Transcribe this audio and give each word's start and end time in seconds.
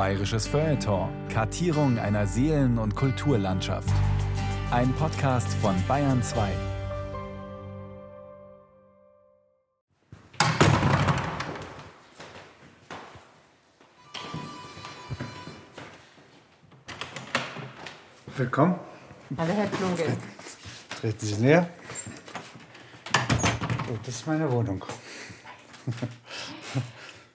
Bayerisches 0.00 0.46
Feuilleton. 0.46 1.10
Kartierung 1.28 1.98
einer 1.98 2.26
Seelen- 2.26 2.78
und 2.78 2.96
Kulturlandschaft. 2.96 3.92
Ein 4.70 4.94
Podcast 4.94 5.52
von 5.60 5.74
Bayern 5.86 6.22
2. 6.22 6.48
Willkommen. 18.38 18.76
Hallo, 19.36 19.52
Herr 19.52 19.66
Kluge. 19.66 20.16
Treten 20.98 21.26
Sie 21.26 21.42
näher. 21.42 21.68
So, 23.86 23.98
das 24.02 24.14
ist 24.14 24.26
meine 24.26 24.50
Wohnung. 24.50 24.82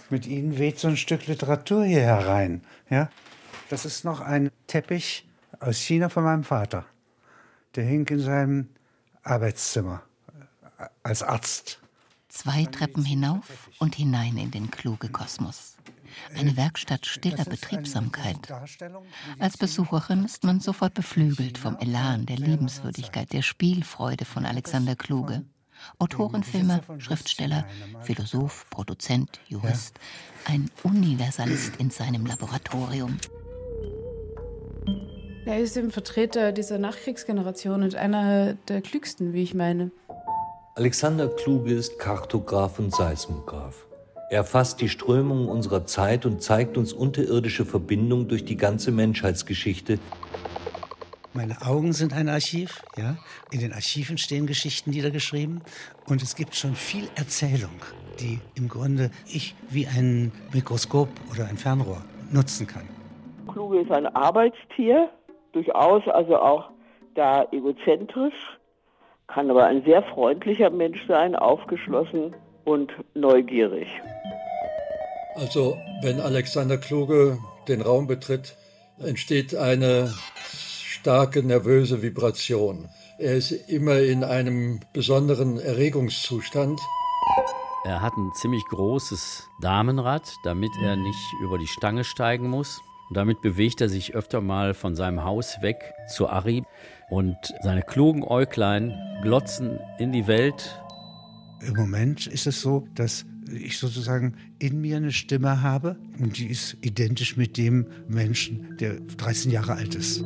Mit 0.10 0.28
Ihnen 0.28 0.58
weht 0.58 0.80
so 0.80 0.88
ein 0.88 0.98
Stück 0.98 1.28
Literatur 1.28 1.86
hier 1.86 2.02
herein. 2.02 2.62
Ja? 2.90 3.10
Das 3.70 3.86
ist 3.86 4.06
noch 4.06 4.22
ein 4.22 4.52
Teppich 4.68 5.28
aus 5.60 5.78
China 5.78 6.10
von 6.10 6.24
meinem 6.24 6.44
Vater. 6.44 6.86
Der 7.76 7.84
hing 7.84 8.08
in 8.08 8.20
seinem 8.20 8.70
Arbeitszimmer 9.24 10.04
äh, 10.78 10.86
als 11.04 11.24
Arzt. 11.24 11.80
Zwei 12.30 12.66
Treppen 12.66 13.04
hinauf 13.04 13.70
und 13.80 13.96
hinein 13.96 14.38
in 14.38 14.52
den 14.52 14.70
kluge 14.70 15.10
Kosmos. 15.10 15.78
Eine 16.38 16.56
Werkstatt 16.56 17.06
stiller 17.06 17.46
Betriebsamkeit. 17.46 18.38
Als 19.40 19.58
Besucherin 19.58 20.26
ist 20.26 20.44
man 20.44 20.60
sofort 20.60 20.94
beflügelt 20.94 21.58
vom 21.58 21.78
Elan, 21.78 22.26
der 22.26 22.38
Liebenswürdigkeit, 22.38 23.34
der 23.34 23.42
Spielfreude 23.42 24.26
von 24.26 24.46
Alexander 24.46 24.96
Kluge. 24.96 25.44
Autorenfilmer, 26.00 26.82
Schriftsteller, 26.98 27.66
Philosoph, 28.02 28.66
Produzent, 28.70 29.40
Jurist, 29.48 30.00
ein 30.46 30.70
Universalist 30.84 31.74
in 31.78 31.90
seinem 31.90 32.26
Laboratorium. 32.26 33.18
Er 35.46 35.60
ist 35.60 35.78
eben 35.78 35.92
Vertreter 35.92 36.52
dieser 36.52 36.80
Nachkriegsgeneration 36.80 37.84
und 37.84 37.96
einer 37.96 38.56
der 38.68 38.82
klügsten, 38.82 39.34
wie 39.34 39.44
ich 39.44 39.54
meine. 39.54 39.92
Alexander 40.76 41.30
Kluge 41.30 41.74
ist 41.74 42.00
Kartograf 42.00 42.80
und 42.80 42.94
Seismograph. 42.94 43.86
Er 44.30 44.38
erfasst 44.38 44.82
die 44.82 44.90
Strömungen 44.90 45.48
unserer 45.48 45.86
Zeit 45.86 46.26
und 46.26 46.42
zeigt 46.42 46.78
uns 46.78 46.94
unterirdische 46.94 47.64
Verbindungen 47.64 48.28
durch 48.28 48.44
die 48.44 48.58
ganze 48.58 48.92
Menschheitsgeschichte. 48.92 50.00
Meine 51.36 51.62
Augen 51.68 51.92
sind 51.92 52.14
ein 52.14 52.30
Archiv, 52.30 52.82
ja. 52.96 53.18
In 53.52 53.60
den 53.60 53.74
Archiven 53.74 54.18
stehen 54.18 54.48
Geschichten 54.48 54.92
niedergeschrieben 54.92 55.62
und 56.08 56.24
es 56.24 56.38
gibt 56.38 56.56
schon 56.56 56.76
viel 56.76 57.10
Erzählung, 57.16 57.76
die 58.22 58.40
im 58.56 58.70
Grunde 58.70 59.12
ich 59.28 59.54
wie 59.70 59.86
ein 59.86 60.32
Mikroskop 60.54 61.10
oder 61.30 61.50
ein 61.50 61.58
Fernrohr 61.58 62.02
nutzen 62.32 62.68
kann. 62.68 62.88
Kluge 63.52 63.82
ist 63.82 63.92
ein 63.92 64.08
Arbeitstier, 64.16 65.10
durchaus 65.52 66.08
also 66.08 66.38
auch 66.38 66.70
da 67.16 67.46
egozentrisch, 67.52 68.58
kann 69.28 69.52
aber 69.52 69.66
ein 69.66 69.84
sehr 69.84 70.04
freundlicher 70.04 70.70
Mensch 70.70 71.06
sein, 71.06 71.36
aufgeschlossen 71.36 72.34
und 72.64 72.94
neugierig. 73.14 73.88
Also, 75.36 75.78
wenn 76.02 76.22
Alexander 76.22 76.78
Kluge 76.78 77.40
den 77.68 77.82
Raum 77.82 78.08
betritt, 78.08 78.56
entsteht 79.00 79.54
eine 79.54 80.14
starke 81.06 81.44
nervöse 81.44 82.02
Vibration. 82.02 82.90
Er 83.20 83.36
ist 83.36 83.52
immer 83.52 84.00
in 84.00 84.24
einem 84.24 84.80
besonderen 84.92 85.60
Erregungszustand. 85.60 86.82
Er 87.84 88.02
hat 88.02 88.14
ein 88.18 88.32
ziemlich 88.34 88.66
großes 88.72 89.44
Damenrad, 89.62 90.28
damit 90.44 90.72
er 90.82 90.96
nicht 90.96 91.34
über 91.44 91.60
die 91.60 91.68
Stange 91.68 92.06
steigen 92.06 92.50
muss. 92.50 92.82
Und 93.10 93.18
damit 93.18 93.40
bewegt 93.42 93.82
er 93.82 93.90
sich 93.90 94.16
öfter 94.16 94.42
mal 94.42 94.74
von 94.74 94.96
seinem 94.96 95.24
Haus 95.24 95.62
weg 95.62 95.94
zu 96.08 96.28
Ari. 96.28 96.64
Und 97.12 97.38
seine 97.62 97.84
klugen 97.84 98.24
Äuglein 98.24 98.92
glotzen 99.22 99.80
in 100.00 100.12
die 100.12 100.26
Welt. 100.26 100.82
Im 101.62 101.76
Moment 101.76 102.26
ist 102.26 102.48
es 102.48 102.62
so, 102.62 102.88
dass 102.96 103.28
ich 103.54 103.78
sozusagen 103.78 104.38
in 104.58 104.82
mir 104.82 104.98
eine 104.98 105.12
Stimme 105.12 105.62
habe 105.62 105.98
und 106.18 106.40
die 106.40 106.48
ist 106.48 106.78
identisch 106.82 107.38
mit 107.38 107.58
dem 107.58 107.86
Menschen, 108.08 108.76
der 108.80 109.00
13 109.02 109.52
Jahre 109.52 109.74
alt 109.74 109.94
ist. 109.94 110.24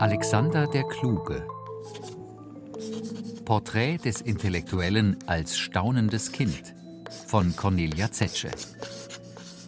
Alexander 0.00 0.66
der 0.66 0.84
Kluge 0.84 1.46
Porträt 3.44 3.98
des 3.98 4.22
Intellektuellen 4.22 5.18
als 5.26 5.58
staunendes 5.58 6.32
Kind 6.32 6.74
von 7.26 7.54
Cornelia 7.54 8.10
Zetsche 8.10 8.50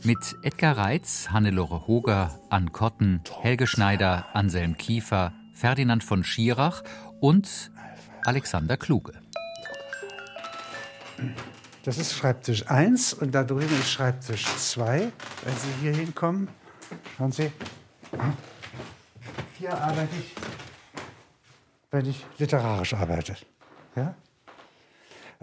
mit 0.05 0.17
Edgar 0.43 0.79
Reitz, 0.79 1.29
Hannelore 1.29 1.87
Hoger, 1.87 2.41
Ann 2.49 2.73
Kotten, 2.73 3.21
Helge 3.43 3.67
Schneider, 3.67 4.25
Anselm 4.33 4.79
Kiefer, 4.79 5.35
Ferdinand 5.53 6.03
von 6.03 6.25
Schirach 6.25 6.83
und 7.21 7.71
Alexander 8.25 8.79
Kluge. 8.79 9.13
Das 11.85 11.99
ist 11.99 12.15
Schreibtisch 12.15 12.67
1 12.69 13.13
und 13.13 13.35
da 13.35 13.45
drüben 13.45 13.79
ist 13.79 13.91
Schreibtisch 13.91 14.47
2. 14.47 15.13
Wenn 15.45 15.57
Sie 15.57 15.83
hier 15.83 15.95
hinkommen, 15.95 16.49
schauen 17.19 17.33
Sie, 17.33 17.53
hier 19.63 19.81
arbeite 19.81 20.17
ich, 20.17 20.35
wenn 21.93 22.07
ich 22.07 22.27
literarisch 22.39 22.95
arbeite. 22.95 23.37
Ja? 23.95 24.17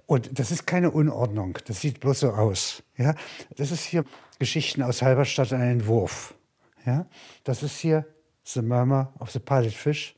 Und 0.08 0.38
das 0.38 0.52
ist 0.52 0.68
keine 0.68 0.92
Unordnung, 0.92 1.58
das 1.66 1.80
sieht 1.80 2.02
bloß 2.02 2.20
so 2.20 2.32
aus. 2.32 2.84
Ja? 2.98 3.16
Das 3.56 3.72
ist 3.72 3.86
hier 3.86 4.04
Geschichten 4.38 4.84
aus 4.84 5.02
Halberstadt, 5.02 5.54
ein 5.54 5.62
Entwurf. 5.62 6.34
Ja? 6.86 7.06
Das 7.46 7.64
ist 7.64 7.80
hier 7.80 8.06
The 8.44 8.62
Murmur 8.62 9.14
of 9.20 9.32
the 9.32 9.40
Pilot 9.40 9.72
Fish, 9.72 10.18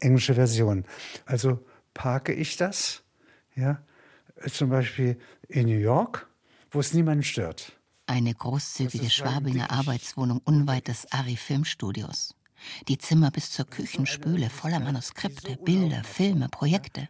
englische 0.00 0.34
Version. 0.34 0.84
Also 1.24 1.64
parke 1.94 2.34
ich 2.34 2.58
das, 2.58 3.02
ja, 3.54 3.80
zum 4.52 4.68
Beispiel 4.68 5.18
in 5.48 5.68
New 5.68 5.78
York, 5.78 6.28
wo 6.70 6.80
es 6.80 6.92
niemanden 6.92 7.22
stört. 7.22 7.72
Eine 8.06 8.34
großzügige 8.34 9.08
Schwabinger 9.08 9.70
Arbeitswohnung 9.70 10.42
unweit 10.44 10.88
des 10.88 11.10
Ari 11.12 11.36
Filmstudios. 11.36 12.34
Die 12.88 12.98
Zimmer 12.98 13.30
bis 13.30 13.50
zur 13.50 13.66
Küchenspüle 13.66 14.50
voller 14.50 14.80
Manuskripte, 14.80 15.56
Bilder, 15.56 16.04
Filme, 16.04 16.48
Projekte. 16.48 17.08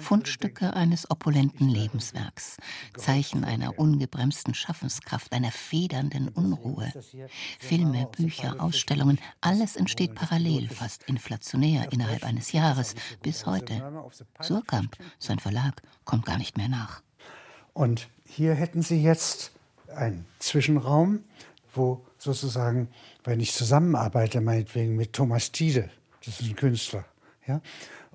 Fundstücke 0.00 0.74
eines 0.74 1.10
opulenten 1.10 1.68
Lebenswerks. 1.68 2.56
Zeichen 2.96 3.44
einer 3.44 3.78
ungebremsten 3.78 4.54
Schaffenskraft, 4.54 5.32
einer 5.32 5.50
federnden 5.50 6.28
Unruhe. 6.28 6.92
Filme, 7.58 8.06
Bücher, 8.16 8.56
Ausstellungen, 8.60 9.18
alles 9.40 9.76
entsteht 9.76 10.14
parallel, 10.14 10.68
fast 10.68 11.04
inflationär 11.04 11.92
innerhalb 11.92 12.24
eines 12.24 12.52
Jahres, 12.52 12.94
bis 13.22 13.46
heute. 13.46 14.10
Surkamp, 14.40 14.96
sein 15.18 15.38
Verlag, 15.38 15.82
kommt 16.04 16.26
gar 16.26 16.38
nicht 16.38 16.56
mehr 16.56 16.68
nach. 16.68 17.02
Und 17.72 18.08
hier 18.24 18.54
hätten 18.54 18.82
Sie 18.82 19.02
jetzt 19.02 19.52
einen 19.94 20.26
Zwischenraum, 20.38 21.24
wo 21.72 22.04
sozusagen, 22.24 22.88
wenn 23.22 23.40
ich 23.40 23.52
zusammenarbeite, 23.52 24.40
meinetwegen 24.40 24.96
mit 24.96 25.12
Thomas 25.12 25.52
Tiede, 25.52 25.90
das 26.24 26.40
ist 26.40 26.48
ein 26.48 26.56
Künstler, 26.56 27.04
ja, 27.46 27.60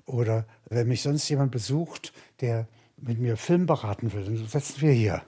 oder 0.04 0.46
wenn 0.68 0.88
mich 0.88 1.02
sonst 1.02 1.28
jemand 1.28 1.52
besucht, 1.52 2.12
der 2.40 2.68
mit 2.96 3.18
mir 3.18 3.36
Film 3.36 3.66
beraten 3.66 4.12
will, 4.12 4.24
dann 4.24 4.46
setzen 4.46 4.80
wir 4.80 4.92
hier, 4.92 5.22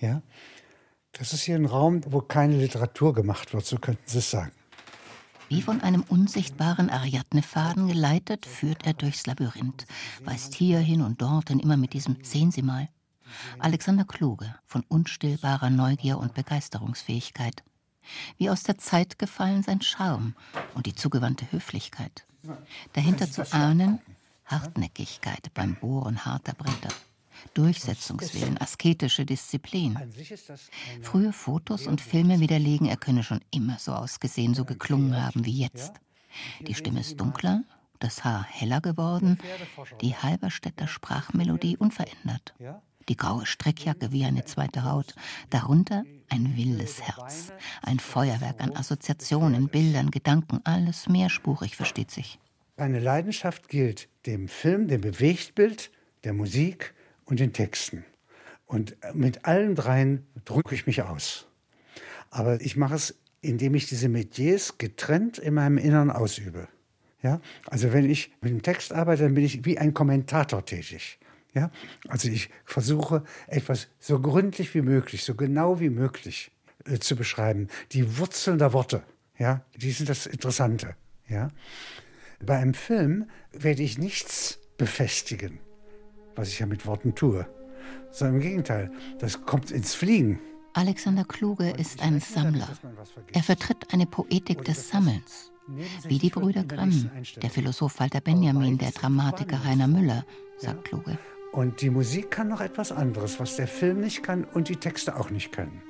ja. 0.00 0.22
Das 1.12 1.34
ist 1.34 1.42
hier 1.42 1.56
ein 1.56 1.66
Raum, 1.66 2.00
wo 2.06 2.22
keine 2.22 2.56
Literatur 2.56 3.12
gemacht 3.12 3.52
wird, 3.52 3.66
so 3.66 3.76
könnten 3.76 4.02
Sie 4.06 4.18
es 4.18 4.30
sagen. 4.30 4.52
Wie 5.50 5.60
von 5.60 5.82
einem 5.82 6.02
unsichtbaren 6.08 6.88
Ariadne-Faden 6.88 7.86
geleitet, 7.86 8.46
führt 8.46 8.86
er 8.86 8.94
durchs 8.94 9.26
Labyrinth, 9.26 9.84
weist 10.24 10.54
hierhin 10.54 11.02
und 11.02 11.20
dorthin 11.20 11.60
immer 11.60 11.76
mit 11.76 11.92
diesem 11.92 12.16
Sehen 12.22 12.50
Sie 12.50 12.62
mal. 12.62 12.88
Alexander 13.58 14.04
Kluge 14.04 14.54
von 14.64 14.82
unstillbarer 14.88 15.68
Neugier 15.68 16.16
und 16.16 16.32
Begeisterungsfähigkeit. 16.32 17.62
Wie 18.38 18.50
aus 18.50 18.62
der 18.62 18.78
Zeit 18.78 19.18
gefallen 19.18 19.62
sein 19.62 19.80
Charme 19.80 20.34
und 20.74 20.86
die 20.86 20.94
zugewandte 20.94 21.50
Höflichkeit. 21.52 22.26
Dahinter 22.92 23.30
zu 23.30 23.52
ahnen 23.52 24.00
Hartnäckigkeit 24.46 25.52
beim 25.54 25.76
Bohren 25.76 26.24
harter 26.24 26.54
Bretter. 26.54 26.94
Durchsetzungswillen, 27.54 28.60
asketische 28.60 29.24
Disziplin. 29.24 29.98
Frühe 31.00 31.32
Fotos 31.32 31.86
und 31.86 32.00
Filme 32.00 32.40
widerlegen, 32.40 32.86
er 32.86 32.96
könne 32.96 33.22
schon 33.22 33.40
immer 33.50 33.78
so 33.78 33.92
ausgesehen, 33.92 34.54
so 34.54 34.64
geklungen 34.64 35.20
haben 35.20 35.44
wie 35.44 35.58
jetzt. 35.58 35.94
Die 36.60 36.74
Stimme 36.74 37.00
ist 37.00 37.20
dunkler, 37.20 37.62
das 37.98 38.24
Haar 38.24 38.44
heller 38.44 38.80
geworden, 38.80 39.38
die 40.00 40.16
Halberstädter 40.16 40.88
Sprachmelodie 40.88 41.76
unverändert. 41.76 42.54
Die 43.08 43.16
graue 43.16 43.46
Strickjacke 43.46 44.12
wie 44.12 44.24
eine 44.24 44.44
zweite 44.44 44.84
Haut, 44.84 45.14
darunter 45.50 46.04
ein 46.28 46.56
wildes 46.56 47.02
Herz, 47.02 47.52
ein 47.82 47.98
Feuerwerk 47.98 48.60
an 48.60 48.74
Assoziationen, 48.76 49.68
Bildern, 49.68 50.10
Gedanken, 50.10 50.60
alles 50.64 51.08
mehrspurig, 51.08 51.76
versteht 51.76 52.10
sich. 52.10 52.38
Eine 52.76 53.00
Leidenschaft 53.00 53.68
gilt 53.68 54.08
dem 54.26 54.48
Film, 54.48 54.88
dem 54.88 55.02
Bewegtbild, 55.02 55.90
der 56.24 56.32
Musik 56.32 56.94
und 57.24 57.40
den 57.40 57.52
Texten. 57.52 58.04
Und 58.66 58.96
mit 59.12 59.44
allen 59.44 59.74
dreien 59.74 60.26
drücke 60.44 60.74
ich 60.74 60.86
mich 60.86 61.02
aus. 61.02 61.46
Aber 62.30 62.60
ich 62.62 62.76
mache 62.76 62.94
es, 62.94 63.14
indem 63.42 63.74
ich 63.74 63.88
diese 63.88 64.08
Metiers 64.08 64.78
getrennt 64.78 65.38
in 65.38 65.54
meinem 65.54 65.76
Inneren 65.76 66.10
ausübe. 66.10 66.68
Ja? 67.22 67.40
Also 67.66 67.92
wenn 67.92 68.08
ich 68.08 68.32
mit 68.40 68.50
dem 68.50 68.62
Text 68.62 68.92
arbeite, 68.92 69.24
dann 69.24 69.34
bin 69.34 69.44
ich 69.44 69.64
wie 69.64 69.78
ein 69.78 69.92
Kommentator 69.92 70.64
tätig. 70.64 71.18
Ja? 71.54 71.70
Also 72.08 72.28
ich 72.28 72.50
versuche 72.64 73.24
etwas 73.46 73.88
so 73.98 74.20
gründlich 74.20 74.74
wie 74.74 74.82
möglich, 74.82 75.24
so 75.24 75.34
genau 75.34 75.80
wie 75.80 75.90
möglich 75.90 76.50
äh, 76.86 76.98
zu 76.98 77.16
beschreiben. 77.16 77.68
Die 77.92 78.18
Wurzeln 78.18 78.58
der 78.58 78.72
Worte, 78.72 79.02
ja, 79.38 79.64
die 79.76 79.90
sind 79.90 80.08
das 80.08 80.26
Interessante. 80.26 80.96
Ja? 81.28 81.48
Bei 82.44 82.58
einem 82.58 82.74
Film 82.74 83.26
werde 83.52 83.82
ich 83.82 83.98
nichts 83.98 84.58
befestigen, 84.76 85.58
was 86.34 86.48
ich 86.48 86.58
ja 86.58 86.66
mit 86.66 86.86
Worten 86.86 87.14
tue, 87.14 87.46
sondern 88.10 88.36
im 88.36 88.42
Gegenteil, 88.42 88.90
das 89.18 89.42
kommt 89.44 89.70
ins 89.70 89.94
Fliegen. 89.94 90.40
Alexander 90.74 91.24
Kluge 91.24 91.70
ist 91.70 92.00
ein 92.02 92.18
Sammler. 92.20 92.68
Er 93.32 93.42
vertritt 93.42 93.92
eine 93.92 94.06
Poetik 94.06 94.64
des 94.64 94.88
Sammelns. 94.88 95.52
Wie 96.04 96.18
die 96.18 96.30
Brüder 96.30 96.64
Grimm, 96.64 97.10
der 97.40 97.50
Philosoph 97.50 98.00
Walter 98.00 98.20
Benjamin, 98.20 98.78
der 98.78 98.90
Dramatiker 98.90 99.62
Heiner 99.62 99.86
Müller, 99.86 100.24
sagt 100.58 100.86
Kluge. 100.86 101.18
Und 101.52 101.82
die 101.82 101.90
Musik 101.90 102.30
kann 102.30 102.48
noch 102.48 102.62
etwas 102.62 102.92
anderes, 102.92 103.38
was 103.38 103.56
der 103.56 103.68
Film 103.68 104.00
nicht 104.00 104.22
kann 104.22 104.44
und 104.44 104.68
die 104.70 104.76
Texte 104.76 105.16
auch 105.16 105.28
nicht 105.28 105.52
können. 105.52 105.82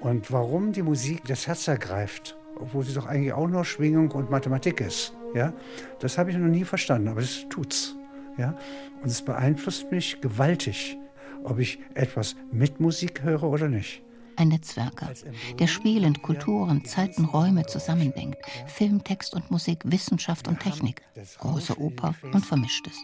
Und 0.00 0.32
warum 0.32 0.72
die 0.72 0.82
Musik 0.82 1.24
das 1.26 1.46
Herz 1.46 1.68
ergreift, 1.68 2.36
obwohl 2.58 2.84
sie 2.84 2.94
doch 2.94 3.06
eigentlich 3.06 3.34
auch 3.34 3.46
nur 3.46 3.66
Schwingung 3.66 4.10
und 4.12 4.30
Mathematik 4.30 4.80
ist, 4.80 5.14
ja, 5.34 5.52
das 6.00 6.16
habe 6.16 6.30
ich 6.30 6.36
noch 6.38 6.48
nie 6.48 6.64
verstanden, 6.64 7.08
aber 7.08 7.20
es 7.20 7.46
tut's. 7.50 7.96
Ja? 8.38 8.56
Und 9.02 9.10
es 9.10 9.22
beeinflusst 9.22 9.90
mich 9.90 10.20
gewaltig, 10.22 10.96
ob 11.42 11.58
ich 11.58 11.78
etwas 11.94 12.34
mit 12.50 12.80
Musik 12.80 13.22
höre 13.22 13.42
oder 13.42 13.68
nicht. 13.68 14.02
Ein 14.36 14.48
Netzwerker, 14.48 15.12
der 15.58 15.66
spielend 15.66 16.22
Kulturen, 16.22 16.84
Zeiten, 16.84 17.24
Räume 17.26 17.66
zusammendenkt. 17.66 18.38
Film, 18.66 19.04
Text 19.04 19.34
und 19.34 19.50
Musik, 19.50 19.80
Wissenschaft 19.84 20.48
und 20.48 20.58
Technik. 20.60 21.02
Große 21.38 21.78
Oper 21.78 22.14
und 22.32 22.44
Vermischtes. 22.44 22.96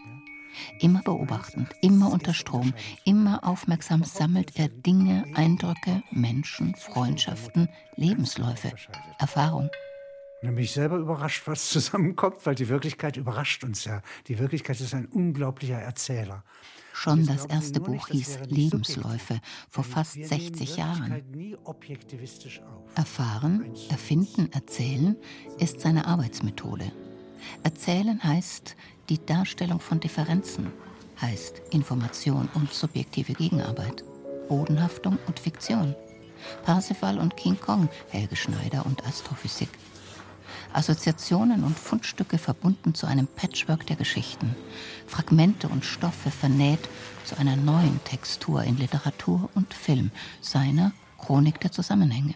Immer 0.79 1.01
beobachtend, 1.01 1.69
immer 1.81 2.11
unter 2.11 2.33
Strom, 2.33 2.73
immer 3.05 3.43
aufmerksam 3.43 4.03
sammelt 4.03 4.57
er 4.57 4.69
Dinge, 4.69 5.25
Eindrücke, 5.35 6.03
Menschen, 6.11 6.75
Freundschaften, 6.75 7.69
Lebensläufe, 7.95 8.71
Erfahrung. 9.19 9.69
Und 10.41 10.47
dann 10.47 10.55
bin 10.55 10.63
ich 10.63 10.71
selber 10.71 10.97
überrascht, 10.97 11.43
was 11.45 11.69
zusammenkommt, 11.69 12.45
weil 12.45 12.55
die 12.55 12.67
Wirklichkeit 12.67 13.15
überrascht 13.15 13.63
uns 13.63 13.85
ja. 13.85 14.01
Die 14.27 14.39
Wirklichkeit 14.39 14.79
ist 14.79 14.95
ein 14.95 15.05
unglaublicher 15.05 15.77
Erzähler. 15.77 16.43
Schon 16.93 17.25
das 17.25 17.45
erste 17.45 17.79
Buch 17.79 18.07
hieß 18.07 18.39
Lebensläufe 18.47 19.39
vor 19.69 19.83
fast 19.83 20.13
60 20.13 20.77
Jahren. 20.77 21.23
Erfahren, 22.95 23.71
erfinden, 23.89 24.51
erzählen 24.51 25.15
ist 25.59 25.79
seine 25.79 26.05
Arbeitsmethode. 26.05 26.91
Erzählen 27.63 28.23
heißt 28.23 28.75
die 29.09 29.23
Darstellung 29.25 29.79
von 29.79 29.99
Differenzen, 29.99 30.71
heißt 31.21 31.61
Information 31.71 32.49
und 32.53 32.73
subjektive 32.73 33.33
Gegenarbeit, 33.33 34.03
Bodenhaftung 34.47 35.17
und 35.27 35.39
Fiktion. 35.39 35.95
Parsifal 36.63 37.19
und 37.19 37.37
King 37.37 37.59
Kong, 37.59 37.89
Helge 38.09 38.35
Schneider 38.35 38.85
und 38.85 39.05
Astrophysik. 39.05 39.69
Assoziationen 40.73 41.63
und 41.63 41.77
Fundstücke 41.77 42.37
verbunden 42.37 42.93
zu 42.93 43.05
einem 43.05 43.27
Patchwork 43.27 43.85
der 43.87 43.95
Geschichten, 43.95 44.55
Fragmente 45.05 45.67
und 45.67 45.85
Stoffe 45.85 46.31
vernäht 46.31 46.89
zu 47.25 47.37
einer 47.37 47.55
neuen 47.55 48.01
Textur 48.05 48.63
in 48.63 48.77
Literatur 48.77 49.49
und 49.53 49.73
Film, 49.73 50.11
seiner 50.41 50.93
Chronik 51.17 51.59
der 51.59 51.71
Zusammenhänge. 51.71 52.35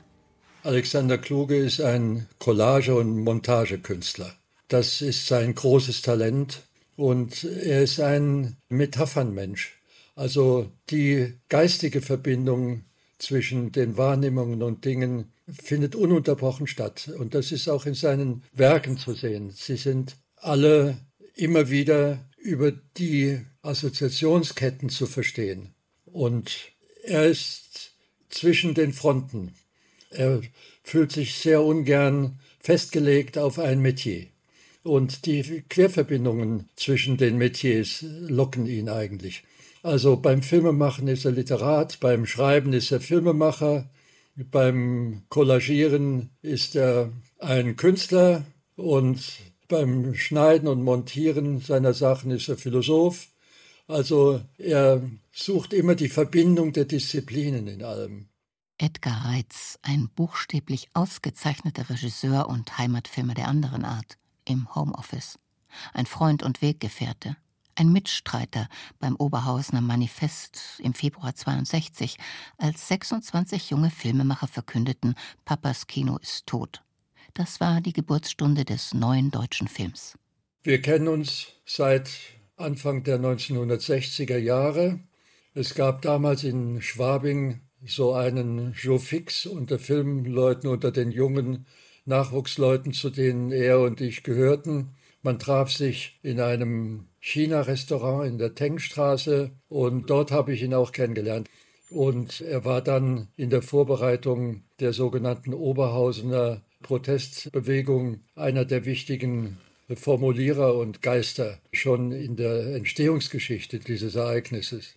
Alexander 0.64 1.18
Kluge 1.18 1.56
ist 1.56 1.80
ein 1.80 2.28
Collage- 2.40 2.96
und 2.96 3.24
Montagekünstler. 3.24 4.34
Das 4.68 5.02
ist 5.02 5.28
sein 5.28 5.54
großes 5.54 6.02
Talent 6.02 6.64
und 6.96 7.44
er 7.44 7.84
ist 7.84 8.00
ein 8.00 8.58
Metaphernmensch. 8.70 9.80
Also 10.16 10.72
die 10.90 11.34
geistige 11.50 12.02
Verbindung 12.02 12.86
zwischen 13.18 13.72
den 13.72 13.98
Wahrnehmungen 13.98 14.64
und 14.64 14.86
Dingen 14.86 15.32
findet 15.48 15.96
ununterbrochen 15.96 16.68
statt. 16.68 17.10
Und 17.20 17.36
das 17.36 17.52
ist 17.52 17.68
auch 17.68 17.86
in 17.86 17.94
seinen 17.94 18.44
Werken 18.54 18.98
zu 18.98 19.14
sehen. 19.14 19.52
Sie 19.52 19.78
sind 19.78 20.16
alle 20.38 20.98
immer 21.36 21.70
wieder 21.70 22.26
über 22.38 22.72
die 22.72 23.42
Assoziationsketten 23.62 24.90
zu 24.90 25.06
verstehen. 25.06 25.74
Und 26.06 26.72
er 27.04 27.26
ist 27.26 27.94
zwischen 28.30 28.74
den 28.74 28.94
Fronten. 28.94 29.54
Er 30.10 30.42
fühlt 30.84 31.12
sich 31.12 31.36
sehr 31.36 31.64
ungern 31.64 32.40
festgelegt 32.60 33.38
auf 33.38 33.60
ein 33.60 33.82
Metier. 33.82 34.28
Und 34.86 35.26
die 35.26 35.64
Querverbindungen 35.68 36.70
zwischen 36.76 37.18
den 37.18 37.40
Metiers 37.40 38.06
locken 38.28 38.68
ihn 38.68 38.88
eigentlich. 38.88 39.44
Also 39.82 40.16
beim 40.16 40.44
Filmemachen 40.44 41.08
ist 41.08 41.26
er 41.26 41.32
Literat, 41.32 42.00
beim 42.00 42.28
Schreiben 42.28 42.72
ist 42.72 42.92
er 42.92 43.02
Filmemacher, 43.02 43.90
beim 44.36 45.24
Collagieren 45.30 46.30
ist 46.44 46.76
er 46.76 47.12
ein 47.40 47.78
Künstler 47.78 48.46
und 48.76 49.24
beim 49.68 50.14
Schneiden 50.14 50.68
und 50.68 50.84
Montieren 50.84 51.62
seiner 51.62 51.96
Sachen 51.96 52.30
ist 52.30 52.48
er 52.48 52.58
Philosoph. 52.58 53.30
Also 53.88 54.40
er 54.60 55.02
sucht 55.32 55.74
immer 55.74 55.96
die 55.96 56.10
Verbindung 56.10 56.74
der 56.74 56.86
Disziplinen 56.86 57.68
in 57.68 57.84
allem. 57.84 58.28
Edgar 58.78 59.26
Reitz, 59.26 59.80
ein 59.82 60.10
buchstäblich 60.16 60.90
ausgezeichneter 60.94 61.90
Regisseur 61.90 62.48
und 62.48 62.78
Heimatfilmer 62.78 63.34
der 63.34 63.48
anderen 63.48 63.84
Art, 63.84 64.20
im 64.46 64.74
Homeoffice. 64.76 65.38
Ein 65.94 66.06
Freund 66.06 66.44
und 66.44 66.62
Weggefährte, 66.62 67.36
ein 67.76 67.92
Mitstreiter 67.92 68.70
beim 69.00 69.16
Oberhausener 69.18 69.82
Manifest 69.82 70.80
im 70.80 70.94
Februar 70.94 71.36
62, 71.36 72.18
als 72.58 72.88
26 72.88 73.70
junge 73.70 73.92
Filmemacher 73.92 74.48
verkündeten, 74.48 75.16
Papas 75.44 75.88
Kino 75.88 76.18
ist 76.18 76.48
tot. 76.48 76.82
Das 77.34 77.60
war 77.60 77.82
die 77.82 77.94
Geburtsstunde 77.94 78.64
des 78.64 78.94
neuen 78.94 79.30
deutschen 79.30 79.68
Films. 79.68 80.18
Wir 80.64 80.82
kennen 80.82 81.10
uns 81.10 81.48
seit 81.66 82.10
Anfang 82.56 83.04
der 83.04 83.20
1960er 83.20 84.38
Jahre. 84.38 85.00
Es 85.54 85.76
gab 85.76 86.02
damals 86.02 86.46
in 86.46 86.82
Schwabing 86.82 87.60
so 87.86 88.14
einen 88.14 88.74
Joe 88.74 89.00
Fix 89.00 89.46
unter 89.46 89.80
Filmleuten, 89.80 90.70
unter 90.70 90.92
den 90.92 91.12
jungen 91.12 91.66
Nachwuchsleuten, 92.06 92.94
zu 92.94 93.10
denen 93.10 93.52
er 93.52 93.80
und 93.80 94.02
ich 94.02 94.24
gehörten. 94.24 94.96
Man 95.22 95.40
traf 95.40 95.72
sich 95.72 96.20
in 96.22 96.40
einem 96.40 97.08
China-Restaurant 97.20 98.28
in 98.28 98.38
der 98.38 98.54
Tengstraße 98.54 99.52
und 99.70 100.10
dort 100.10 100.32
habe 100.32 100.54
ich 100.54 100.62
ihn 100.62 100.74
auch 100.74 100.92
kennengelernt. 100.92 101.50
Und 101.90 102.42
er 102.42 102.66
war 102.66 102.82
dann 102.82 103.30
in 103.36 103.50
der 103.50 103.62
Vorbereitung 103.62 104.64
der 104.80 104.94
sogenannten 104.94 105.54
Oberhausener 105.54 106.62
Protestbewegung 106.84 108.22
einer 108.36 108.66
der 108.66 108.86
wichtigen 108.86 109.58
Formulierer 109.94 110.76
und 110.76 111.02
Geister 111.02 111.60
schon 111.72 112.12
in 112.12 112.36
der 112.36 112.76
Entstehungsgeschichte 112.76 113.80
dieses 113.80 114.16
Ereignisses. 114.16 114.96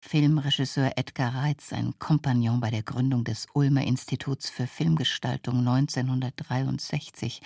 Filmregisseur 0.00 0.92
Edgar 0.96 1.34
Reitz, 1.34 1.72
ein 1.72 1.98
Kompagnon 1.98 2.60
bei 2.60 2.70
der 2.70 2.82
Gründung 2.82 3.24
des 3.24 3.46
Ulmer 3.52 3.82
Instituts 3.82 4.48
für 4.48 4.66
Filmgestaltung 4.66 5.58
1963, 5.58 7.42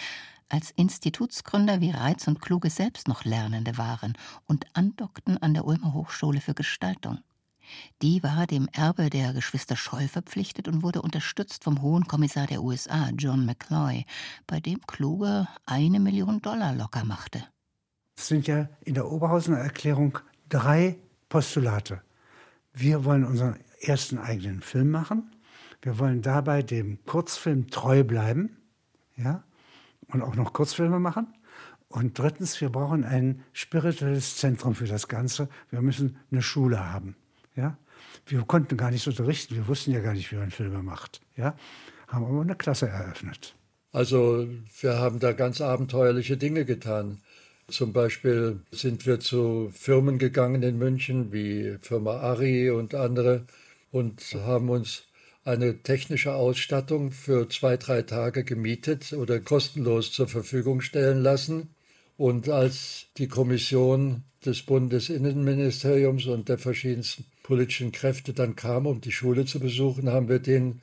als 0.49 0.71
Institutsgründer 0.73 1.81
wie 1.81 1.91
Reitz 1.91 2.29
und 2.29 2.41
Kluge 2.41 2.69
selbst 2.69 3.09
noch 3.09 3.25
Lernende 3.25 3.79
waren 3.79 4.13
und 4.47 4.67
andockten 4.75 5.39
an 5.39 5.55
der 5.55 5.65
Ulmer 5.65 5.95
Hochschule 5.95 6.41
für 6.41 6.55
Gestaltung. 6.55 7.19
Die 8.03 8.23
war 8.23 8.47
dem 8.47 8.69
Erbe 8.73 9.09
der 9.09 9.33
Geschwister 9.33 9.77
Scholl 9.77 10.07
verpflichtet 10.07 10.69
und 10.69 10.83
wurde 10.83 11.01
unterstützt 11.01 11.65
vom 11.65 11.81
Hohen 11.81 12.07
Kommissar 12.07 12.47
der 12.47 12.63
USA, 12.63 13.09
John 13.17 13.47
McCloy, 13.47 14.05
bei 14.47 14.61
dem 14.61 14.81
Kluge 14.87 15.49
eine 15.65 16.01
Million 16.01 16.43
Dollar 16.43 16.75
locker 16.75 17.05
machte. 17.05 17.45
Es 18.17 18.29
sind 18.29 18.47
ja 18.47 18.69
in 18.85 18.95
der 18.95 19.11
Oberhausener 19.11 19.59
Erklärung 19.59 20.19
drei 20.51 20.99
Postulate. 21.31 22.03
Wir 22.73 23.05
wollen 23.05 23.25
unseren 23.25 23.57
ersten 23.81 24.19
eigenen 24.19 24.61
Film 24.61 24.91
machen. 24.91 25.31
Wir 25.83 25.99
wollen 25.99 26.23
dabei 26.23 26.63
dem 26.63 27.05
Kurzfilm 27.05 27.69
treu 27.69 28.05
bleiben. 28.05 28.57
Ja? 29.17 29.45
und 30.13 30.23
auch 30.23 30.35
noch 30.35 30.53
Kurzfilme 30.53 31.01
machen. 31.01 31.27
Und 31.89 32.19
drittens, 32.19 32.61
wir 32.61 32.71
brauchen 32.71 33.05
ein 33.05 33.43
spirituelles 33.53 34.37
Zentrum 34.37 34.75
für 34.75 34.87
das 34.87 35.09
Ganze. 35.09 35.49
Wir 35.71 35.83
müssen 35.83 36.19
eine 36.31 36.43
Schule 36.43 36.91
haben. 36.91 37.17
Ja? 37.55 37.77
Wir 38.27 38.43
konnten 38.43 38.77
gar 38.77 38.91
nicht 38.91 39.07
unterrichten, 39.07 39.57
wir 39.57 39.69
wussten 39.69 39.93
ja 39.93 40.01
gar 40.01 40.15
nicht, 40.15 40.31
wie 40.33 40.37
man 40.37 40.51
Filme 40.51 40.83
macht. 40.83 41.21
Ja? 41.37 41.55
Haben 42.09 42.25
aber 42.27 42.41
eine 42.41 42.57
Klasse 42.57 42.89
eröffnet. 42.89 43.55
Also 43.91 44.49
wir 44.81 44.99
haben 44.99 45.19
da 45.19 45.33
ganz 45.33 45.61
abenteuerliche 45.61 46.39
Dinge 46.39 46.65
getan. 46.65 47.21
Zum 47.73 47.95
Beispiel 47.95 48.61
sind 48.71 49.07
wir 49.07 49.19
zu 49.19 49.71
Firmen 49.73 50.19
gegangen 50.19 50.63
in 50.63 50.77
München, 50.77 51.33
wie 51.33 51.79
Firma 51.81 52.19
Ari 52.19 52.69
und 52.71 52.95
andere, 52.95 53.47
und 53.91 54.21
haben 54.35 54.69
uns 54.69 55.05
eine 55.45 55.83
technische 55.83 56.35
Ausstattung 56.35 57.13
für 57.13 57.49
zwei, 57.49 57.79
drei 57.79 58.03
Tage 58.03 58.45
gemietet 58.45 59.15
oder 59.15 59.41
kostenlos 59.41 60.13
zur 60.13 60.29
Verfügung 60.29 60.83
stellen 60.83 61.23
lassen. 61.23 61.75
Und 62.19 62.51
als 62.51 63.07
die 63.17 63.27
Kommission 63.27 64.23
des 64.45 64.63
Bundesinnenministeriums 64.63 66.27
und 66.27 66.51
der 66.51 66.59
verschiedensten 66.59 67.25
politischen 67.43 67.91
Kräfte 67.91 68.35
dann 68.35 68.55
kam, 68.55 68.87
um 68.87 69.01
die 69.01 69.13
Schule 69.13 69.47
zu 69.47 69.61
besuchen, 69.61 70.11
haben 70.11 70.29
wir 70.29 70.41
denen 70.41 70.83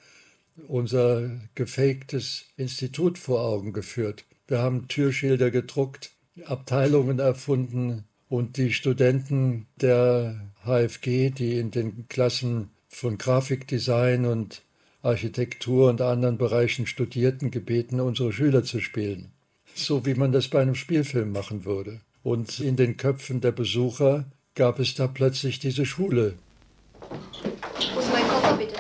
unser 0.68 1.30
gefaktes 1.54 2.46
Institut 2.58 3.20
vor 3.20 3.42
Augen 3.42 3.74
geführt. 3.74 4.26
Wir 4.48 4.58
haben 4.58 4.88
Türschilder 4.88 5.52
gedruckt, 5.52 6.16
Abteilungen 6.46 7.20
erfunden 7.20 8.06
und 8.28 8.58
die 8.58 8.74
Studenten 8.74 9.68
der 9.82 10.40
HFG, 10.64 11.32
die 11.32 11.58
in 11.58 11.72
den 11.72 12.08
Klassen 12.10 12.70
von 12.88 13.18
Grafikdesign 13.18 14.26
und 14.26 14.62
Architektur 15.02 15.90
und 15.90 16.02
anderen 16.02 16.38
Bereichen 16.38 16.86
studierten, 16.86 17.52
gebeten, 17.52 18.00
unsere 18.00 18.34
Schüler 18.34 18.64
zu 18.64 18.82
spielen. 18.82 19.32
So 19.74 20.06
wie 20.06 20.16
man 20.16 20.32
das 20.32 20.50
bei 20.50 20.62
einem 20.62 20.76
Spielfilm 20.76 21.32
machen 21.32 21.66
würde. 21.66 22.02
Und 22.22 22.60
in 22.60 22.76
den 22.76 22.98
Köpfen 22.98 23.40
der 23.40 23.54
Besucher 23.54 24.26
gab 24.56 24.80
es 24.80 24.96
da 24.96 25.08
plötzlich 25.08 25.60
diese 25.60 25.86
Schule. 25.86 26.36
Wo 27.10 28.00
ist 28.00 28.12
mein 28.12 28.28
Koffer 28.28 28.58
bitte? 28.58 28.74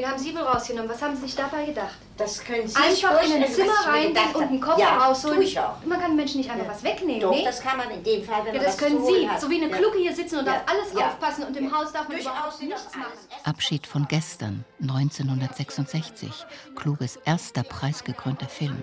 Den 0.00 0.08
haben 0.08 0.18
Sie 0.18 0.34
wohl 0.34 0.40
rausgenommen. 0.40 0.88
Was 0.88 1.02
haben 1.02 1.14
Sie 1.14 1.20
sich 1.22 1.34
dabei 1.36 1.66
gedacht? 1.66 1.98
Das 2.16 2.42
können 2.42 2.66
Sie 2.66 2.74
Einfach 2.74 3.22
in 3.22 3.32
ein 3.42 3.52
Zimmer 3.52 3.74
reingehen 3.86 4.34
und 4.34 4.42
einen 4.44 4.58
Koffer 4.60 4.80
ja, 4.80 4.96
rausholen. 4.96 5.36
Tue 5.36 5.44
ich 5.44 5.60
auch. 5.60 5.74
Man 5.84 6.00
kann 6.00 6.16
Menschen 6.16 6.38
nicht 6.38 6.48
einfach 6.50 6.64
Ja. 6.64 6.72
was 6.72 6.82
wegnehmen, 6.82 7.20
Doch, 7.20 7.30
nee? 7.32 7.44
das 7.44 7.60
kann 7.60 7.76
man 7.76 7.90
in 7.90 8.02
dem 8.02 8.24
Fall, 8.24 8.38
wenn 8.46 8.54
ja, 8.54 8.60
man 8.62 8.64
das 8.64 8.80
was 8.80 8.88
können 8.88 9.04
Sie. 9.04 9.28
hat. 9.28 9.38
So 9.38 9.50
wie 9.50 9.62
eine 9.62 9.70
Ja. 9.70 9.76
Kluge 9.76 9.98
hier 9.98 10.14
sitzen 10.14 10.38
und 10.38 10.46
Ja. 10.46 10.52
auf 10.54 10.62
alles 10.68 10.94
Ja. 10.98 11.08
aufpassen 11.08 11.44
und 11.44 11.54
im 11.54 11.70
Haus 11.70 11.92
darf 11.92 12.08
man 12.08 12.16
Durchaus 12.16 12.32
überhaupt 12.32 12.52
das 12.54 12.60
nichts 12.62 12.96
machen. 12.96 13.12
Abschied 13.44 13.86
von 13.86 14.08
gestern, 14.08 14.64
1966, 14.80 16.46
Kluges 16.76 17.16
erster 17.26 17.62
preisgekrönter 17.62 18.48
Film. 18.48 18.82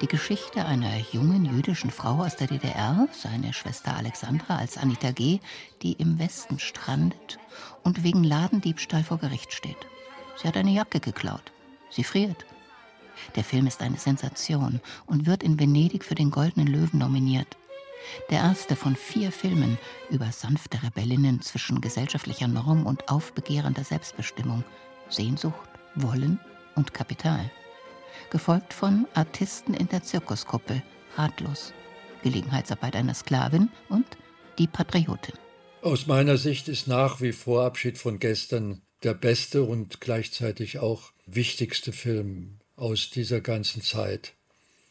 Die 0.00 0.06
Geschichte 0.08 0.64
einer 0.64 0.96
jungen 1.12 1.44
jüdischen 1.44 1.90
Frau 1.90 2.22
aus 2.24 2.36
der 2.36 2.46
DDR, 2.46 3.08
seine 3.12 3.52
Schwester 3.52 3.94
Alexandra 3.94 4.56
als 4.56 4.78
Anita 4.78 5.10
G., 5.10 5.40
die 5.82 5.92
im 5.92 6.18
Westen 6.18 6.58
strandet 6.58 7.38
und 7.84 8.04
wegen 8.04 8.24
Ladendiebstahl 8.24 9.04
vor 9.04 9.18
Gericht 9.18 9.52
steht. 9.52 9.76
Sie 10.40 10.48
hat 10.48 10.56
eine 10.56 10.70
Jacke 10.70 11.00
geklaut. 11.00 11.52
Sie 11.90 12.04
friert. 12.04 12.46
Der 13.36 13.44
Film 13.44 13.66
ist 13.66 13.82
eine 13.82 13.98
Sensation 13.98 14.80
und 15.06 15.26
wird 15.26 15.42
in 15.42 15.58
Venedig 15.58 16.04
für 16.04 16.14
den 16.14 16.30
Goldenen 16.30 16.66
Löwen 16.66 16.98
nominiert. 16.98 17.58
Der 18.30 18.38
erste 18.38 18.76
von 18.76 18.96
vier 18.96 19.32
Filmen 19.32 19.76
über 20.08 20.32
sanfte 20.32 20.82
Rebellinnen 20.82 21.42
zwischen 21.42 21.82
gesellschaftlicher 21.82 22.48
Norm 22.48 22.86
und 22.86 23.10
aufbegehrender 23.10 23.84
Selbstbestimmung, 23.84 24.64
Sehnsucht, 25.10 25.68
Wollen 25.96 26.40
und 26.74 26.94
Kapital. 26.94 27.50
Gefolgt 28.30 28.72
von 28.72 29.06
Artisten 29.12 29.74
in 29.74 29.88
der 29.88 30.02
Zirkuskuppel, 30.02 30.82
Ratlos, 31.16 31.74
Gelegenheitsarbeit 32.22 32.96
einer 32.96 33.14
Sklavin 33.14 33.68
und 33.90 34.06
Die 34.58 34.66
Patriotin. 34.66 35.34
Aus 35.82 36.06
meiner 36.06 36.38
Sicht 36.38 36.68
ist 36.68 36.86
nach 36.86 37.20
wie 37.20 37.32
vor 37.32 37.64
Abschied 37.64 37.98
von 37.98 38.18
gestern 38.18 38.80
der 39.02 39.14
beste 39.14 39.62
und 39.62 40.00
gleichzeitig 40.00 40.78
auch 40.78 41.12
wichtigste 41.26 41.92
Film 41.92 42.58
aus 42.76 43.10
dieser 43.10 43.40
ganzen 43.40 43.82
Zeit, 43.82 44.34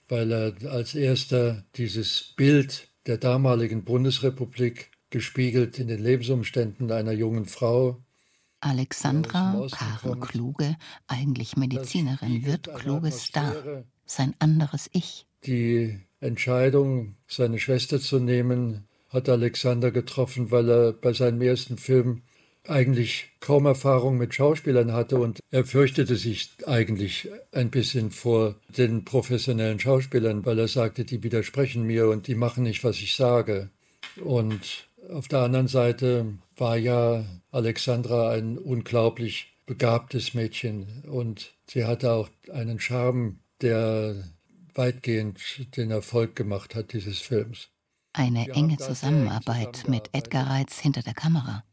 weil 0.07 0.31
er 0.31 0.71
als 0.71 0.95
erster 0.95 1.65
dieses 1.75 2.33
Bild 2.35 2.87
der 3.05 3.17
damaligen 3.17 3.83
Bundesrepublik 3.83 4.91
gespiegelt 5.09 5.79
in 5.79 5.87
den 5.87 6.03
Lebensumständen 6.03 6.91
einer 6.91 7.11
jungen 7.11 7.45
Frau 7.45 7.99
Alexandra, 8.61 9.67
Karen. 9.71 10.19
Kluge, 10.19 10.75
eigentlich 11.07 11.55
Medizinerin, 11.55 12.45
wird 12.45 12.73
Kluges 12.75 13.23
Star. 13.23 13.85
Sein 14.05 14.35
anderes 14.39 14.89
Ich. 14.91 15.25
Die 15.45 15.99
Entscheidung, 16.19 17.15
seine 17.27 17.59
Schwester 17.59 18.01
zu 18.01 18.19
nehmen, 18.19 18.87
hat 19.09 19.29
Alexander 19.29 19.91
getroffen, 19.91 20.51
weil 20.51 20.69
er 20.69 20.93
bei 20.93 21.13
seinem 21.13 21.41
ersten 21.41 21.77
Film 21.77 22.23
eigentlich 22.67 23.31
kaum 23.39 23.65
Erfahrung 23.65 24.17
mit 24.17 24.33
Schauspielern 24.33 24.93
hatte 24.93 25.17
und 25.19 25.39
er 25.49 25.65
fürchtete 25.65 26.15
sich 26.15 26.51
eigentlich 26.65 27.29
ein 27.51 27.71
bisschen 27.71 28.11
vor 28.11 28.55
den 28.77 29.05
professionellen 29.05 29.79
Schauspielern, 29.79 30.45
weil 30.45 30.59
er 30.59 30.67
sagte, 30.67 31.05
die 31.05 31.23
widersprechen 31.23 31.83
mir 31.83 32.09
und 32.09 32.27
die 32.27 32.35
machen 32.35 32.63
nicht, 32.63 32.83
was 32.83 32.97
ich 32.97 33.15
sage. 33.15 33.69
Und 34.23 34.87
auf 35.09 35.27
der 35.27 35.39
anderen 35.39 35.67
Seite 35.67 36.33
war 36.57 36.77
ja 36.77 37.25
Alexandra 37.51 38.31
ein 38.31 38.57
unglaublich 38.57 39.53
begabtes 39.65 40.33
Mädchen 40.33 41.03
und 41.07 41.53
sie 41.69 41.85
hatte 41.85 42.11
auch 42.11 42.29
einen 42.51 42.79
Charme, 42.79 43.39
der 43.61 44.15
weitgehend 44.73 45.39
den 45.77 45.91
Erfolg 45.91 46.35
gemacht 46.35 46.75
hat 46.75 46.93
dieses 46.93 47.19
Films. 47.19 47.69
Eine 48.13 48.49
enge 48.49 48.77
Zusammenarbeit 48.77 49.87
mit. 49.87 50.09
Edgar 50.13 50.47
Reitz 50.47 50.79
hinter 50.79 51.01
der 51.01 51.13
Kamera. 51.13 51.63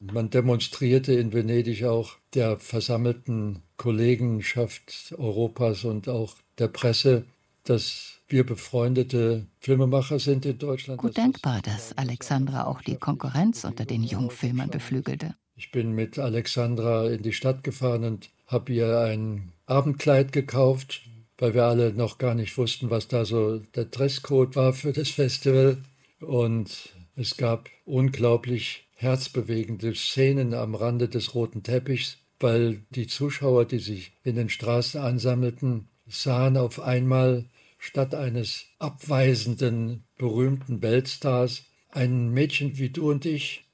Man 0.00 0.30
demonstrierte 0.30 1.12
in 1.12 1.34
Venedig 1.34 1.84
auch 1.84 2.16
der 2.32 2.58
versammelten 2.58 3.62
Kollegenschaft 3.76 5.14
Europas 5.18 5.84
und 5.84 6.08
auch 6.08 6.36
der 6.58 6.68
Presse, 6.68 7.26
dass 7.64 8.18
wir 8.26 8.46
befreundete 8.46 9.46
Filmemacher 9.58 10.18
sind 10.18 10.46
in 10.46 10.56
Deutschland. 10.58 11.00
Gut 11.00 11.18
denkbar, 11.18 11.60
dass 11.62 11.96
Alexandra 11.98 12.64
auch 12.64 12.80
die 12.80 12.96
Konkurrenz 12.96 13.64
unter 13.64 13.84
den 13.84 14.02
Jungfilmern 14.02 14.70
beflügelte. 14.70 15.34
Ich 15.54 15.70
bin 15.70 15.92
mit 15.92 16.18
Alexandra 16.18 17.10
in 17.10 17.22
die 17.22 17.34
Stadt 17.34 17.62
gefahren 17.62 18.04
und 18.04 18.30
habe 18.46 18.72
ihr 18.72 19.00
ein 19.00 19.52
Abendkleid 19.66 20.32
gekauft, 20.32 21.02
weil 21.36 21.52
wir 21.52 21.64
alle 21.64 21.92
noch 21.92 22.16
gar 22.16 22.34
nicht 22.34 22.56
wussten, 22.56 22.88
was 22.88 23.08
da 23.08 23.26
so 23.26 23.58
der 23.58 23.84
Dresscode 23.84 24.56
war 24.56 24.72
für 24.72 24.92
das 24.92 25.10
Festival. 25.10 25.76
Und 26.20 26.94
es 27.16 27.36
gab 27.36 27.68
unglaublich 27.84 28.86
herzbewegende 29.00 29.94
Szenen 29.94 30.52
am 30.52 30.74
Rande 30.74 31.08
des 31.08 31.34
roten 31.34 31.62
Teppichs, 31.62 32.18
weil 32.38 32.82
die 32.90 33.06
Zuschauer, 33.06 33.64
die 33.64 33.78
sich 33.78 34.12
in 34.24 34.36
den 34.36 34.50
Straßen 34.50 35.00
ansammelten, 35.00 35.88
sahen 36.06 36.58
auf 36.58 36.80
einmal 36.80 37.46
statt 37.78 38.14
eines 38.14 38.66
abweisenden, 38.78 40.04
berühmten 40.18 40.82
Weltstars 40.82 41.64
ein 41.88 42.30
Mädchen 42.30 42.76
wie 42.76 42.90
du 42.90 43.10
und 43.10 43.24
ich, 43.24 43.64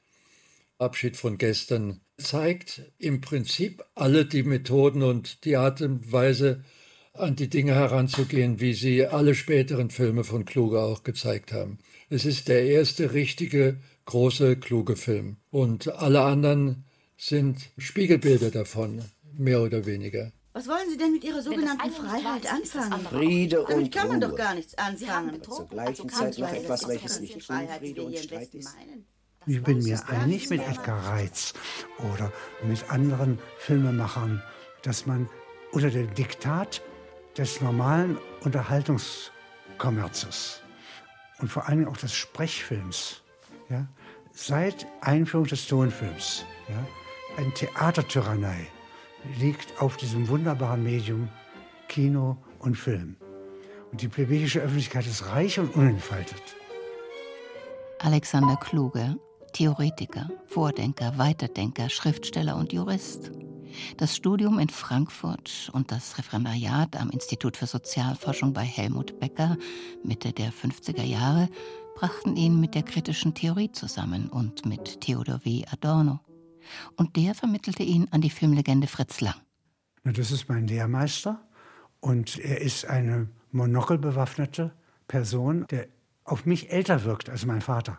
Abschied 0.79 1.17
von 1.17 1.39
gestern 1.39 2.01
zeigt 2.19 2.83
im 2.99 3.21
Prinzip 3.21 3.83
alle 3.97 4.27
die 4.27 4.45
Methoden 4.45 5.03
und 5.03 5.45
die 5.45 5.57
Art 5.57 5.81
und 5.81 6.13
Weise, 6.13 6.63
an 7.15 7.35
die 7.35 7.49
Dinge 7.49 7.75
heranzugehen, 7.75 8.61
wie 8.61 8.75
sie 8.75 9.07
alle 9.07 9.35
späteren 9.35 9.91
Filme 9.91 10.23
von 10.23 10.45
Kluge 10.45 10.81
auch 10.81 11.03
gezeigt 11.03 11.53
haben. 11.53 11.79
Es 12.11 12.25
ist 12.25 12.49
der 12.49 12.65
erste 12.65 13.15
richtige, 13.15 13.79
große, 14.07 14.57
kluge 14.57 14.97
Film. 14.97 15.37
Und 15.51 15.87
alle 15.89 16.23
anderen 16.23 16.85
sind 17.17 17.71
Spiegelbilder 17.79 18.51
davon, 18.51 19.03
mehr 19.37 19.63
oder 19.63 19.87
weniger. 19.87 20.33
Was 20.53 20.67
wollen 20.69 20.89
Sie 20.89 20.97
denn 20.97 21.13
mit 21.13 21.23
Ihrer 21.23 21.43
sogenannten 21.43 21.91
Freiheit 21.91 22.45
das 22.45 22.75
anfangen? 22.77 23.05
Friede 23.07 23.61
und 23.61 23.71
Damit 23.71 23.93
kann 23.93 24.09
man 24.09 24.23
Ruhe. 24.23 24.31
doch 24.31 24.37
gar 24.37 24.55
nichts 24.55 24.75
anfangen. 24.79 25.43
Zur 25.43 25.69
gleichen 25.69 25.87
Also 25.89 26.07
Zeit 26.07 26.39
noch 26.39 26.51
etwas, 26.51 26.89
welches 26.89 27.21
nicht 27.21 27.47
wir 27.47 28.05
und 28.07 28.17
Streit 28.19 28.55
ist. 28.55 28.75
Ich 29.47 29.63
bin 29.63 29.83
mir 29.83 30.09
einig 30.09 30.49
mit 30.49 30.63
Edgar 30.63 31.09
Reitz 31.09 31.53
oder 32.15 32.33
mit 32.67 32.91
anderen 32.91 33.39
Filmemachern, 33.59 34.43
dass 34.83 35.05
man 35.05 35.29
unter 35.73 35.91
dem 35.91 36.15
Diktat 36.15 36.81
des 37.37 37.61
normalen 37.61 38.17
Unterhaltungskommerzes 38.41 40.63
und 41.39 41.49
vor 41.49 41.69
allem 41.69 41.87
auch 41.87 41.99
des 41.99 42.15
Sprechfilms, 42.15 43.21
ja, 43.69 43.87
seit 44.33 44.87
Einführung 45.01 45.47
des 45.47 45.67
Tonfilms, 45.67 46.45
ja, 46.69 46.85
eine 47.37 47.53
Theatertyrannei 47.53 48.67
liegt 49.39 49.81
auf 49.81 49.97
diesem 49.97 50.29
wunderbaren 50.29 50.83
Medium 50.83 51.29
Kino 51.89 52.37
und 52.59 52.77
Film. 52.77 53.17
Und 53.93 54.03
die 54.03 54.09
plebejische 54.09 54.61
Öffentlichkeit 54.61 55.07
ist 55.07 55.27
reich 55.27 55.59
und 55.59 55.75
unentfaltet. 55.75 56.43
Alexander 57.99 58.57
Kluge, 58.57 59.17
Theoretiker, 59.53 60.29
Vordenker, 60.47 61.17
Weiterdenker, 61.17 61.89
Schriftsteller 61.89 62.57
und 62.57 62.73
Jurist. 62.73 63.31
Das 63.97 64.17
Studium 64.17 64.59
in 64.59 64.69
Frankfurt 64.69 65.71
und 65.73 65.91
das 65.93 66.19
Referendariat 66.19 66.97
am 66.97 67.11
Institut 67.11 67.57
für 67.57 67.67
Sozialforschung 67.67 68.53
bei 68.53 68.63
Helmut 68.63 69.19
Becker 69.19 69.57
Mitte 70.03 70.33
der 70.33 70.53
50er 70.53 71.03
Jahre 71.03 71.49
brachten 71.97 72.37
ihn 72.37 72.61
mit 72.61 72.75
der 72.75 72.83
kritischen 72.83 73.35
Theorie 73.35 73.73
zusammen 73.73 74.29
und 74.29 74.67
mit 74.67 75.01
Theodor 75.01 75.41
W. 75.45 75.65
Adorno. 75.71 76.21
Und 76.97 77.17
der 77.17 77.35
vermittelte 77.35 77.83
ihn 77.83 78.07
an 78.11 78.21
die 78.21 78.29
Filmlegende 78.29 78.87
Fritz 78.87 79.23
Lang. 79.23 79.41
Das 80.05 80.31
ist 80.31 80.49
mein 80.51 80.69
Lehrmeister 80.69 81.41
und 82.01 82.39
er 82.39 82.61
ist 82.61 82.85
eine 82.85 83.29
monokelbewaffnete 83.51 84.73
Person, 85.09 85.67
der 85.71 85.89
auf 86.25 86.45
mich 86.45 86.71
älter 86.71 87.05
wirkt 87.05 87.31
als 87.31 87.47
mein 87.47 87.63
Vater. 87.63 87.99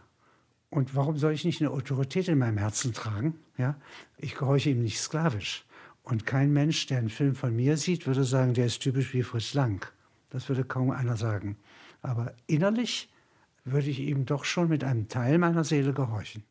Und 0.69 0.95
warum 0.95 1.17
soll 1.17 1.33
ich 1.33 1.43
nicht 1.43 1.61
eine 1.61 1.71
Autorität 1.71 2.27
in 2.27 2.37
meinem 2.37 2.59
Herzen 2.59 2.93
tragen? 2.93 3.39
Ja? 3.57 3.77
Ich 4.17 4.35
gehorche 4.35 4.69
ihm 4.69 4.83
nicht 4.83 4.99
sklavisch. 4.99 5.65
Und 6.03 6.27
kein 6.27 6.53
Mensch, 6.53 6.85
der 6.85 6.99
einen 6.99 7.09
Film 7.09 7.33
von 7.33 7.55
mir 7.55 7.77
sieht, 7.77 8.05
würde 8.05 8.25
sagen, 8.25 8.53
der 8.53 8.67
ist 8.67 8.79
typisch 8.79 9.11
wie 9.15 9.23
Fritz 9.23 9.55
Lang. 9.55 9.91
Das 10.29 10.47
würde 10.49 10.65
kaum 10.65 10.91
einer 10.91 11.17
sagen. 11.17 11.57
Aber 12.03 12.33
innerlich 12.45 13.09
würde 13.71 13.89
ich 13.89 13.99
ihm 13.99 14.25
doch 14.25 14.45
schon 14.45 14.69
mit 14.69 14.83
einem 14.83 15.07
Teil 15.07 15.37
meiner 15.37 15.63
Seele 15.63 15.93
gehorchen. 15.93 16.43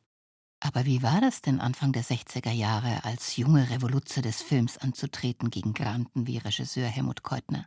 Aber 0.61 0.87
wie 0.87 1.03
war 1.03 1.21
das 1.21 1.43
denn 1.43 1.61
Anfang 1.61 1.93
der 1.93 2.03
60er 2.03 2.51
Jahre, 2.51 3.05
als 3.05 3.37
junge 3.37 3.69
Revoluzer 3.71 4.23
des 4.23 4.43
Films 4.43 4.79
anzutreten 4.79 5.51
gegen 5.51 5.75
Granten 5.75 6.27
wie 6.27 6.39
Regisseur 6.39 6.87
Helmut 6.87 7.23
Keutner? 7.23 7.67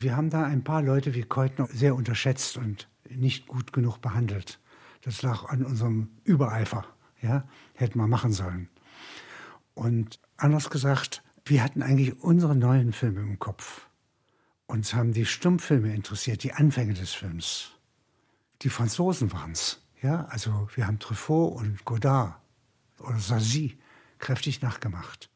Wir 0.00 0.16
haben 0.16 0.30
da 0.30 0.44
ein 0.44 0.62
paar 0.62 0.82
Leute 0.82 1.14
wie 1.14 1.24
Keutner 1.24 1.66
sehr 1.72 1.96
unterschätzt 1.96 2.56
und 2.56 2.88
nicht 3.10 3.48
gut 3.48 3.72
genug 3.72 4.00
behandelt. 4.00 4.60
Das 5.02 5.22
lag 5.22 5.46
an 5.48 5.64
unserem 5.64 6.10
Übereifer. 6.24 6.84
Ja? 7.20 7.48
Hätten 7.74 7.98
wir 7.98 8.06
machen 8.06 8.32
sollen. 8.32 8.68
Und 9.74 10.20
anders 10.36 10.70
gesagt, 10.70 11.22
wir 11.44 11.64
hatten 11.64 11.82
eigentlich 11.82 12.20
unsere 12.22 12.54
neuen 12.54 12.92
Filme 12.92 13.20
im 13.20 13.38
Kopf. 13.38 13.88
Uns 14.66 14.94
haben 14.94 15.12
die 15.12 15.26
Stummfilme 15.26 15.94
interessiert, 15.94 16.42
die 16.42 16.52
Anfänge 16.52 16.94
des 16.94 17.14
Films. 17.14 17.77
Die 18.62 18.70
Franzosen 18.70 19.32
waren 19.32 19.52
es. 19.52 19.80
Ja? 20.02 20.26
Also 20.26 20.68
wir 20.74 20.86
haben 20.86 20.98
Truffaut 20.98 21.56
und 21.56 21.84
Godard 21.84 22.34
oder 22.98 23.18
Sazy 23.18 23.78
kräftig 24.18 24.62
nachgemacht. 24.62 25.30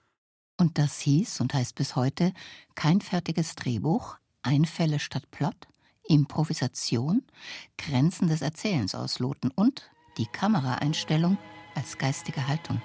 Und 0.57 0.79
das 0.79 1.01
hieß 1.01 1.41
und 1.41 1.55
heißt 1.55 1.75
bis 1.75 1.97
heute 1.97 2.33
kein 2.77 3.01
fertiges 3.01 3.57
Drehbuch, 3.57 4.17
Einfälle 4.43 4.99
statt 5.01 5.31
Plot, 5.31 5.57
Improvisation, 6.05 7.23
Grenzen 7.79 8.29
des 8.29 8.43
Erzählens 8.43 8.95
ausloten 8.95 9.51
und 9.51 9.91
die 10.19 10.27
Kameraeinstellung 10.27 11.37
als 11.75 11.99
geistige 11.99 12.47
Haltung. 12.47 12.81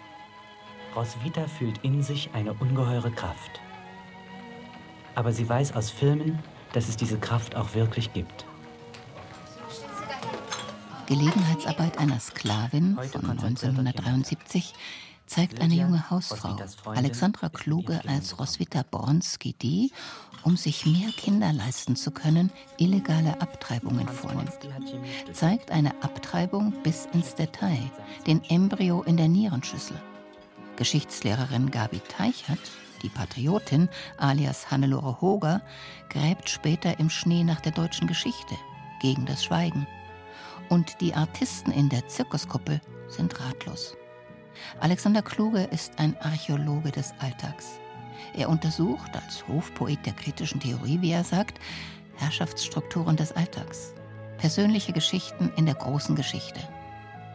Roswitha 0.95 1.47
fühlt 1.47 1.83
in 1.83 2.01
sich 2.01 2.31
eine 2.33 2.53
ungeheure 2.53 3.11
Kraft. 3.11 3.61
Aber 5.13 5.31
sie 5.31 5.47
weiß 5.47 5.73
aus 5.73 5.91
Filmen, 5.91 6.39
dass 6.73 6.89
es 6.89 6.97
diese 6.97 7.19
Kraft 7.19 7.55
auch 7.55 7.75
wirklich 7.75 8.13
gibt. 8.13 8.46
Gelegenheitsarbeit 11.07 11.97
einer 11.99 12.19
Sklavin 12.19 12.95
von 12.95 13.29
1973 13.29 14.73
zeigt 15.25 15.61
eine 15.61 15.73
junge 15.73 16.09
Hausfrau, 16.09 16.57
Alexandra 16.85 17.47
Kluge 17.47 18.01
als 18.07 18.37
Roswitha 18.37 18.83
Bornski, 18.83 19.53
die, 19.53 19.91
um 20.43 20.57
sich 20.57 20.85
mehr 20.85 21.09
Kinder 21.11 21.53
leisten 21.53 21.95
zu 21.95 22.11
können, 22.11 22.51
illegale 22.77 23.39
Abtreibungen 23.39 24.07
vornimmt. 24.07 24.51
Zeigt 25.31 25.71
eine 25.71 25.91
Abtreibung 26.03 26.73
bis 26.83 27.07
ins 27.13 27.35
Detail, 27.35 27.89
den 28.25 28.43
Embryo 28.43 29.01
in 29.03 29.15
der 29.15 29.29
Nierenschüssel. 29.29 29.97
Geschichtslehrerin 30.75 31.71
Gabi 31.71 32.01
Teichert, 32.09 32.59
die 33.01 33.09
Patriotin 33.09 33.87
alias 34.17 34.71
Hannelore 34.71 35.21
Hoger, 35.21 35.61
gräbt 36.09 36.49
später 36.49 36.99
im 36.99 37.09
Schnee 37.09 37.45
nach 37.45 37.61
der 37.61 37.71
deutschen 37.71 38.07
Geschichte, 38.07 38.55
gegen 39.01 39.25
das 39.25 39.45
Schweigen. 39.45 39.87
Und 40.69 40.99
die 41.01 41.13
Artisten 41.13 41.71
in 41.71 41.89
der 41.89 42.07
Zirkuskuppel 42.07 42.81
sind 43.07 43.39
ratlos. 43.39 43.95
Alexander 44.79 45.21
Kluge 45.21 45.63
ist 45.63 45.97
ein 45.99 46.17
Archäologe 46.17 46.91
des 46.91 47.13
Alltags. 47.19 47.79
Er 48.33 48.49
untersucht, 48.49 49.15
als 49.15 49.47
Hofpoet 49.47 50.05
der 50.05 50.13
kritischen 50.13 50.59
Theorie, 50.59 50.99
wie 51.01 51.11
er 51.11 51.23
sagt, 51.23 51.59
Herrschaftsstrukturen 52.15 53.15
des 53.15 53.31
Alltags, 53.31 53.93
persönliche 54.37 54.91
Geschichten 54.91 55.51
in 55.55 55.65
der 55.65 55.75
großen 55.75 56.15
Geschichte. 56.15 56.59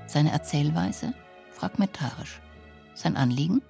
Seine 0.07 0.33
Erzählweise 0.33 1.15
fragmentarisch. 1.51 2.41
Sein 2.95 3.17
Anliegen? 3.17 3.62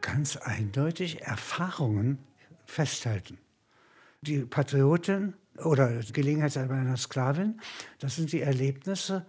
Ganz 0.00 0.36
eindeutig 0.36 1.22
Erfahrungen 1.22 2.18
festhalten. 2.64 3.38
Die 4.22 4.44
Patriotin 4.44 5.34
oder 5.58 6.00
Gelegenheitsarbeit 6.12 6.80
einer 6.80 6.96
Sklavin, 6.96 7.60
das 7.98 8.16
sind 8.16 8.32
die 8.32 8.40
Erlebnisse 8.40 9.26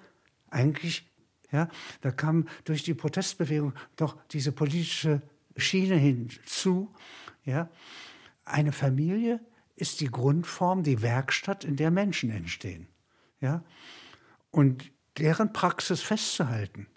eigentlich 0.49 1.13
ja, 1.53 1.69
da 2.01 2.11
kam 2.11 2.47
durch 2.65 2.81
die 2.81 2.95
Protestbewegung 2.95 3.73
doch 3.95 4.17
diese 4.31 4.51
politische 4.51 5.21
Schiene 5.55 5.95
hinzu. 5.95 6.93
Ja. 7.45 7.69
Eine 8.43 8.71
Familie 8.71 9.39
ist 9.75 10.01
die 10.01 10.09
Grundform, 10.09 10.81
die 10.81 11.03
Werkstatt, 11.03 11.63
in 11.63 11.75
der 11.75 11.91
Menschen 11.91 12.31
entstehen. 12.31 12.87
Ja. 13.39 13.63
Und 14.49 14.91
deren 15.19 15.53
Praxis 15.53 16.01
festzuhalten, 16.01 16.87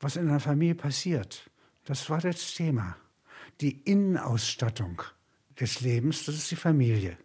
was 0.00 0.16
in 0.16 0.28
einer 0.28 0.40
Familie 0.40 0.74
passiert, 0.74 1.48
das 1.84 2.10
war 2.10 2.20
das 2.20 2.54
Thema. 2.54 2.96
Die 3.60 3.80
Innenausstattung 3.82 5.02
des 5.58 5.80
Lebens, 5.80 6.24
das 6.24 6.34
ist 6.34 6.50
die 6.50 6.56
Familie. 6.56 7.16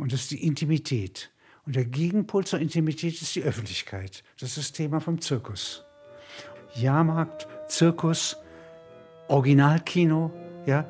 Und 0.00 0.12
das 0.12 0.22
ist 0.22 0.30
die 0.30 0.46
Intimität. 0.46 1.30
Und 1.66 1.76
der 1.76 1.84
Gegenpol 1.84 2.46
zur 2.46 2.58
Intimität 2.58 3.20
ist 3.20 3.34
die 3.34 3.42
Öffentlichkeit. 3.42 4.24
Das 4.40 4.48
ist 4.48 4.58
das 4.58 4.72
Thema 4.72 4.98
vom 4.98 5.20
Zirkus. 5.20 5.84
Jahrmarkt, 6.74 7.46
Zirkus, 7.68 8.38
Originalkino, 9.28 10.32
ja. 10.64 10.88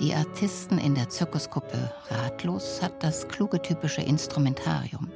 Die 0.00 0.12
Artisten 0.12 0.76
in 0.76 0.94
der 0.94 1.08
Zirkuskuppel 1.08 1.90
Ratlos 2.10 2.82
hat 2.82 3.02
das 3.02 3.26
kluge 3.26 3.62
typische 3.62 4.02
Instrumentarium. 4.02 5.10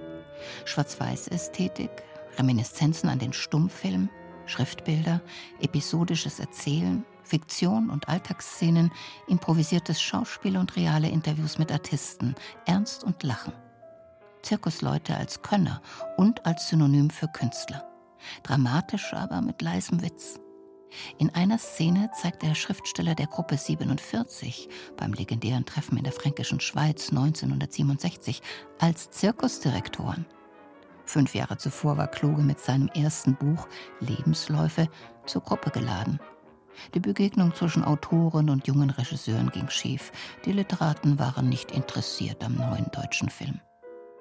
Schwarz-Weiß-Ästhetik, 0.64 1.90
Reminiszenzen 2.38 3.10
an 3.10 3.18
den 3.18 3.34
Stummfilm, 3.34 4.08
Schriftbilder, 4.46 5.20
episodisches 5.60 6.40
Erzählen, 6.40 7.04
Fiktion 7.28 7.90
und 7.90 8.08
Alltagsszenen, 8.08 8.90
improvisiertes 9.26 10.00
Schauspiel 10.00 10.56
und 10.56 10.76
reale 10.76 11.08
Interviews 11.08 11.58
mit 11.58 11.70
Artisten, 11.70 12.34
Ernst 12.66 13.04
und 13.04 13.22
Lachen. 13.22 13.52
Zirkusleute 14.42 15.16
als 15.16 15.42
Könner 15.42 15.82
und 16.16 16.46
als 16.46 16.68
Synonym 16.68 17.10
für 17.10 17.28
Künstler 17.28 17.88
dramatisch 18.42 19.12
aber 19.14 19.40
mit 19.40 19.62
leisem 19.62 20.02
Witz. 20.02 20.40
In 21.18 21.34
einer 21.34 21.58
Szene 21.58 22.10
zeigt 22.18 22.42
der 22.42 22.54
Schriftsteller 22.54 23.14
der 23.14 23.26
Gruppe 23.26 23.58
47 23.58 24.68
beim 24.96 25.12
legendären 25.12 25.66
Treffen 25.66 25.98
in 25.98 26.04
der 26.04 26.12
fränkischen 26.12 26.60
Schweiz 26.60 27.10
1967 27.10 28.40
als 28.78 29.10
Zirkusdirektoren. 29.10 30.24
Fünf 31.04 31.34
Jahre 31.34 31.58
zuvor 31.58 31.96
war 31.98 32.08
Kluge 32.08 32.42
mit 32.42 32.60
seinem 32.60 32.88
ersten 32.88 33.34
Buch 33.36 33.68
Lebensläufe 34.00 34.88
zur 35.26 35.42
Gruppe 35.42 35.70
geladen. 35.70 36.20
Die 36.94 37.00
Begegnung 37.00 37.54
zwischen 37.54 37.84
Autoren 37.84 38.50
und 38.50 38.66
jungen 38.66 38.90
Regisseuren 38.90 39.50
ging 39.50 39.68
schief. 39.68 40.12
Die 40.44 40.52
Literaten 40.52 41.18
waren 41.18 41.48
nicht 41.48 41.72
interessiert 41.72 42.44
am 42.44 42.56
neuen 42.56 42.86
deutschen 42.92 43.30
Film. 43.30 43.60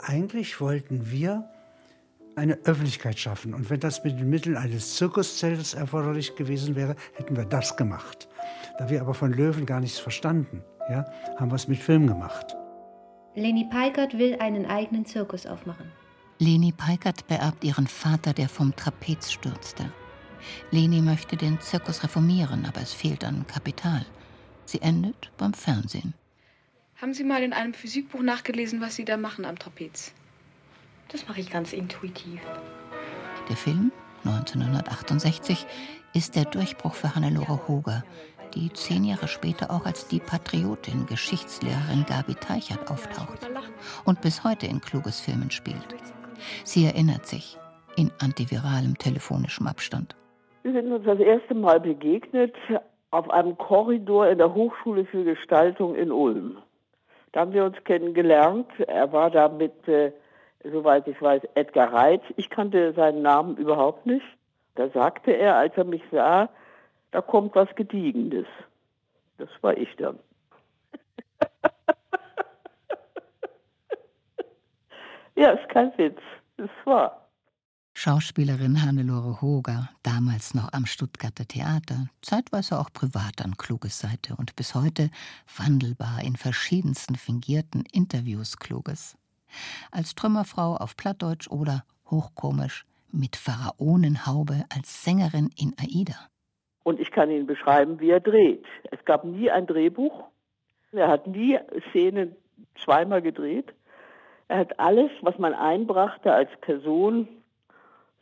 Eigentlich 0.02 0.62
wollten 0.62 1.10
wir 1.10 1.50
eine 2.38 2.54
Öffentlichkeit 2.66 3.18
schaffen. 3.18 3.54
Und 3.54 3.70
wenn 3.70 3.80
das 3.80 4.04
mit 4.04 4.20
den 4.20 4.30
Mitteln 4.30 4.58
eines 4.58 4.96
Zirkuszeltes 4.96 5.74
erforderlich 5.74 6.36
gewesen 6.36 6.76
wäre, 6.76 6.96
hätten 7.14 7.36
wir 7.36 7.46
das 7.46 7.76
gemacht. 7.78 8.30
Da 8.78 8.90
wir 8.90 9.02
aber 9.02 9.16
von 9.16 9.34
Löwen 9.34 9.66
gar 9.66 9.80
nichts 9.80 9.98
verstanden, 9.98 10.64
ja, 10.90 11.06
haben 11.38 11.52
wir 11.52 11.56
es 11.56 11.68
mit 11.68 11.80
Film 11.80 12.06
gemacht. 12.06 12.56
Leni 13.34 13.66
Peikert 13.66 14.18
will 14.18 14.38
einen 14.40 14.66
eigenen 14.66 15.06
Zirkus 15.06 15.46
aufmachen. 15.46 15.92
Leni 16.40 16.72
Peikert 16.72 17.28
beerbt 17.28 17.64
ihren 17.64 17.88
Vater, 17.88 18.34
der 18.34 18.48
vom 18.48 18.76
Trapez 18.76 19.32
stürzte. 19.32 19.92
Leni 20.72 21.02
möchte 21.02 21.38
den 21.38 21.60
Zirkus 21.62 22.04
reformieren, 22.04 22.66
aber 22.66 22.82
es 22.82 22.94
fehlt 22.94 23.24
an 23.24 23.46
Kapital. 23.48 24.06
Sie 24.66 24.82
endet 24.82 25.32
beim 25.38 25.54
Fernsehen. 25.54 26.14
Haben 27.02 27.14
Sie 27.14 27.24
mal 27.24 27.44
in 27.44 27.54
einem 27.54 27.74
Physikbuch 27.74 28.22
nachgelesen, 28.22 28.82
was 28.82 28.96
Sie 28.96 29.06
da 29.06 29.18
machen 29.18 29.46
am 29.46 29.58
Trapez? 29.58 30.14
Das 31.10 31.28
mache 31.28 31.40
ich 31.40 31.50
ganz 31.50 31.72
intuitiv. 31.74 32.42
Der 33.48 33.56
Film, 33.56 33.92
1968, 34.26 35.66
ist 36.14 36.36
der 36.36 36.46
Durchbruch 36.46 36.96
für 36.96 37.16
Hannelore 37.16 37.68
Hoger, 37.68 38.04
die 38.56 38.74
zehn 38.74 39.04
Jahre 39.04 39.28
später 39.28 39.72
auch 39.72 39.86
als 39.86 40.08
die 40.08 40.20
Patriotin, 40.20 41.06
Geschichtslehrerin 41.06 42.06
Gabi 42.06 42.36
Teichert 42.36 42.90
auftaucht 42.90 43.48
und 44.06 44.22
bis 44.22 44.44
heute 44.44 44.66
in 44.68 44.82
kluges 44.82 45.20
Filmen 45.20 45.52
spielt. 45.52 45.96
Sie 46.64 46.86
erinnert 46.86 47.28
sich 47.28 47.58
in 47.96 48.12
antiviralem 48.20 48.98
telefonischem 48.98 49.68
Abstand. 49.68 50.16
Wir 50.64 50.74
sind 50.74 50.92
uns 50.92 51.06
das 51.06 51.20
erste 51.20 51.54
Mal 51.56 51.80
begegnet 51.80 52.56
auf 53.12 53.30
einem 53.30 53.58
Korridor 53.58 54.28
in 54.28 54.38
der 54.38 54.54
Hochschule 54.54 55.06
für 55.06 55.24
Gestaltung 55.24 55.96
in 55.96 56.12
Ulm. 56.12 56.58
Da 57.32 57.42
haben 57.42 57.54
wir 57.54 57.66
uns 57.66 57.78
kennengelernt. 57.84 58.68
Er 58.88 59.12
war 59.12 59.30
da 59.30 59.48
mit 59.48 59.88
äh, 59.88 60.12
soweit 60.72 61.08
ich 61.08 61.22
weiß, 61.22 61.44
Edgar 61.56 61.94
Reitz. 61.94 62.24
Ich 62.36 62.50
kannte 62.50 62.94
seinen 62.94 63.22
Namen 63.22 63.58
überhaupt 63.58 64.06
nicht. 64.06 64.26
Da 64.76 64.90
sagte 64.90 65.32
er, 65.32 65.56
als 65.56 65.76
er 65.76 65.86
mich 65.86 66.04
sah, 66.12 66.50
da 67.12 67.22
kommt 67.22 67.56
was 67.56 67.74
Gediegenes. 67.76 68.46
Das 69.38 69.50
war 69.62 69.78
ich 69.78 69.96
dann. 69.98 70.20
ja, 75.36 75.52
ist 75.52 75.70
kein 75.70 75.98
Witz. 75.98 76.20
Es 76.58 76.70
war. 76.86 77.27
Schauspielerin 78.00 78.86
Hannelore 78.86 79.42
Hoger, 79.42 79.90
damals 80.04 80.54
noch 80.54 80.72
am 80.72 80.86
Stuttgarter 80.86 81.48
Theater, 81.48 82.10
zeitweise 82.22 82.78
auch 82.78 82.94
privat 82.94 83.44
an 83.44 83.58
Kluges 83.58 83.98
Seite 83.98 84.36
und 84.38 84.56
bis 84.56 84.76
heute 84.76 85.10
wandelbar 85.58 86.24
in 86.24 86.36
verschiedensten 86.36 87.16
fingierten 87.16 87.86
Interviews 87.92 88.58
Kluges. 88.58 89.18
Als 89.92 90.14
Trümmerfrau 90.14 90.76
auf 90.76 90.96
Plattdeutsch 90.96 91.50
oder 91.50 91.86
hochkomisch 92.12 92.86
mit 93.12 93.36
Pharaonenhaube 93.36 94.66
als 94.70 95.04
Sängerin 95.04 95.50
in 95.60 95.74
Aida. 95.80 96.30
Und 96.84 97.00
ich 97.00 97.10
kann 97.10 97.32
Ihnen 97.32 97.48
beschreiben, 97.48 98.00
wie 98.00 98.12
er 98.12 98.20
dreht. 98.20 98.68
Es 98.92 99.04
gab 99.06 99.24
nie 99.24 99.50
ein 99.50 99.66
Drehbuch. 99.66 100.26
Er 100.92 101.08
hat 101.08 101.26
nie 101.26 101.58
Szenen 101.90 102.36
zweimal 102.76 103.24
gedreht. 103.24 103.74
Er 104.50 104.60
hat 104.60 104.80
alles, 104.80 105.10
was 105.22 105.40
man 105.40 105.56
einbrachte 105.56 106.32
als 106.32 106.52
Person, 106.62 107.28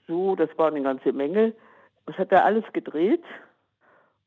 so, 0.07 0.35
das 0.35 0.49
war 0.57 0.67
eine 0.67 0.81
ganze 0.81 1.11
Menge. 1.13 1.53
Das 2.05 2.17
hat 2.17 2.31
er 2.31 2.45
alles 2.45 2.63
gedreht. 2.73 3.23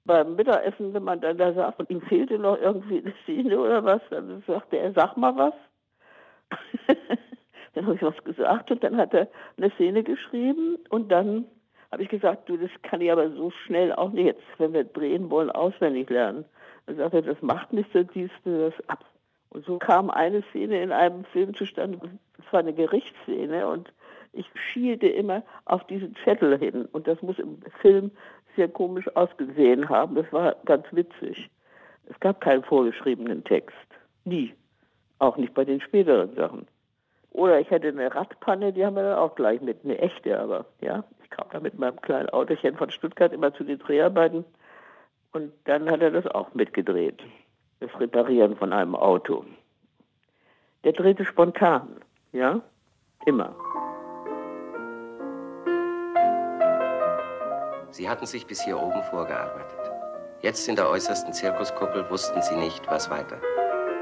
Beim 0.05 0.37
Mittagessen, 0.37 0.95
wenn 0.95 1.05
man 1.05 1.21
dann 1.21 1.39
da 1.39 1.53
sagt, 1.53 1.79
und 1.79 1.91
ihm 1.91 2.01
fehlte 2.03 2.39
noch 2.39 2.59
irgendwie 2.59 2.99
eine 2.99 3.15
Szene 3.23 3.59
oder 3.59 3.85
was, 3.85 4.01
dann 4.11 4.43
sagte 4.47 4.79
er, 4.79 4.93
sag 4.93 5.17
mal 5.17 5.37
was. 5.37 5.55
dann 7.75 7.87
habe 7.87 7.97
ich 7.97 8.03
was 8.03 8.25
gesagt 8.25 8.71
und 8.71 8.83
dann 8.83 8.97
hat 8.97 9.13
er 9.13 9.29
eine 9.57 9.71
Szene 9.73 10.03
geschrieben 10.03 10.79
und 10.89 11.13
dann 11.13 11.45
habe 11.93 12.03
ich 12.03 12.09
gesagt, 12.09 12.49
du, 12.49 12.57
das 12.57 12.71
kann 12.83 13.01
ich 13.01 13.13
aber 13.13 13.31
so 13.31 13.51
schnell 13.51 13.93
auch 13.93 14.11
nicht 14.11 14.27
jetzt, 14.27 14.43
wenn 14.59 14.73
wir 14.73 14.85
drehen 14.85 15.31
wollen, 15.31 15.51
auswendig 15.51 16.09
lernen. 16.11 16.45
Dann 16.87 16.97
sagte 16.97 17.19
er, 17.19 17.23
das 17.23 17.43
macht 17.43 17.73
nichts, 17.73 17.93
dann 17.93 18.09
siehst 18.13 18.35
du 18.45 18.71
das 18.71 18.89
ab. 18.89 19.05
Und 19.51 19.65
so 19.65 19.79
kam 19.79 20.11
eine 20.11 20.43
Szene 20.51 20.83
in 20.83 20.93
einem 20.93 21.25
Film 21.27 21.55
zustande, 21.55 21.99
das 22.37 22.53
war 22.53 22.61
eine 22.61 22.75
Gerichtsszene 22.75 23.67
und 23.67 23.93
ich 24.39 24.47
schielte 24.73 25.09
immer 25.09 25.43
auf 25.65 25.85
diesen 25.89 26.15
Zettel 26.25 26.59
hin 26.59 26.87
und 26.93 27.07
das 27.07 27.21
muss 27.23 27.39
im 27.39 27.61
Film 27.81 28.11
sehr 28.57 28.69
komisch 28.69 29.09
ausgesehen 29.17 29.89
haben. 29.89 30.15
Das 30.15 30.33
war 30.33 30.57
ganz 30.65 30.87
witzig. 30.93 31.51
Es 32.09 32.19
gab 32.21 32.41
keinen 32.41 32.63
vorgeschriebenen 32.63 33.45
Text. 33.45 33.77
Nie. 34.25 34.55
Auch 35.19 35.37
nicht 35.37 35.55
bei 35.55 35.65
den 35.65 35.81
späteren 35.81 36.35
Sachen. 36.35 36.67
Oder 37.33 37.61
ich 37.61 37.71
hatte 37.71 37.89
eine 37.89 38.15
Radpanne, 38.15 38.73
die 38.73 38.85
haben 38.85 38.97
wir 38.97 39.03
dann 39.03 39.19
auch 39.19 39.35
gleich 39.35 39.61
mit, 39.61 39.85
eine 39.85 39.99
echte 39.99 40.39
aber, 40.39 40.65
ja. 40.81 41.05
Ich 41.23 41.31
kam 41.31 41.47
da 41.53 41.61
mit 41.61 41.79
meinem 41.79 42.01
kleinen 42.01 42.31
Autochen 42.31 42.77
von 42.77 42.91
Stuttgart 42.91 43.33
immer 43.33 43.53
zu 43.53 43.65
den 43.65 43.79
Dreharbeiten 43.79 44.45
und 45.33 45.53
dann 45.65 45.91
hat 45.91 46.01
er 46.01 46.11
das 46.11 46.27
auch 46.27 46.55
mitgedreht. 46.55 47.23
Das 47.81 47.91
Reparieren 48.01 48.57
von 48.57 48.73
einem 48.73 48.97
Auto. 48.97 49.45
Der 50.85 50.93
drehte 50.93 51.25
spontan, 51.25 51.89
ja, 52.33 52.61
immer. 53.27 53.55
Sie 57.99 58.09
hatten 58.09 58.27
sich 58.27 58.47
bis 58.47 58.63
hier 58.63 58.81
oben 58.81 59.03
vorgearbeitet. 59.11 59.91
Jetzt 60.41 60.69
in 60.69 60.77
der 60.77 60.89
äußersten 60.89 61.33
Zirkuskuppel 61.33 62.09
wussten 62.09 62.41
sie 62.43 62.55
nicht, 62.55 62.87
was 62.87 63.11
weiter. 63.11 63.41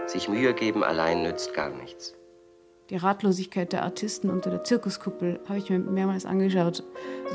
Sich 0.04 0.28
Mühe 0.28 0.52
geben 0.52 0.84
allein 0.84 1.22
nützt 1.22 1.54
gar 1.54 1.70
nichts. 1.70 2.14
Die 2.90 2.96
Ratlosigkeit 2.96 3.72
der 3.72 3.84
Artisten 3.84 4.28
unter 4.28 4.50
der 4.50 4.64
Zirkuskuppel 4.64 5.40
habe 5.48 5.60
ich 5.60 5.70
mir 5.70 5.78
mehrmals 5.78 6.26
angeschaut. 6.26 6.84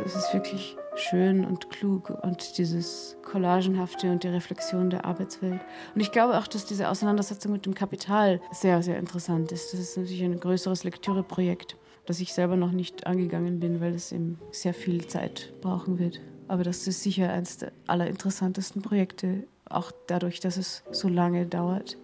Es 0.06 0.15
ist 0.15 0.32
wirklich 0.36 0.78
schön 0.93 1.45
und 1.45 1.71
klug 1.71 2.12
und 2.21 2.60
dieses 2.60 3.17
Collagenhafte 3.24 4.12
und 4.12 4.24
die 4.24 4.28
Reflexion 4.28 4.91
der 4.91 5.04
Arbeitswelt. 5.04 5.62
Und 5.95 6.02
ich 6.02 6.12
glaube 6.12 6.38
auch, 6.38 6.45
dass 6.45 6.67
diese 6.67 6.89
Auseinandersetzung 6.89 7.54
mit 7.54 7.65
dem 7.65 7.74
Kapital 7.74 8.39
sehr, 8.52 8.84
sehr 8.84 9.00
interessant 9.00 9.52
ist. 9.52 9.74
Das 9.74 9.80
ist 9.80 9.97
natürlich 9.97 10.24
ein 10.24 10.39
größeres 10.39 10.84
Lektüreprojekt, 10.84 11.76
das 12.06 12.19
ich 12.19 12.36
selber 12.36 12.56
noch 12.56 12.71
nicht 12.71 13.08
angegangen 13.08 13.60
bin, 13.60 13.82
weil 13.82 13.95
es 13.95 14.12
eben 14.12 14.38
sehr 14.52 14.76
viel 14.76 15.08
Zeit 15.08 15.52
brauchen 15.60 15.97
wird. 15.97 16.21
Aber 16.52 16.64
das 16.66 16.86
ist 16.86 17.02
sicher 17.02 17.32
eines 17.32 17.60
der 17.60 17.72
allerinteressantesten 17.88 18.82
Projekte, 18.82 19.48
auch 19.70 19.94
dadurch, 20.08 20.42
dass 20.42 20.58
es 20.58 20.84
so 20.92 21.08
lange 21.08 21.46
dauert. 21.46 21.96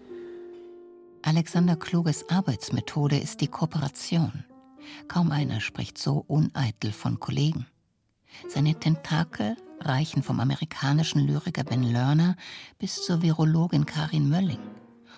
Alexander 1.22 1.76
Kluges 1.76 2.30
Arbeitsmethode 2.30 3.18
ist 3.18 3.42
die 3.42 3.50
Kooperation. 3.50 4.46
Kaum 5.10 5.34
einer 5.34 5.60
spricht 5.60 5.98
so 5.98 6.24
uneitel 6.28 6.94
von 6.94 7.20
Kollegen. 7.20 7.66
Seine 8.48 8.76
Tentakel 8.76 9.58
reichen 9.82 10.24
vom 10.24 10.40
amerikanischen 10.40 11.28
Lyriker 11.28 11.66
Ben 11.66 11.84
Lerner 11.84 12.38
bis 12.80 13.04
zur 13.04 13.22
Virologin 13.22 13.86
Karin 13.86 14.30
Mölling, 14.30 14.64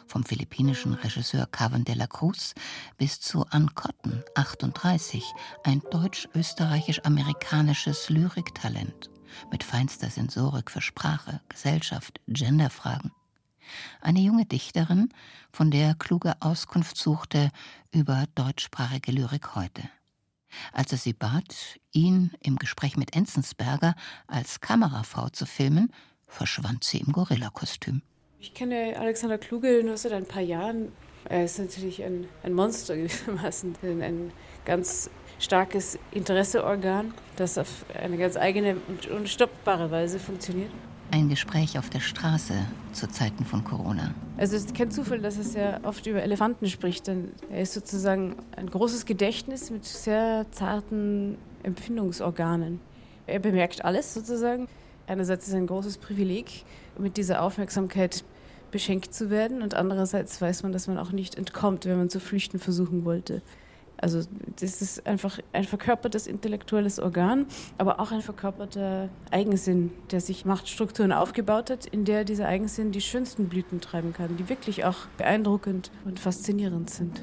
vom 0.08 0.24
philippinischen 0.24 0.96
Regisseur 0.96 1.46
Carven 1.46 1.86
de 1.86 1.94
la 1.94 2.08
Cruz 2.08 2.56
bis 2.98 3.20
zu 3.20 3.46
Ann 3.52 3.76
Cotton, 3.76 4.24
38, 4.34 5.24
ein 5.66 5.84
deutsch-österreichisch-amerikanisches 5.92 8.10
Lyriktalent 8.10 9.12
mit 9.52 9.64
feinster 9.64 10.10
Sensorik 10.10 10.72
für 10.72 10.82
Sprache, 10.82 11.42
Gesellschaft, 11.50 12.20
Genderfragen. 12.28 13.12
Eine 14.02 14.20
junge 14.20 14.46
Dichterin, 14.46 15.10
von 15.52 15.72
der 15.72 15.96
kluge 15.96 16.34
Auskunft 16.42 16.98
suchte 16.98 17.52
über 17.92 18.26
deutschsprachige 18.36 19.12
Lyrik 19.12 19.56
heute. 19.56 19.84
Als 20.74 20.92
er 20.92 20.98
sie 20.98 21.14
bat, 21.14 21.80
ihn 21.92 22.32
im 22.42 22.56
Gespräch 22.58 22.98
mit 22.98 23.16
Enzensberger 23.16 23.96
als 24.28 24.62
Kamerafrau 24.62 25.30
zu 25.30 25.46
filmen, 25.46 25.94
verschwand 26.28 26.84
sie 26.84 27.00
im 27.00 27.12
Gorillakostüm. 27.12 28.02
Ich 28.40 28.54
kenne 28.54 28.96
Alexander 28.98 29.38
Kluge 29.38 29.84
nur 29.84 29.98
seit 29.98 30.14
ein 30.14 30.26
paar 30.26 30.42
Jahren. 30.42 30.92
Er 31.26 31.46
ist 31.46 31.60
natürlich 31.60 32.04
ein, 32.04 32.28
ein 32.44 32.54
Monster 32.54 32.96
gewissermaßen, 32.98 33.76
ein 33.84 34.32
ganz 34.66 35.10
starkes 35.40 35.98
Interesseorgan, 36.12 37.14
das 37.38 37.58
auf 37.58 37.86
eine 38.00 38.18
ganz 38.18 38.38
eigene 38.38 38.76
und 38.88 39.08
unstoppbare 39.08 39.90
Weise 39.90 40.20
funktioniert. 40.20 40.70
Ein 41.12 41.30
Gespräch 41.30 41.80
auf 41.80 41.90
der 41.90 42.02
Straße 42.02 42.54
zu 42.94 43.08
Zeiten 43.08 43.44
von 43.44 43.64
Corona. 43.64 44.14
Also 44.38 44.56
es 44.56 44.66
ist 44.66 44.76
kein 44.76 44.92
Zufall, 44.92 45.20
dass 45.20 45.38
er 45.38 45.44
sehr 45.44 45.80
oft 45.84 46.06
über 46.06 46.22
Elefanten 46.22 46.68
spricht, 46.68 47.08
denn 47.08 47.32
er 47.50 47.62
ist 47.62 47.74
sozusagen 47.74 48.36
ein 48.56 48.70
großes 48.70 49.06
Gedächtnis 49.06 49.72
mit 49.72 49.86
sehr 49.86 50.46
zarten 50.52 51.40
Empfindungsorganen. 51.64 52.80
Er 53.26 53.40
bemerkt 53.40 53.84
alles 53.84 54.14
sozusagen. 54.14 54.68
Einerseits 55.08 55.46
ist 55.46 55.54
es 55.54 55.56
ein 55.56 55.66
großes 55.66 55.98
Privileg, 55.98 56.64
mit 57.00 57.18
dieser 57.18 57.42
Aufmerksamkeit 57.42 58.24
beschenkt 58.70 59.14
zu 59.14 59.32
werden 59.32 59.64
und 59.64 59.74
andererseits 59.74 60.40
weiß 60.40 60.62
man, 60.62 60.72
dass 60.72 60.88
man 60.88 61.00
auch 61.00 61.12
nicht 61.12 61.36
entkommt, 61.36 61.86
wenn 61.86 61.98
man 61.98 62.10
zu 62.10 62.20
flüchten 62.20 62.60
versuchen 62.60 63.04
wollte. 63.04 63.42
Also 64.02 64.22
das 64.60 64.82
ist 64.82 65.06
einfach 65.06 65.40
ein 65.54 65.66
verkörpertes 65.66 66.28
intellektuelles 66.28 67.00
Organ, 67.00 67.46
aber 67.78 68.00
auch 68.00 68.12
ein 68.12 68.22
verkörperter 68.22 69.10
Eigensinn, 69.32 69.92
der 70.12 70.22
sich 70.22 70.46
Machtstrukturen 70.46 71.12
aufgebaut 71.12 71.70
hat, 71.70 71.86
in 71.86 72.06
der 72.06 72.24
dieser 72.24 72.48
Eigensinn 72.48 72.92
die 72.92 73.02
schönsten 73.02 73.50
Blüten 73.50 73.82
treiben 73.82 74.14
kann, 74.14 74.38
die 74.38 74.50
wirklich 74.50 74.86
auch 74.86 75.08
beeindruckend 75.18 75.92
und 76.06 76.20
faszinierend 76.20 76.90
sind. 76.90 77.22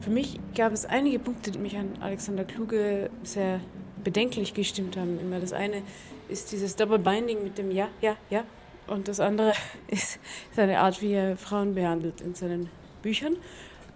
Für 0.00 0.10
mich 0.10 0.38
gab 0.54 0.72
es 0.72 0.84
einige 0.84 1.18
Punkte, 1.18 1.50
die 1.50 1.58
mich 1.58 1.76
an 1.76 1.90
Alexander 2.00 2.44
Kluge 2.44 3.10
sehr 3.22 3.60
bedenklich 4.04 4.54
gestimmt 4.54 4.96
haben. 4.96 5.18
Immer 5.18 5.40
das 5.40 5.52
eine 5.52 5.82
ist 6.28 6.52
dieses 6.52 6.76
Double 6.76 6.98
Binding 6.98 7.42
mit 7.42 7.58
dem 7.58 7.70
Ja, 7.70 7.88
Ja, 8.00 8.16
Ja. 8.30 8.44
Und 8.86 9.08
das 9.08 9.20
andere 9.20 9.52
ist 9.88 10.20
seine 10.54 10.78
Art, 10.78 11.02
wie 11.02 11.12
er 11.12 11.36
Frauen 11.36 11.74
behandelt 11.74 12.20
in 12.20 12.34
seinen 12.34 12.68
Büchern. 13.02 13.36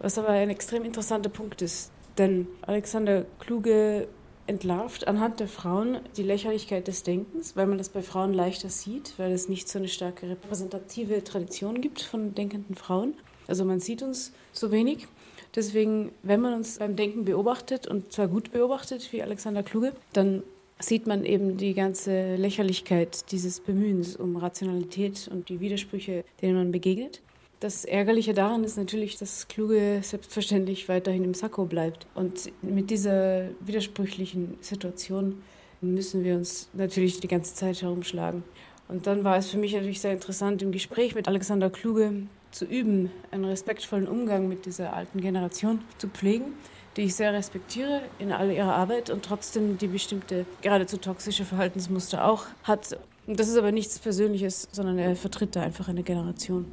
Was 0.01 0.19
aber 0.19 0.31
ein 0.31 0.51
extrem 0.51 0.85
interessanter 0.85 1.29
Punkt 1.29 1.63
ist. 1.63 1.93
Denn 2.19 2.49
Alexander 2.63 3.27
Kluge 3.39 4.09
entlarvt 4.47 5.07
anhand 5.07 5.39
der 5.39 5.47
Frauen 5.47 6.01
die 6.17 6.23
Lächerlichkeit 6.23 6.89
des 6.89 7.03
Denkens, 7.03 7.55
weil 7.55 7.67
man 7.67 7.79
das 7.79 7.91
bei 7.91 8.03
Frauen 8.03 8.35
leichter 8.35 8.69
sieht, 8.69 9.15
weil 9.19 9.31
es 9.31 9.49
nicht 9.49 9.69
so 9.69 9.79
eine 9.79 9.89
starke 9.89 10.29
repräsentative 10.29 11.23
Tradition 11.23 11.81
gibt 11.81 12.01
von 12.01 12.35
denkenden 12.35 12.75
Frauen. 12.75 13.15
Also 13.47 13.65
man 13.65 13.79
sieht 13.79 14.03
uns 14.03 14.33
so 14.53 14.73
wenig. 14.73 15.07
Deswegen, 15.55 16.13
wenn 16.23 16.41
man 16.41 16.55
uns 16.55 16.79
beim 16.79 16.97
Denken 16.97 17.25
beobachtet 17.25 17.87
und 17.87 18.13
zwar 18.13 18.29
gut 18.29 18.53
beobachtet, 18.53 19.13
wie 19.13 19.23
Alexander 19.23 19.63
Kluge, 19.63 19.93
dann 20.13 20.43
sieht 20.79 21.07
man 21.07 21.25
eben 21.25 21.57
die 21.57 21.75
ganze 21.75 22.37
Lächerlichkeit 22.37 23.31
dieses 23.33 23.61
Bemühens 23.61 24.17
um 24.17 24.37
Rationalität 24.37 25.29
und 25.31 25.49
die 25.49 25.61
Widersprüche, 25.61 26.25
denen 26.41 26.57
man 26.57 26.73
begegnet. 26.73 27.21
Das 27.61 27.85
Ärgerliche 27.85 28.33
daran 28.33 28.65
ist 28.65 28.79
natürlich, 28.79 29.19
dass 29.19 29.47
Kluge 29.47 30.01
selbstverständlich 30.03 30.89
weiterhin 30.89 31.25
im 31.25 31.35
Sakko 31.35 31.67
bleibt. 31.67 32.07
Und 32.15 32.51
mit 32.63 32.89
dieser 32.89 33.49
widersprüchlichen 33.61 34.57
Situation 34.63 35.43
müssen 35.83 36.25
wir 36.25 36.37
uns 36.37 36.71
natürlich 36.73 37.21
die 37.21 37.29
ganze 37.29 37.55
Zeit 37.55 37.83
herumschlagen. 37.83 38.45
Und 38.89 39.07
dann 39.07 39.25
war 39.25 39.37
es 39.37 39.51
für 39.51 39.59
mich 39.59 39.75
natürlich 39.75 40.01
sehr 40.01 40.15
interessant, 40.15 40.63
im 40.63 40.73
Gespräch 40.73 41.15
mit 41.15 41.29
Alexander 41.29 41.69
Kluge 41.69 42.23
zu 42.51 42.65
üben, 42.65 43.11
einen 43.31 43.45
respektvollen 43.45 44.09
Umgang 44.09 44.49
mit 44.49 44.65
dieser 44.65 44.95
alten 44.95 45.21
Generation 45.21 45.83
zu 45.99 46.09
pflegen, 46.09 46.55
die 46.97 47.03
ich 47.03 47.15
sehr 47.15 47.35
respektiere 47.35 48.01
in 48.19 48.33
all 48.33 48.51
ihrer 48.51 48.75
Arbeit 48.75 49.11
und 49.11 49.23
trotzdem 49.23 49.77
die 49.77 49.89
bestimmte, 49.89 50.47
geradezu 50.63 50.97
toxische 50.97 51.45
Verhaltensmuster 51.45 52.25
auch 52.25 52.47
hat. 52.63 52.99
Und 53.27 53.39
das 53.39 53.49
ist 53.49 53.59
aber 53.59 53.71
nichts 53.71 53.99
Persönliches, 53.99 54.67
sondern 54.73 54.99
er 54.99 55.15
vertritt 55.15 55.55
da 55.55 55.61
einfach 55.61 55.89
eine 55.89 56.03
Generation. 56.03 56.65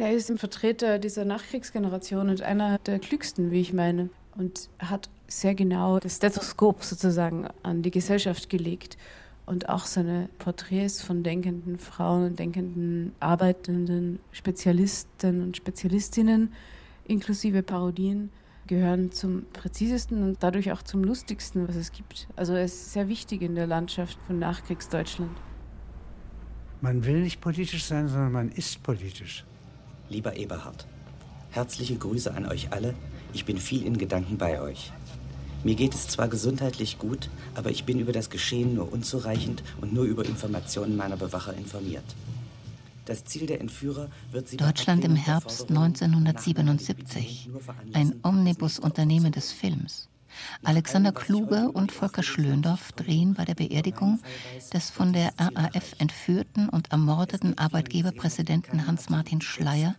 Er 0.00 0.14
ist 0.14 0.30
ein 0.30 0.38
Vertreter 0.38 0.98
dieser 0.98 1.26
Nachkriegsgeneration 1.26 2.30
und 2.30 2.40
einer 2.40 2.78
der 2.78 2.98
klügsten, 3.00 3.50
wie 3.50 3.60
ich 3.60 3.74
meine. 3.74 4.08
Und 4.34 4.70
hat 4.78 5.10
sehr 5.28 5.54
genau 5.54 5.98
das 5.98 6.16
Stethoskop 6.16 6.82
sozusagen 6.82 7.48
an 7.62 7.82
die 7.82 7.90
Gesellschaft 7.90 8.48
gelegt 8.48 8.96
und 9.44 9.68
auch 9.68 9.84
seine 9.84 10.30
Porträts 10.38 11.02
von 11.02 11.22
denkenden 11.22 11.78
Frauen 11.78 12.28
und 12.28 12.38
denkenden 12.38 13.12
arbeitenden 13.20 14.20
Spezialisten 14.32 15.42
und 15.42 15.58
Spezialistinnen 15.58 16.54
inklusive 17.04 17.62
Parodien 17.62 18.30
gehören 18.68 19.12
zum 19.12 19.44
präzisesten 19.52 20.22
und 20.22 20.42
dadurch 20.42 20.72
auch 20.72 20.80
zum 20.80 21.04
lustigsten, 21.04 21.68
was 21.68 21.76
es 21.76 21.92
gibt. 21.92 22.26
Also 22.36 22.54
er 22.54 22.64
ist 22.64 22.94
sehr 22.94 23.10
wichtig 23.10 23.42
in 23.42 23.54
der 23.54 23.66
Landschaft 23.66 24.18
von 24.26 24.38
Nachkriegsdeutschland. 24.38 25.36
Man 26.80 27.04
will 27.04 27.20
nicht 27.20 27.42
politisch 27.42 27.84
sein, 27.84 28.08
sondern 28.08 28.32
man 28.32 28.48
ist 28.48 28.82
politisch. 28.82 29.44
Lieber 30.10 30.36
Eberhard, 30.36 30.86
herzliche 31.50 31.94
Grüße 31.94 32.34
an 32.34 32.44
euch 32.44 32.72
alle. 32.72 32.94
Ich 33.32 33.44
bin 33.44 33.58
viel 33.58 33.86
in 33.86 33.96
Gedanken 33.96 34.38
bei 34.38 34.60
euch. 34.60 34.90
Mir 35.62 35.76
geht 35.76 35.94
es 35.94 36.08
zwar 36.08 36.26
gesundheitlich 36.26 36.98
gut, 36.98 37.30
aber 37.54 37.70
ich 37.70 37.84
bin 37.84 38.00
über 38.00 38.10
das 38.10 38.28
Geschehen 38.28 38.74
nur 38.74 38.92
unzureichend 38.92 39.62
und 39.80 39.92
nur 39.92 40.04
über 40.04 40.24
Informationen 40.24 40.96
meiner 40.96 41.16
Bewacher 41.16 41.54
informiert. 41.54 42.02
Das 43.04 43.24
Ziel 43.24 43.46
der 43.46 43.60
Entführer 43.60 44.08
wird 44.32 44.48
sie 44.48 44.56
Deutschland 44.56 45.04
im 45.04 45.14
Herbst 45.14 45.70
1977. 45.70 47.48
Ein 47.92 48.14
Omnibusunternehmen 48.24 49.30
des 49.30 49.52
Films. 49.52 50.09
Alexander 50.62 51.12
Kluge 51.12 51.70
und 51.70 51.92
Volker 51.92 52.22
Schlöndorff 52.22 52.92
drehen 52.92 53.34
bei 53.34 53.44
der 53.44 53.54
Beerdigung 53.54 54.20
des 54.72 54.90
von 54.90 55.12
der 55.12 55.32
RAF 55.38 55.94
entführten 55.98 56.68
und 56.68 56.90
ermordeten 56.92 57.56
Arbeitgeberpräsidenten 57.58 58.86
Hans-Martin 58.86 59.40
Schleyer 59.40 59.96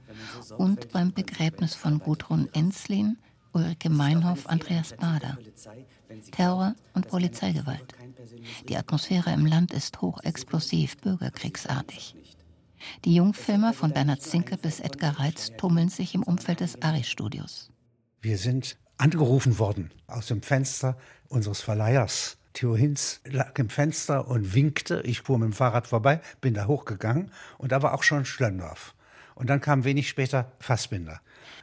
und 0.57 0.91
beim 0.91 1.13
Begräbnis 1.13 1.75
von 1.75 1.99
Gudrun 1.99 2.49
Enslin, 2.53 3.17
Ulrike 3.53 3.89
Meinhoff, 3.89 4.47
Andreas 4.47 4.95
Bader. 4.95 5.37
Terror 6.31 6.75
und 6.93 7.07
Polizeigewalt. 7.07 7.93
Die 8.67 8.77
Atmosphäre 8.77 9.31
im 9.33 9.45
Land 9.45 9.73
ist 9.73 10.01
hochexplosiv, 10.01 10.97
bürgerkriegsartig. 10.97 12.15
Die 13.05 13.15
Jungfilmer 13.15 13.73
von 13.73 13.91
Bernhard 13.91 14.21
Zinke 14.21 14.57
bis 14.57 14.79
Edgar 14.79 15.19
Reitz 15.19 15.51
tummeln 15.57 15.89
sich 15.89 16.15
im 16.15 16.23
Umfeld 16.23 16.61
des 16.61 16.81
Ari-Studios. 16.81 17.71
Wir 18.21 18.37
sind 18.37 18.77
angerufen 19.01 19.57
worden 19.57 19.91
aus 20.05 20.27
dem 20.27 20.43
Fenster 20.43 20.95
unseres 21.27 21.61
Verleihers. 21.61 22.37
Theo 22.53 22.75
Hinz 22.75 23.21
lag 23.25 23.57
im 23.57 23.69
Fenster 23.69 24.27
und 24.27 24.53
winkte. 24.53 25.01
Ich 25.05 25.21
fuhr 25.21 25.39
mit 25.39 25.47
dem 25.47 25.53
Fahrrad 25.53 25.87
vorbei, 25.87 26.21
bin 26.39 26.53
da 26.53 26.67
hochgegangen 26.67 27.31
und 27.57 27.71
da 27.71 27.81
war 27.81 27.95
auch 27.95 28.03
schon 28.03 28.25
Schlöndorff. 28.25 28.93
Und 29.33 29.49
dann 29.49 29.59
kam 29.59 29.85
wenig 29.85 30.07
später 30.07 30.51
Fassbinder 30.59 31.19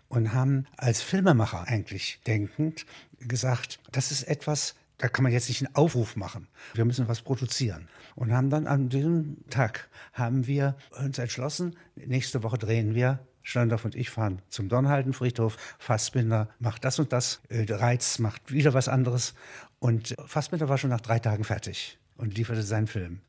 und 0.08 0.32
haben 0.32 0.66
als 0.76 1.00
Filmemacher 1.00 1.68
eigentlich 1.68 2.20
denkend 2.26 2.86
gesagt, 3.20 3.78
das 3.92 4.10
ist 4.10 4.24
etwas, 4.24 4.74
da 4.96 5.08
kann 5.08 5.22
man 5.22 5.32
jetzt 5.32 5.48
nicht 5.48 5.64
einen 5.64 5.76
Aufruf 5.76 6.16
machen. 6.16 6.48
Wir 6.74 6.84
müssen 6.84 7.06
was 7.06 7.22
produzieren. 7.22 7.88
Und 8.16 8.32
haben 8.32 8.50
dann 8.50 8.66
an 8.66 8.88
diesem 8.88 9.48
Tag 9.48 9.88
haben 10.12 10.48
wir 10.48 10.74
uns 10.98 11.18
entschlossen, 11.18 11.76
nächste 11.94 12.42
Woche 12.42 12.58
drehen 12.58 12.96
wir 12.96 13.20
Schlöndorff 13.48 13.86
und 13.86 13.94
ich 13.94 14.10
fahren 14.10 14.42
zum 14.50 14.68
Dornhaldenfriedhof. 14.68 15.56
Fassbinder 15.78 16.50
macht 16.58 16.84
das 16.84 16.98
und 16.98 17.14
das. 17.14 17.40
Reiz 17.50 18.18
macht 18.18 18.52
wieder 18.52 18.74
was 18.74 18.88
anderes. 18.88 19.32
Und 19.78 20.14
Fassbinder 20.26 20.68
war 20.68 20.76
schon 20.76 20.90
nach 20.90 21.00
drei 21.00 21.18
Tagen 21.18 21.44
fertig 21.44 21.98
und 22.18 22.36
lieferte 22.36 22.62
seinen 22.62 22.86
Film. 22.86 23.22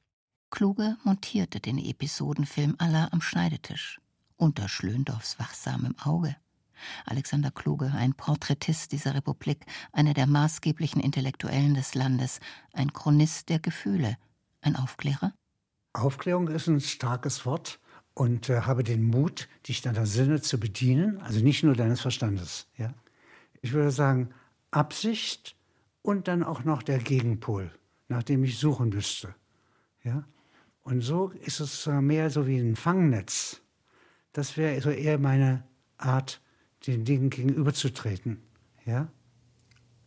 Kluge 0.51 0.97
montierte 1.05 1.61
den 1.61 1.77
Episodenfilm 1.77 2.75
aller 2.79 3.13
am 3.13 3.21
Schneidetisch. 3.21 4.01
Unter 4.35 4.67
Schlöndorffs 4.67 5.39
wachsamem 5.39 5.95
Auge. 6.03 6.35
Alexander 7.05 7.51
Kluge, 7.51 7.93
ein 7.95 8.13
Porträtist 8.13 8.91
dieser 8.91 9.15
Republik, 9.15 9.65
einer 9.93 10.13
der 10.13 10.27
maßgeblichen 10.27 11.01
Intellektuellen 11.01 11.75
des 11.75 11.95
Landes, 11.95 12.41
ein 12.73 12.91
Chronist 12.91 13.47
der 13.47 13.59
Gefühle, 13.59 14.17
ein 14.59 14.75
Aufklärer? 14.75 15.33
Aufklärung 15.93 16.49
ist 16.49 16.67
ein 16.67 16.81
starkes 16.81 17.45
Wort 17.45 17.79
und 18.19 18.49
äh, 18.49 18.63
habe 18.63 18.83
den 18.83 19.01
Mut, 19.01 19.47
dich 19.65 19.81
deiner 19.81 20.05
Sinne 20.05 20.41
zu 20.41 20.59
bedienen, 20.59 21.21
also 21.21 21.39
nicht 21.39 21.63
nur 21.63 21.73
deines 21.73 22.01
Verstandes. 22.01 22.67
Ja? 22.77 22.93
Ich 23.61 23.71
würde 23.71 23.91
sagen, 23.91 24.31
Absicht 24.71 25.55
und 26.01 26.27
dann 26.27 26.43
auch 26.43 26.65
noch 26.65 26.83
der 26.83 26.99
Gegenpol, 26.99 27.71
nach 28.09 28.23
dem 28.23 28.43
ich 28.43 28.57
suchen 28.57 28.89
müsste. 28.89 29.33
Ja? 30.03 30.25
Und 30.83 30.99
so 30.99 31.29
ist 31.45 31.61
es 31.61 31.87
mehr 31.87 32.29
so 32.29 32.45
wie 32.45 32.57
ein 32.57 32.75
Fangnetz. 32.75 33.61
Das 34.33 34.57
wäre 34.57 34.81
so 34.81 34.89
eher 34.89 35.17
meine 35.17 35.63
Art, 35.97 36.41
den 36.87 37.05
Dingen 37.05 37.29
gegenüberzutreten. 37.29 38.41
Ja? 38.85 39.07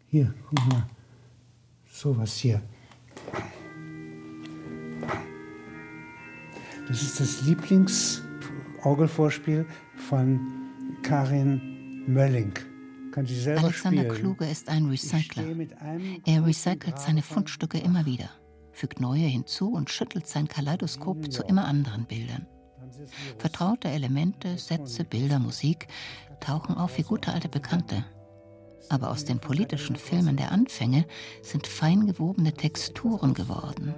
Hier, 0.09 0.35
guck 0.51 0.66
mal. 0.66 0.87
So 1.90 2.14
was 2.18 2.37
hier. 2.37 2.61
Das 6.92 7.02
ist 7.02 7.18
das 7.20 7.42
Lieblingsorgelvorspiel 7.46 9.66
von 9.96 10.40
Karin 11.02 12.05
Mölling. 12.07 12.52
Kann 13.12 13.24
sie 13.24 13.35
selber 13.35 13.62
Alexander 13.62 14.02
spielen. 14.02 14.14
Kluge 14.14 14.44
ist 14.44 14.68
ein 14.68 14.85
Recycler. 14.85 15.57
Er 16.26 16.44
recycelt 16.44 16.98
seine 16.98 17.22
Fundstücke 17.22 17.78
immer 17.78 18.05
wieder, 18.05 18.28
fügt 18.72 19.00
neue 19.00 19.24
hinzu 19.24 19.72
und 19.72 19.88
schüttelt 19.88 20.26
sein 20.26 20.48
Kaleidoskop 20.48 21.33
zu 21.33 21.42
immer 21.44 21.64
anderen 21.64 22.05
Bildern. 22.05 22.46
Vertraute 23.38 23.88
Elemente, 23.88 24.59
Sätze, 24.59 25.05
Bilder, 25.05 25.38
Musik 25.38 25.88
tauchen 26.40 26.76
auf 26.76 26.98
wie 26.98 27.05
gute 27.05 27.33
alte 27.33 27.48
Bekannte. 27.48 28.05
Aber 28.88 29.11
aus 29.11 29.25
den 29.25 29.38
politischen 29.38 29.97
Filmen 29.97 30.37
der 30.37 30.53
Anfänge 30.53 31.07
sind 31.40 31.66
fein 31.66 32.07
gewobene 32.07 32.53
Texturen 32.53 33.35
geworden. 33.35 33.95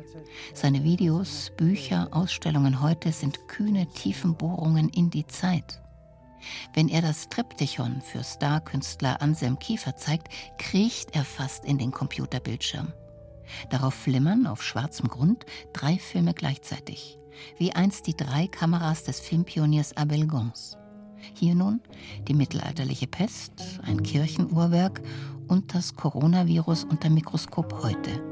Seine 0.53 0.85
Videos, 0.85 1.53
Bücher, 1.57 2.09
Ausstellungen 2.12 2.81
heute 2.81 3.12
sind 3.12 3.49
kühne 3.49 3.88
Tiefenbohrungen 3.88 4.88
in 4.88 5.11
die 5.11 5.27
Zeit. 5.27 5.81
Wenn 6.75 6.88
er 6.88 7.03
das 7.03 7.29
Triptychon 7.29 8.03
für 8.03 8.23
Starkünstler 8.23 9.20
Anselm 9.23 9.59
Kiefer 9.59 9.97
zeigt, 9.97 10.29
kriecht 10.59 11.14
er 11.14 11.25
fast 11.25 11.64
in 11.64 11.79
den 11.79 11.90
Computerbildschirm. 11.90 12.92
Darauf 13.70 13.94
flimmern 13.94 14.47
auf 14.47 14.62
schwarzem 14.62 15.09
Grund 15.09 15.44
drei 15.73 15.99
Filme 15.99 16.35
gleichzeitig, 16.35 17.18
wie 17.59 17.73
einst 17.73 18.07
die 18.07 18.16
drei 18.16 18.47
Kameras 18.47 19.05
des 19.05 19.20
Filmpioniers 19.20 19.97
Abel 19.97 20.27
Gons. 20.27 20.77
Hier 21.32 21.54
nun 21.54 21.80
die 22.28 22.34
mittelalterliche 22.34 23.06
Pest, 23.06 23.80
ein 23.82 24.02
Kirchenuhrwerk 24.02 25.00
und 25.48 25.74
das 25.74 25.94
Coronavirus 25.94 26.84
unter 26.84 27.10
Mikroskop 27.10 27.82
heute. 27.82 28.22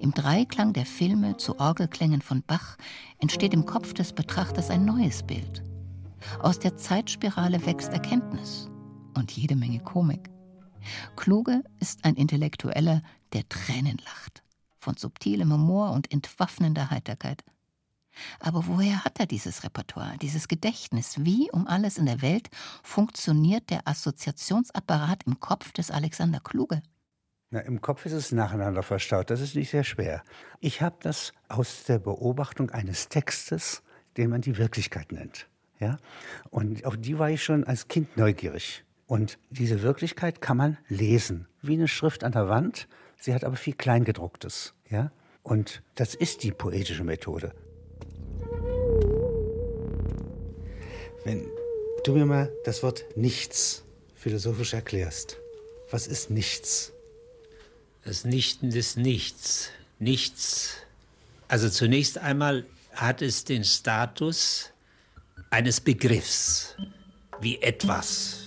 Im 0.00 0.12
Dreiklang 0.12 0.72
der 0.72 0.86
Filme 0.86 1.36
zu 1.36 1.58
Orgelklängen 1.58 2.22
von 2.22 2.42
Bach 2.42 2.76
entsteht 3.18 3.52
im 3.52 3.66
Kopf 3.66 3.92
des 3.92 4.12
Betrachters 4.12 4.70
ein 4.70 4.84
neues 4.84 5.22
Bild. 5.22 5.62
Aus 6.40 6.58
der 6.58 6.76
Zeitspirale 6.76 7.64
wächst 7.66 7.92
Erkenntnis 7.92 8.68
und 9.14 9.32
jede 9.32 9.56
Menge 9.56 9.80
Komik. 9.80 10.30
Kluge 11.16 11.62
ist 11.80 12.04
ein 12.04 12.14
Intellektueller, 12.14 13.02
der 13.32 13.48
Tränen 13.48 13.98
lacht, 14.04 14.42
von 14.78 14.96
subtilem 14.96 15.52
Humor 15.52 15.90
und 15.92 16.12
entwaffnender 16.12 16.90
Heiterkeit. 16.90 17.44
Aber 18.40 18.66
woher 18.66 19.04
hat 19.04 19.20
er 19.20 19.26
dieses 19.26 19.64
Repertoire, 19.64 20.16
dieses 20.20 20.48
Gedächtnis? 20.48 21.24
Wie 21.24 21.50
um 21.50 21.66
alles 21.66 21.98
in 21.98 22.06
der 22.06 22.22
Welt 22.22 22.48
funktioniert 22.82 23.70
der 23.70 23.86
Assoziationsapparat 23.86 25.24
im 25.26 25.40
Kopf 25.40 25.72
des 25.72 25.90
Alexander 25.90 26.40
Kluge? 26.40 26.82
Na, 27.50 27.60
Im 27.60 27.80
Kopf 27.80 28.06
ist 28.06 28.12
es 28.12 28.32
nacheinander 28.32 28.82
verstaut. 28.82 29.30
Das 29.30 29.40
ist 29.40 29.54
nicht 29.54 29.70
sehr 29.70 29.84
schwer. 29.84 30.22
Ich 30.60 30.82
habe 30.82 30.96
das 31.00 31.32
aus 31.48 31.84
der 31.84 31.98
Beobachtung 31.98 32.70
eines 32.70 33.08
Textes, 33.08 33.82
den 34.16 34.30
man 34.30 34.40
die 34.40 34.58
Wirklichkeit 34.58 35.12
nennt. 35.12 35.46
Ja? 35.78 35.98
Und 36.50 36.84
auf 36.84 36.96
die 36.96 37.18
war 37.18 37.30
ich 37.30 37.44
schon 37.44 37.64
als 37.64 37.88
Kind 37.88 38.16
neugierig. 38.16 38.84
Und 39.06 39.38
diese 39.50 39.82
Wirklichkeit 39.82 40.40
kann 40.40 40.56
man 40.56 40.78
lesen, 40.88 41.46
wie 41.62 41.74
eine 41.74 41.86
Schrift 41.86 42.24
an 42.24 42.32
der 42.32 42.48
Wand. 42.48 42.88
Sie 43.16 43.32
hat 43.32 43.44
aber 43.44 43.56
viel 43.56 43.74
Kleingedrucktes. 43.74 44.74
Ja? 44.90 45.12
Und 45.44 45.82
das 45.94 46.16
ist 46.16 46.42
die 46.42 46.50
poetische 46.50 47.04
Methode. 47.04 47.54
Wenn 51.24 51.46
du 52.04 52.12
mir 52.12 52.26
mal 52.26 52.52
das 52.64 52.82
Wort 52.82 53.04
nichts 53.16 53.82
philosophisch 54.14 54.74
erklärst, 54.74 55.38
was 55.90 56.06
ist 56.06 56.30
nichts? 56.30 56.92
Das 58.04 58.24
Nichten 58.24 58.70
des 58.70 58.96
Nichts. 58.96 59.70
Nichts. 59.98 60.76
Also 61.48 61.68
zunächst 61.68 62.18
einmal 62.18 62.64
hat 62.92 63.22
es 63.22 63.44
den 63.44 63.64
Status 63.64 64.70
eines 65.50 65.80
Begriffs, 65.80 66.76
wie 67.40 67.60
etwas. 67.60 68.46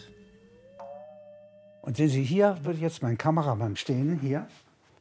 Und 1.81 1.97
sehen 1.97 2.09
Sie, 2.09 2.23
hier 2.23 2.57
würde 2.63 2.79
jetzt 2.79 3.01
mein 3.01 3.17
Kameramann 3.17 3.75
stehen, 3.75 4.19
hier. 4.19 4.47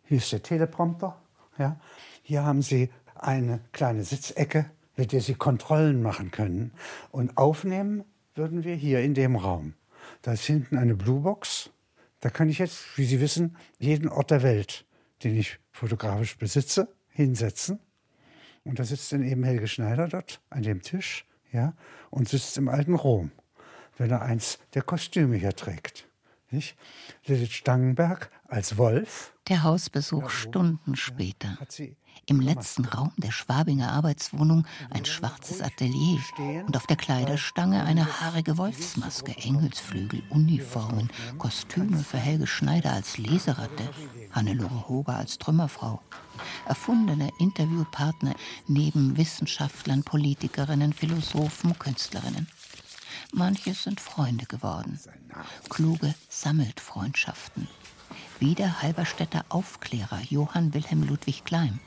Hier 0.05 0.19
ist 0.19 0.33
der 0.33 0.43
Teleprompter. 0.43 1.21
Ja. 1.59 1.79
Hier 2.23 2.45
haben 2.45 2.63
Sie 2.63 2.91
eine 3.15 3.61
kleine 3.73 4.05
Sitzecke, 4.05 4.71
mit 4.99 5.13
der 5.13 5.21
Sie 5.23 5.35
Kontrollen 5.35 6.03
machen 6.03 6.31
können. 6.31 6.73
Und 7.11 7.39
aufnehmen 7.39 8.05
würden 8.35 8.65
wir 8.65 8.75
hier 8.75 9.01
in 9.01 9.15
dem 9.15 9.37
Raum. 9.37 9.75
Da 10.23 10.33
ist 10.33 10.45
hinten 10.45 10.77
eine 10.77 10.95
Bluebox, 10.95 11.71
Da 12.21 12.31
kann 12.31 12.49
ich 12.49 12.59
jetzt, 12.59 12.99
wie 12.99 13.05
Sie 13.05 13.21
wissen, 13.21 13.57
jeden 13.79 14.09
Ort 14.09 14.33
der 14.33 14.43
Welt, 14.43 14.85
den 15.23 15.37
ich 15.37 15.61
fotografisch 15.71 16.37
besitze, 16.37 16.93
hinsetzen. 17.11 17.79
Und 18.65 18.81
da 18.81 18.85
sitzt 18.85 19.13
dann 19.13 19.23
eben 19.23 19.45
Helge 19.45 19.69
Schneider 19.69 20.09
dort 20.09 20.41
an 20.51 20.63
dem 20.63 20.83
Tisch 20.83 21.27
ja, 21.53 21.75
und 22.11 22.29
sitzt 22.29 22.59
im 22.59 22.69
alten 22.69 22.95
Rom, 22.95 23.31
wenn 23.99 24.11
er 24.11 24.23
eins 24.23 24.59
der 24.75 24.83
Kostüme 24.83 25.37
hier 25.37 25.55
trägt. 25.55 26.09
Nicht? 26.51 26.77
Lilith 27.27 27.53
Stangenberg 27.53 28.31
als 28.49 28.79
Wolf. 28.79 29.33
Der 29.49 29.63
Hausbesuch 29.63 30.31
Stunden 30.31 30.97
später. 30.97 31.57
Im 32.27 32.41
letzten 32.41 32.85
Raum 32.85 33.13
der 33.17 33.31
Schwabinger 33.31 33.93
Arbeitswohnung 33.93 34.67
ein 34.91 35.05
schwarzes 35.05 35.63
Atelier 35.63 36.21
und 36.67 36.77
auf 36.77 36.87
der 36.87 36.97
Kleiderstange 36.97 37.85
eine 37.85 38.21
haarige 38.21 38.59
Wolfsmaske, 38.59 39.37
Engelsflügel, 39.37 40.23
Uniformen, 40.31 41.11
Kostüme 41.39 41.99
für 41.99 42.19
Helge 42.19 42.47
Schneider 42.47 42.93
als 42.93 43.19
Leseratte, 43.19 43.89
Hannelore 44.33 44.89
Hoger 44.89 45.17
als 45.17 45.39
Trümmerfrau, 45.39 46.01
erfundene 46.67 47.31
Interviewpartner 47.39 48.35
neben 48.67 49.17
Wissenschaftlern, 49.17 50.03
Politikerinnen, 50.03 50.93
Philosophen, 50.93 51.79
Künstlerinnen. 51.79 52.49
Manche 53.33 53.75
sind 53.75 54.01
Freunde 54.01 54.47
geworden. 54.47 54.99
Kluge 55.69 56.15
sammelt 56.29 56.81
Freundschaften. 56.81 57.69
Wie 58.39 58.55
der 58.55 58.83
Halberstädter 58.83 59.45
Aufklärer 59.49 60.21
Johann 60.29 60.73
Wilhelm 60.73 61.03
Ludwig 61.03 61.45
Klein. 61.45 61.81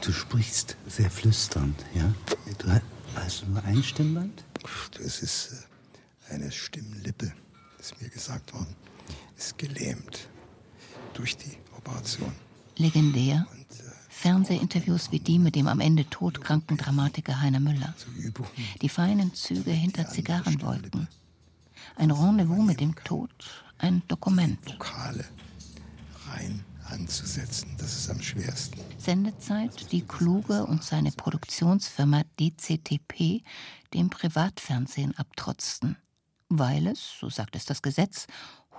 Du 0.00 0.12
sprichst 0.12 0.76
sehr 0.86 1.10
flüsternd, 1.10 1.84
ja? 1.94 2.12
Du 2.58 2.80
hast 3.14 3.46
nur 3.48 3.62
ein 3.64 3.82
Stimmband? 3.82 4.44
Das 4.98 5.22
ist 5.22 5.66
äh, 6.28 6.34
eine 6.34 6.50
Stimmlippe, 6.50 7.32
ist 7.78 8.00
mir 8.00 8.08
gesagt 8.08 8.52
worden. 8.52 8.74
Ist 9.36 9.58
gelähmt 9.58 10.28
durch 11.14 11.36
die 11.36 11.56
Operation. 11.76 12.32
Legendär 12.76 13.46
Fernsehinterviews 14.08 15.10
wie 15.10 15.20
die 15.20 15.38
mit 15.38 15.54
dem 15.54 15.68
am 15.68 15.80
Ende 15.80 16.08
todkranken 16.08 16.78
Dramatiker 16.78 17.40
Heiner 17.40 17.60
Müller. 17.60 17.94
Die 18.80 18.88
feinen 18.88 19.34
Züge 19.34 19.70
hinter 19.70 20.08
Zigarrenwolken. 20.08 21.08
Ein 21.96 22.10
Rendezvous 22.10 22.64
mit 22.64 22.80
dem 22.80 22.94
Tod, 23.04 23.30
ein 23.76 24.02
Dokument. 24.08 24.58
Lokale 24.66 25.26
rein 26.30 26.64
anzusetzen, 26.86 27.74
das 27.78 27.96
ist 27.96 28.10
am 28.10 28.20
schwersten. 28.22 28.80
Sendezeit, 28.98 29.92
die 29.92 30.02
Kluge 30.02 30.64
und 30.64 30.82
seine 30.82 31.12
Produktionsfirma 31.12 32.22
DCTP 32.38 33.42
dem 33.92 34.10
Privatfernsehen 34.10 35.16
abtrotzten, 35.16 35.96
weil 36.48 36.86
es, 36.86 37.18
so 37.18 37.28
sagt 37.30 37.56
es 37.56 37.64
das 37.64 37.82
Gesetz, 37.82 38.26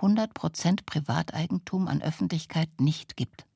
100% 0.00 0.80
Privateigentum 0.84 1.88
an 1.88 2.02
Öffentlichkeit 2.02 2.68
nicht 2.80 3.16
gibt. 3.16 3.46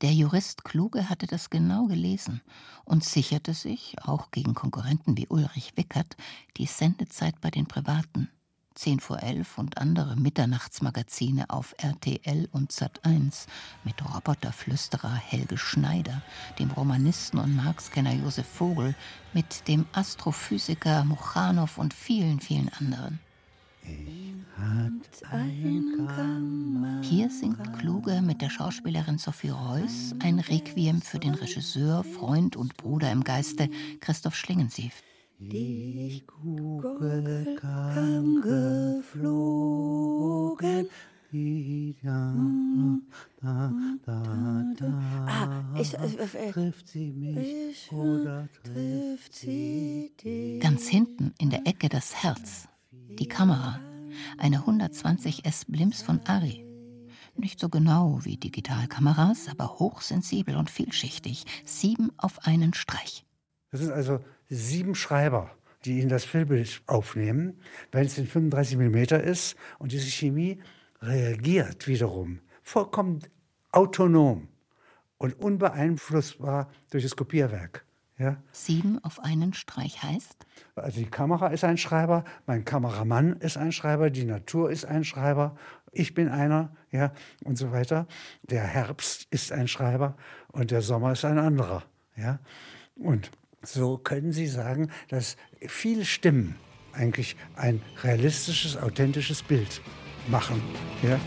Der 0.00 0.12
Jurist 0.12 0.64
Kluge 0.64 1.08
hatte 1.08 1.26
das 1.26 1.50
genau 1.50 1.86
gelesen 1.86 2.40
und 2.84 3.04
sicherte 3.04 3.54
sich, 3.54 3.96
auch 4.02 4.30
gegen 4.30 4.54
Konkurrenten 4.54 5.16
wie 5.16 5.26
Ulrich 5.28 5.76
Wickert, 5.76 6.16
die 6.56 6.66
Sendezeit 6.66 7.40
bei 7.40 7.50
den 7.50 7.66
Privaten. 7.66 8.30
10 8.74 9.00
vor 9.00 9.22
11 9.22 9.58
und 9.58 9.78
andere 9.78 10.16
Mitternachtsmagazine 10.16 11.50
auf 11.50 11.74
RTL 11.78 12.48
und 12.52 12.72
Sat1 12.72 13.46
mit 13.84 13.94
Roboterflüsterer 14.02 15.14
Helge 15.14 15.58
Schneider, 15.58 16.22
dem 16.58 16.70
Romanisten 16.70 17.38
und 17.38 17.56
Marxkenner 17.56 18.14
Josef 18.14 18.46
Vogel, 18.46 18.94
mit 19.32 19.68
dem 19.68 19.86
Astrophysiker 19.92 21.04
Muchanow 21.04 21.78
und 21.78 21.94
vielen, 21.94 22.40
vielen 22.40 22.68
anderen. 22.80 23.20
Hier 27.02 27.30
singt 27.30 27.78
Kluge 27.78 28.22
mit 28.22 28.40
der 28.40 28.50
Schauspielerin 28.50 29.18
Sophie 29.18 29.50
Reuss 29.50 30.14
ein 30.20 30.38
Requiem 30.38 31.02
für 31.02 31.18
den 31.18 31.34
Regisseur, 31.34 32.04
Freund 32.04 32.56
und 32.56 32.76
Bruder 32.76 33.10
im 33.10 33.24
Geiste 33.24 33.68
Christoph 34.00 34.36
Schlingensief. 34.36 35.02
Die 35.50 36.22
Kugel 36.26 37.56
kam 37.60 38.40
geflogen. 38.42 39.72
Ah, 43.42 43.70
ich, 45.78 45.94
äh, 45.94 46.06
äh, 46.06 46.52
trifft 46.52 46.88
sie 46.88 47.10
mich 47.10 47.90
oder 47.90 48.48
trifft 48.62 49.34
sie 49.34 50.12
dich? 50.22 50.60
Ganz 50.60 50.86
hinten 50.88 51.32
in 51.38 51.50
der 51.50 51.66
Ecke 51.66 51.88
das 51.88 52.22
Herz, 52.22 52.68
die 52.90 53.28
Kamera, 53.28 53.80
eine 54.38 54.58
120S 54.58 55.64
Blimps 55.68 56.02
von 56.02 56.20
Ari. 56.26 56.66
Nicht 57.34 57.58
so 57.58 57.68
genau 57.70 58.20
wie 58.24 58.36
Digitalkameras, 58.36 59.48
aber 59.48 59.78
hochsensibel 59.78 60.54
und 60.56 60.70
vielschichtig. 60.70 61.46
Sieben 61.64 62.12
auf 62.18 62.46
einen 62.46 62.74
Streich. 62.74 63.24
Das 63.72 63.80
sind 63.80 63.90
also 63.90 64.20
sieben 64.48 64.94
Schreiber, 64.94 65.50
die 65.84 65.98
Ihnen 65.98 66.08
das 66.08 66.24
Filmbild 66.24 66.82
aufnehmen, 66.86 67.60
wenn 67.90 68.06
es 68.06 68.16
in 68.18 68.26
35 68.26 68.78
mm 68.78 68.96
ist 69.24 69.56
und 69.78 69.90
diese 69.90 70.08
Chemie 70.08 70.60
reagiert 71.00 71.88
wiederum 71.88 72.40
vollkommen 72.62 73.20
autonom 73.72 74.48
und 75.18 75.38
unbeeinflussbar 75.38 76.70
durch 76.90 77.02
das 77.02 77.16
Kopierwerk. 77.16 77.84
Ja? 78.18 78.36
Sieben 78.52 79.02
auf 79.02 79.20
einen 79.20 79.52
Streich 79.52 80.02
heißt? 80.02 80.46
Also 80.76 81.00
die 81.00 81.10
Kamera 81.10 81.48
ist 81.48 81.64
ein 81.64 81.78
Schreiber, 81.78 82.24
mein 82.46 82.64
Kameramann 82.64 83.32
ist 83.36 83.56
ein 83.56 83.72
Schreiber, 83.72 84.10
die 84.10 84.24
Natur 84.24 84.70
ist 84.70 84.84
ein 84.84 85.04
Schreiber, 85.04 85.56
ich 85.90 86.14
bin 86.14 86.28
einer, 86.28 86.74
ja, 86.90 87.12
und 87.44 87.56
so 87.56 87.72
weiter. 87.72 88.06
Der 88.42 88.62
Herbst 88.62 89.26
ist 89.30 89.52
ein 89.52 89.66
Schreiber 89.66 90.16
und 90.48 90.70
der 90.70 90.82
Sommer 90.82 91.12
ist 91.12 91.24
ein 91.24 91.38
anderer, 91.38 91.82
ja. 92.16 92.38
Und 92.94 93.30
so 93.62 93.98
können 93.98 94.32
Sie 94.32 94.46
sagen, 94.46 94.90
dass 95.08 95.36
viele 95.60 96.04
Stimmen 96.04 96.56
eigentlich 96.92 97.36
ein 97.56 97.80
realistisches, 98.02 98.76
authentisches 98.76 99.42
Bild 99.42 99.80
machen. 100.28 100.60
Ja? 101.02 101.18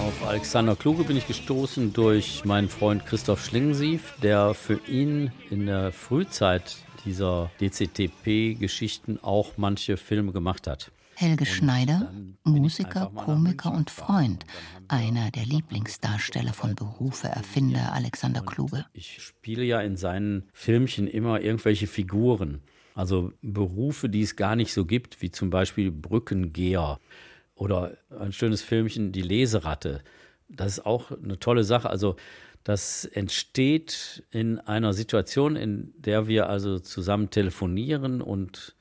Auf 0.00 0.28
Alexander 0.28 0.76
Kluge 0.76 1.04
bin 1.04 1.16
ich 1.16 1.26
gestoßen 1.26 1.92
durch 1.92 2.44
meinen 2.44 2.68
Freund 2.68 3.04
Christoph 3.06 3.44
Schlingensief, 3.44 4.14
der 4.22 4.54
für 4.54 4.80
ihn 4.86 5.32
in 5.50 5.66
der 5.66 5.92
Frühzeit 5.92 6.76
dieser 7.04 7.50
DCTP-Geschichten 7.60 9.18
auch 9.22 9.52
manche 9.56 9.96
Filme 9.96 10.32
gemacht 10.32 10.66
hat. 10.66 10.90
Helge 11.20 11.46
Schneider, 11.46 12.12
Musiker, 12.44 13.10
Komiker 13.12 13.72
und 13.72 13.90
Freund, 13.90 14.46
einer 14.86 15.32
der 15.32 15.44
Lieblingsdarsteller 15.46 16.52
von 16.52 16.76
Berufe 16.76 17.26
Erfinder 17.26 17.92
Alexander 17.92 18.40
Kluge. 18.40 18.86
Ich 18.92 19.20
spiele 19.20 19.64
ja 19.64 19.80
in 19.80 19.96
seinen 19.96 20.48
Filmchen 20.52 21.08
immer 21.08 21.40
irgendwelche 21.40 21.88
Figuren, 21.88 22.62
also 22.94 23.32
Berufe, 23.42 24.08
die 24.08 24.22
es 24.22 24.36
gar 24.36 24.54
nicht 24.54 24.72
so 24.72 24.84
gibt, 24.86 25.20
wie 25.20 25.32
zum 25.32 25.50
Beispiel 25.50 25.90
Brückengeher 25.90 27.00
oder 27.56 27.96
ein 28.16 28.32
schönes 28.32 28.62
Filmchen 28.62 29.10
Die 29.10 29.22
Leseratte. 29.22 30.04
Das 30.48 30.74
ist 30.74 30.86
auch 30.86 31.10
eine 31.10 31.40
tolle 31.40 31.64
Sache. 31.64 31.90
Also 31.90 32.14
das 32.62 33.04
entsteht 33.04 34.22
in 34.30 34.60
einer 34.60 34.92
Situation, 34.92 35.56
in 35.56 35.92
der 35.96 36.28
wir 36.28 36.48
also 36.48 36.78
zusammen 36.78 37.30
telefonieren 37.30 38.22
und 38.22 38.76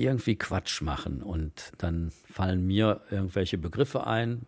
irgendwie 0.00 0.36
Quatsch 0.36 0.82
machen 0.82 1.22
und 1.22 1.72
dann 1.78 2.10
fallen 2.30 2.66
mir 2.66 3.02
irgendwelche 3.10 3.58
Begriffe 3.58 4.06
ein 4.06 4.46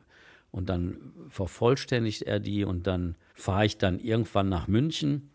und 0.51 0.69
dann 0.69 1.13
vervollständigt 1.29 2.23
er 2.23 2.41
die 2.41 2.65
und 2.65 2.87
dann 2.87 3.17
fahre 3.35 3.67
ich 3.67 3.79
dann 3.79 3.99
irgendwann 3.99 4.49
nach 4.49 4.69
München 4.69 5.31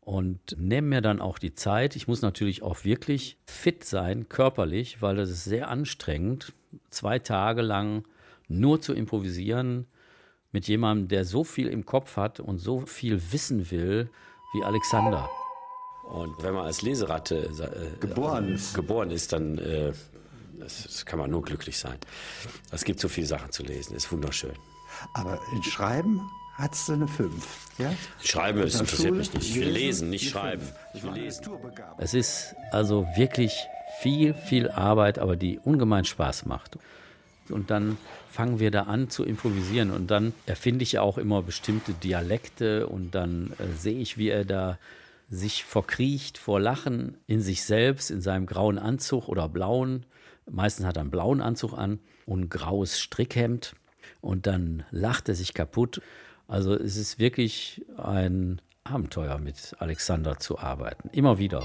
und 0.00 0.56
nehme 0.58 0.88
mir 0.88 1.00
dann 1.00 1.20
auch 1.20 1.38
die 1.38 1.54
Zeit. 1.54 1.96
Ich 1.96 2.08
muss 2.08 2.22
natürlich 2.22 2.62
auch 2.62 2.84
wirklich 2.84 3.38
fit 3.46 3.84
sein, 3.84 4.28
körperlich, 4.28 5.02
weil 5.02 5.16
das 5.16 5.30
ist 5.30 5.44
sehr 5.44 5.68
anstrengend, 5.68 6.52
zwei 6.90 7.18
Tage 7.18 7.62
lang 7.62 8.04
nur 8.48 8.80
zu 8.80 8.92
improvisieren 8.92 9.86
mit 10.52 10.66
jemandem, 10.68 11.08
der 11.08 11.24
so 11.24 11.44
viel 11.44 11.68
im 11.68 11.86
Kopf 11.86 12.16
hat 12.16 12.40
und 12.40 12.58
so 12.58 12.80
viel 12.80 13.20
wissen 13.32 13.70
will 13.70 14.10
wie 14.52 14.64
Alexander. 14.64 15.28
Und 16.10 16.42
wenn 16.42 16.54
man 16.54 16.66
als 16.66 16.82
Leseratte 16.82 17.36
äh, 17.36 17.98
geboren, 18.00 18.54
ist. 18.54 18.74
geboren 18.74 19.10
ist, 19.10 19.32
dann 19.32 19.58
äh, 19.58 19.92
das, 20.58 20.82
das 20.84 21.06
kann 21.06 21.18
man 21.18 21.30
nur 21.30 21.42
glücklich 21.42 21.78
sein. 21.78 21.98
Es 22.70 22.84
gibt 22.84 23.00
so 23.00 23.08
viele 23.08 23.26
Sachen 23.26 23.50
zu 23.50 23.62
lesen, 23.62 23.94
ist 23.94 24.10
wunderschön. 24.12 24.54
Aber 25.14 25.40
in 25.54 25.62
Schreiben 25.62 26.20
hat 26.54 26.74
es 26.74 26.90
eine 26.90 27.08
5. 27.08 27.32
Ja? 27.78 27.92
Schreiben 28.22 28.60
ist, 28.60 28.74
interessiert 28.74 29.08
Schule, 29.08 29.18
mich 29.18 29.34
nicht. 29.34 29.48
Ich 29.48 29.54
will 29.54 29.62
lesen, 29.64 29.74
lesen 29.74 30.10
nicht 30.10 30.30
schreiben. 30.30 30.68
Ich 30.94 31.02
will 31.02 31.12
lesen. 31.12 31.44
Es 31.98 32.12
ist 32.14 32.54
also 32.70 33.06
wirklich 33.16 33.66
viel, 34.00 34.34
viel 34.34 34.70
Arbeit, 34.70 35.18
aber 35.18 35.36
die 35.36 35.58
ungemein 35.58 36.04
Spaß 36.04 36.46
macht. 36.46 36.78
Und 37.48 37.70
dann 37.70 37.96
fangen 38.30 38.60
wir 38.60 38.70
da 38.70 38.82
an 38.82 39.10
zu 39.10 39.24
improvisieren 39.24 39.90
und 39.90 40.10
dann 40.10 40.32
erfinde 40.46 40.82
ich 40.84 40.98
auch 40.98 41.18
immer 41.18 41.42
bestimmte 41.42 41.92
Dialekte 41.92 42.86
und 42.86 43.12
dann 43.12 43.52
äh, 43.58 43.76
sehe 43.76 43.98
ich, 43.98 44.18
wie 44.18 44.28
er 44.28 44.44
da 44.44 44.78
sich 45.30 45.64
verkriecht 45.64 46.38
vor 46.38 46.60
Lachen 46.60 47.16
in 47.26 47.40
sich 47.40 47.62
selbst, 47.62 48.10
in 48.10 48.20
seinem 48.20 48.46
grauen 48.46 48.78
Anzug 48.78 49.28
oder 49.28 49.48
blauen. 49.48 50.04
Meistens 50.50 50.84
hat 50.84 50.96
er 50.96 51.02
einen 51.02 51.10
blauen 51.10 51.40
Anzug 51.40 51.72
an 51.72 52.00
und 52.26 52.40
ein 52.40 52.48
graues 52.48 52.98
Strickhemd. 52.98 53.74
Und 54.20 54.46
dann 54.48 54.84
lacht 54.90 55.28
er 55.28 55.36
sich 55.36 55.54
kaputt. 55.54 56.02
Also 56.48 56.74
es 56.74 56.96
ist 56.96 57.20
wirklich 57.20 57.86
ein 57.96 58.60
Abenteuer, 58.82 59.38
mit 59.38 59.76
Alexander 59.78 60.38
zu 60.38 60.58
arbeiten. 60.58 61.08
Immer 61.12 61.38
wieder. 61.38 61.64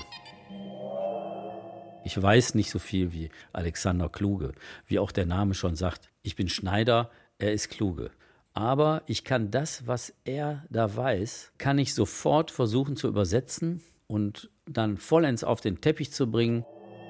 Ich 2.04 2.22
weiß 2.22 2.54
nicht 2.54 2.70
so 2.70 2.78
viel 2.78 3.14
wie 3.14 3.30
Alexander 3.52 4.10
Kluge, 4.10 4.54
wie 4.86 5.00
auch 5.00 5.12
der 5.12 5.26
Name 5.26 5.56
schon 5.56 5.76
sagt. 5.76 6.12
Ich 6.22 6.36
bin 6.36 6.50
Schneider, 6.50 7.10
er 7.40 7.52
ist 7.52 7.70
Kluge. 7.70 8.12
Aber 8.58 9.04
ich 9.06 9.26
kann 9.26 9.52
das, 9.52 9.86
was 9.86 10.14
er 10.24 10.64
da 10.70 10.96
weiß, 10.96 11.52
kann 11.58 11.78
ich 11.78 11.94
sofort 11.94 12.52
versuchen 12.52 12.96
zu 12.96 13.08
übersetzen 13.10 13.84
und 14.08 14.50
dann 14.66 14.98
vollends 14.98 15.44
auf 15.44 15.60
den 15.60 15.82
Teppich 15.82 16.14
zu 16.14 16.32
bringen. 16.32 16.66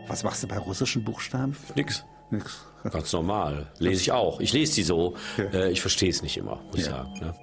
Was 0.08 0.24
machst 0.24 0.42
du 0.42 0.48
bei 0.48 0.58
russischen 0.58 1.06
Buchstaben? 1.06 1.56
Nix. 1.76 2.04
Nix. 2.32 2.66
Ganz 2.84 3.14
normal. 3.14 3.72
Lese 3.78 4.02
ich 4.02 4.12
auch. 4.12 4.40
Ich 4.40 4.54
lese 4.54 4.74
die 4.76 4.84
so. 4.84 5.16
Ja. 5.38 5.44
Äh, 5.46 5.72
ich 5.72 5.82
verstehe 5.82 6.10
es 6.10 6.24
nicht 6.24 6.36
immer, 6.38 6.62
muss 6.64 6.80
ich 6.80 6.86
Ja. 6.88 7.04
sagen. 7.06 7.14
Ne? 7.20 7.34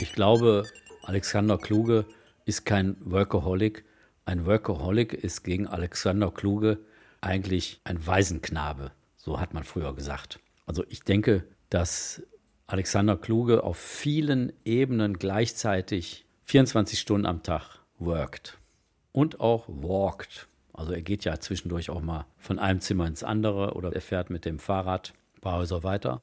Ich 0.00 0.12
glaube, 0.12 0.64
Alexander 1.02 1.58
Kluge 1.58 2.06
ist 2.46 2.64
kein 2.64 2.96
Workaholic. 3.00 3.84
Ein 4.24 4.46
Workaholic 4.46 5.12
ist 5.12 5.42
gegen 5.44 5.66
Alexander 5.66 6.30
Kluge 6.30 6.78
eigentlich 7.20 7.80
ein 7.84 8.06
Waisenknabe. 8.06 8.92
So 9.16 9.40
hat 9.40 9.52
man 9.52 9.64
früher 9.64 9.94
gesagt. 9.94 10.40
Also 10.66 10.84
ich 10.88 11.00
denke, 11.02 11.44
dass 11.70 12.22
Alexander 12.66 13.16
Kluge 13.16 13.64
auf 13.64 13.78
vielen 13.78 14.52
Ebenen 14.64 15.18
gleichzeitig 15.18 16.26
24 16.44 16.98
Stunden 16.98 17.26
am 17.26 17.42
Tag 17.42 17.80
worked 17.98 18.58
und 19.12 19.40
auch 19.40 19.68
walked. 19.68 20.48
Also 20.72 20.92
er 20.92 21.02
geht 21.02 21.24
ja 21.24 21.40
zwischendurch 21.40 21.90
auch 21.90 22.00
mal 22.00 22.26
von 22.36 22.58
einem 22.58 22.80
Zimmer 22.80 23.06
ins 23.06 23.24
andere 23.24 23.74
oder 23.74 23.92
er 23.92 24.00
fährt 24.00 24.30
mit 24.30 24.44
dem 24.44 24.58
Fahrrad 24.58 25.12
ein 25.36 25.40
paar 25.40 25.58
Häuser 25.58 25.82
weiter. 25.82 26.20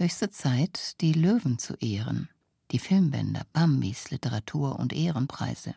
Höchste 0.00 0.30
Zeit, 0.30 1.00
die 1.00 1.12
Löwen 1.12 1.58
zu 1.58 1.74
ehren. 1.74 2.28
Die 2.72 2.78
Filmbänder, 2.78 3.42
Bambis, 3.52 4.10
Literatur- 4.10 4.78
und 4.78 4.92
Ehrenpreise. 4.92 5.74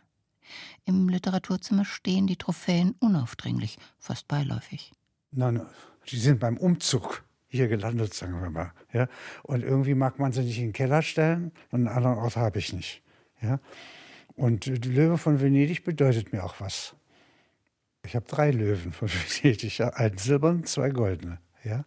Im 0.86 1.10
Literaturzimmer 1.10 1.86
stehen 1.86 2.28
die 2.28 2.38
Trophäen 2.38 2.96
unaufdringlich, 3.00 3.78
fast 4.00 4.28
beiläufig. 4.28 4.94
Nein, 5.32 5.66
die 6.08 6.18
sind 6.18 6.40
beim 6.40 6.58
Umzug 6.58 7.24
hier 7.56 7.68
gelandet, 7.68 8.14
sagen 8.14 8.42
wir 8.42 8.50
mal. 8.50 8.72
Ja? 8.94 9.08
Und 9.44 9.64
irgendwie 9.64 9.96
mag 9.96 10.20
man 10.20 10.32
sie 10.32 10.44
nicht 10.44 10.58
in 10.58 10.68
den 10.68 10.74
Keller 10.74 11.02
stellen 11.02 11.52
und 11.72 11.88
einen 11.88 11.96
anderen 11.96 12.18
Ort 12.18 12.36
habe 12.36 12.60
ich 12.60 12.74
nicht. 12.74 13.02
Ja? 13.42 13.60
Und 14.36 14.66
die 14.66 14.90
Löwe 14.90 15.18
von 15.18 15.42
Venedig 15.42 15.84
bedeutet 15.84 16.34
mir 16.34 16.44
auch 16.44 16.60
was. 16.60 16.96
Ich 18.06 18.16
habe 18.16 18.26
drei 18.28 18.52
Löwen 18.52 18.92
von 18.92 19.10
Venedig, 19.44 19.82
einen 19.82 20.18
silbernen, 20.18 20.66
zwei 20.66 20.90
goldene. 20.90 21.40
Ja? 21.64 21.86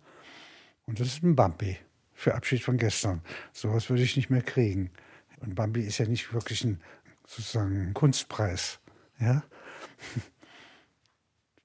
Und 0.87 1.01
das 1.01 1.09
ist 1.09 1.23
ein 1.23 1.37
Bambi 1.37 1.77
für 2.15 2.35
Abschied 2.35 2.63
von 2.63 2.79
gestern. 2.79 3.23
Sowas 3.53 3.91
würde 3.91 4.03
ich 4.03 4.17
nicht 4.17 4.31
mehr 4.31 4.43
kriegen. 4.43 4.91
Und 5.41 5.55
Bambi 5.55 5.83
ist 5.83 5.99
ja 5.99 6.07
nicht 6.07 6.33
wirklich 6.33 6.65
ein, 6.65 6.81
sozusagen 7.27 7.89
ein 7.89 7.95
Kunstpreis. 7.95 8.81
Ja? 9.21 9.43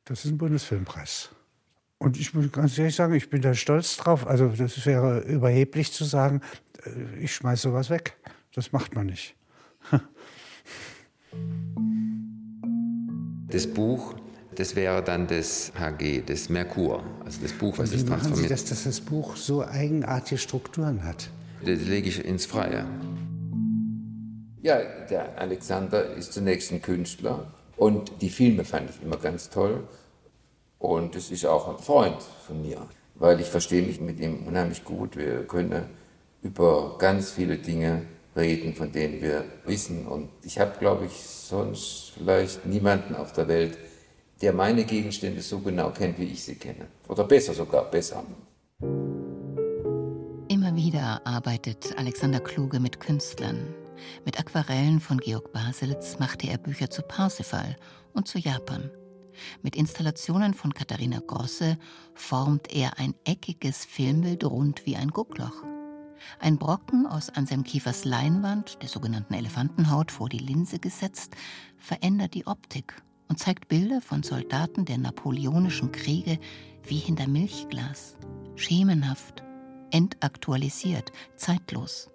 Das 0.06 0.26
ist 0.26 0.32
ein 0.32 0.38
Bundesfilmpreis. 0.38 1.30
Und 2.04 2.20
ich 2.20 2.34
muss 2.34 2.52
ganz 2.52 2.78
ehrlich 2.78 2.96
sagen, 2.96 3.14
ich 3.14 3.30
bin 3.30 3.42
da 3.42 3.54
stolz 3.54 3.96
drauf. 3.96 4.28
Also 4.28 4.50
das 4.50 4.86
wäre 4.86 5.20
überheblich 5.22 5.94
zu 5.94 6.04
sagen, 6.04 6.42
äh, 6.86 7.24
ich 7.24 7.34
schmeiße 7.34 7.70
sowas 7.70 7.90
weg. 7.90 8.18
Das 8.54 8.74
macht 8.74 8.94
man 8.94 9.08
nicht. 9.08 9.36
Das 13.50 13.68
Buch, 13.68 14.16
das 14.56 14.76
wäre 14.76 15.04
dann 15.04 15.28
das 15.28 15.72
HG, 15.78 16.24
das 16.26 16.50
Merkur, 16.50 17.04
also 17.24 17.40
das 17.40 17.52
Buch, 17.54 17.78
was 17.78 17.92
es 17.92 18.04
machen 18.04 18.04
Sie, 18.04 18.08
transformiert. 18.08 18.52
dass, 18.52 18.66
dass 18.66 18.84
das 18.86 19.00
Buch 19.00 19.36
so 19.36 19.64
eigenartige 19.64 20.40
Strukturen 20.40 21.04
hat? 21.04 21.30
Das 21.64 21.80
lege 21.82 22.10
ich 22.10 22.26
ins 22.26 22.48
Freie. 22.48 22.88
Ja, 24.64 24.80
der 25.08 25.38
Alexander 25.40 26.04
ist 26.16 26.34
zunächst 26.34 26.72
ein 26.72 26.82
Künstler 26.82 27.54
und 27.78 28.12
die 28.22 28.30
Filme 28.30 28.66
fand 28.66 28.90
ich 28.90 29.04
immer 29.04 29.18
ganz 29.18 29.52
toll. 29.52 29.84
Und 30.84 31.16
es 31.16 31.32
ist 31.32 31.46
auch 31.46 31.70
ein 31.70 31.78
Freund 31.78 32.22
von 32.46 32.62
mir, 32.62 32.86
weil 33.16 33.40
ich 33.40 33.48
verstehe 33.48 33.82
mich 33.82 34.02
mit 34.02 34.20
ihm 34.20 34.46
unheimlich 34.46 34.84
gut. 34.84 35.16
Wir 35.16 35.48
können 35.48 35.86
über 36.42 36.98
ganz 36.98 37.32
viele 37.32 37.58
Dinge 37.58 38.02
reden, 38.36 38.76
von 38.76 38.92
denen 38.92 39.22
wir 39.22 39.46
wissen. 39.66 40.06
Und 40.06 40.28
ich 40.44 40.60
habe, 40.60 40.78
glaube 40.78 41.06
ich, 41.06 41.14
sonst 41.14 42.12
vielleicht 42.18 42.66
niemanden 42.66 43.16
auf 43.16 43.32
der 43.32 43.48
Welt, 43.48 43.78
der 44.42 44.52
meine 44.52 44.84
Gegenstände 44.84 45.42
so 45.42 45.60
genau 45.60 45.90
kennt, 45.92 46.20
wie 46.20 46.26
ich 46.26 46.44
sie 46.44 46.56
kenne. 46.56 46.88
Oder 47.08 47.24
besser 47.24 47.54
sogar, 47.54 47.90
besser. 47.90 48.22
Immer 50.50 50.76
wieder 50.76 51.22
arbeitet 51.26 51.98
Alexander 51.98 52.42
Kluge 52.42 52.82
mit 52.82 53.00
Künstlern. 53.00 53.74
Mit 54.26 54.38
Aquarellen 54.38 55.00
von 55.00 55.18
Georg 55.20 55.54
Baselitz 55.54 56.20
machte 56.20 56.48
er 56.48 56.58
Bücher 56.58 56.90
zu 56.90 57.04
Parsifal 57.04 57.78
und 58.12 58.28
zu 58.28 58.38
Japan. 58.38 58.92
Mit 59.62 59.76
Installationen 59.76 60.54
von 60.54 60.74
Katharina 60.74 61.20
Grosse 61.26 61.78
formt 62.14 62.74
er 62.74 63.00
ein 63.00 63.16
eckiges 63.26 63.86
Filmbild 63.86 64.44
rund 64.44 64.86
wie 64.86 64.96
ein 64.96 65.10
Guckloch. 65.10 65.64
Ein 66.40 66.58
Brocken 66.58 67.06
aus 67.06 67.30
Anselm 67.30 67.64
Kiefers 67.64 68.06
Leinwand, 68.06 68.82
der 68.82 68.90
sogenannten 68.90 69.34
Elefantenhaut, 69.34 70.12
vor 70.12 70.30
die 70.30 70.38
Linse 70.38 70.80
gesetzt, 70.80 71.36
verändert 71.78 72.34
die 72.34 72.48
Optik 72.48 73.02
und 73.28 73.40
zeigt 73.40 73.68
Bilder 73.68 74.02
von 74.02 74.24
Soldaten 74.24 74.86
der 74.86 74.98
napoleonischen 74.98 75.92
Kriege 75.92 76.40
wie 76.84 76.98
hinter 76.98 77.28
Milchglas. 77.28 78.16
Schemenhaft, 78.56 79.44
entaktualisiert, 79.92 81.12
zeitlos. 81.36 82.13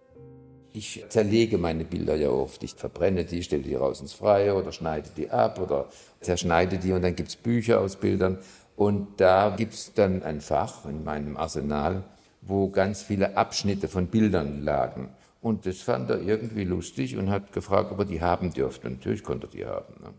Ich 0.78 1.04
zerlege 1.08 1.58
meine 1.58 1.84
Bilder 1.84 2.14
ja 2.14 2.30
oft. 2.30 2.62
Ich 2.62 2.74
verbrenne 2.74 3.24
die, 3.24 3.42
stelle 3.42 3.64
die 3.64 3.74
raus 3.74 4.00
ins 4.00 4.12
Freie 4.12 4.54
oder 4.54 4.70
schneide 4.70 5.10
die 5.16 5.28
ab 5.28 5.60
oder 5.60 5.88
zerschneide 6.20 6.78
die 6.78 6.92
und 6.92 7.02
dann 7.02 7.16
gibt 7.16 7.30
es 7.30 7.34
Bücher 7.34 7.80
aus 7.80 7.96
Bildern. 7.96 8.38
Und 8.76 9.20
da 9.20 9.52
gibt 9.56 9.74
es 9.74 9.92
dann 9.92 10.22
ein 10.22 10.40
Fach 10.40 10.84
in 10.84 11.02
meinem 11.02 11.36
Arsenal, 11.36 12.04
wo 12.42 12.70
ganz 12.70 13.02
viele 13.02 13.36
Abschnitte 13.36 13.88
von 13.88 14.06
Bildern 14.06 14.62
lagen. 14.62 15.08
Und 15.40 15.66
das 15.66 15.78
fand 15.78 16.10
er 16.10 16.20
irgendwie 16.20 16.62
lustig 16.62 17.16
und 17.16 17.28
hat 17.28 17.52
gefragt, 17.52 17.90
ob 17.90 17.98
er 17.98 18.04
die 18.04 18.20
haben 18.20 18.52
dürfte. 18.52 18.88
Natürlich 18.88 19.24
konnte 19.24 19.48
er 19.48 19.50
die 19.50 19.66
haben. 19.66 19.94
Ne? 20.00 20.14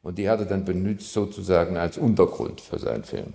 Und 0.00 0.16
die 0.16 0.30
hat 0.30 0.40
er 0.40 0.46
dann 0.46 0.64
benutzt 0.64 1.12
sozusagen 1.12 1.76
als 1.76 1.98
Untergrund 1.98 2.62
für 2.62 2.78
seinen 2.78 3.04
Film. 3.04 3.34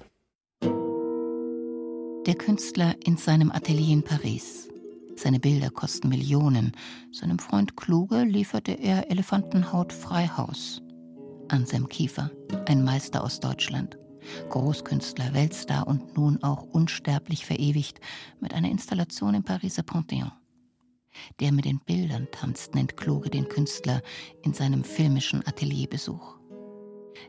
Der 2.26 2.36
Künstler 2.36 2.95
in 3.05 3.18
seinem 3.18 3.51
Atelier 3.51 3.93
in 3.93 4.01
Paris. 4.01 4.68
Seine 5.16 5.39
Bilder 5.39 5.70
kosten 5.70 6.09
Millionen. 6.09 6.74
Seinem 7.11 7.39
Freund 7.39 7.78
Kluge 7.78 8.24
lieferte 8.24 8.74
er 8.74 9.09
Elefantenhaut 9.09 9.93
Freihaus. 9.93 10.82
Anselm 11.47 11.88
Kiefer, 11.88 12.32
ein 12.66 12.84
Meister 12.84 13.24
aus 13.24 13.39
Deutschland. 13.39 13.97
Großkünstler, 14.49 15.34
Weltstar 15.34 15.88
und 15.88 16.18
nun 16.18 16.41
auch 16.43 16.63
unsterblich 16.63 17.45
verewigt 17.45 17.99
mit 18.39 18.53
einer 18.53 18.70
Installation 18.70 19.36
im 19.36 19.43
Pariser 19.43 19.84
Panthéon. 19.84 20.32
Der 21.39 21.51
mit 21.51 21.66
den 21.66 21.80
Bildern 21.80 22.28
tanzt, 22.32 22.76
nennt 22.76 22.97
Kluge 22.97 23.30
den 23.30 23.47
Künstler 23.47 24.01
in 24.43 24.53
seinem 24.53 24.84
filmischen 24.84 25.45
Atelierbesuch. 25.47 26.38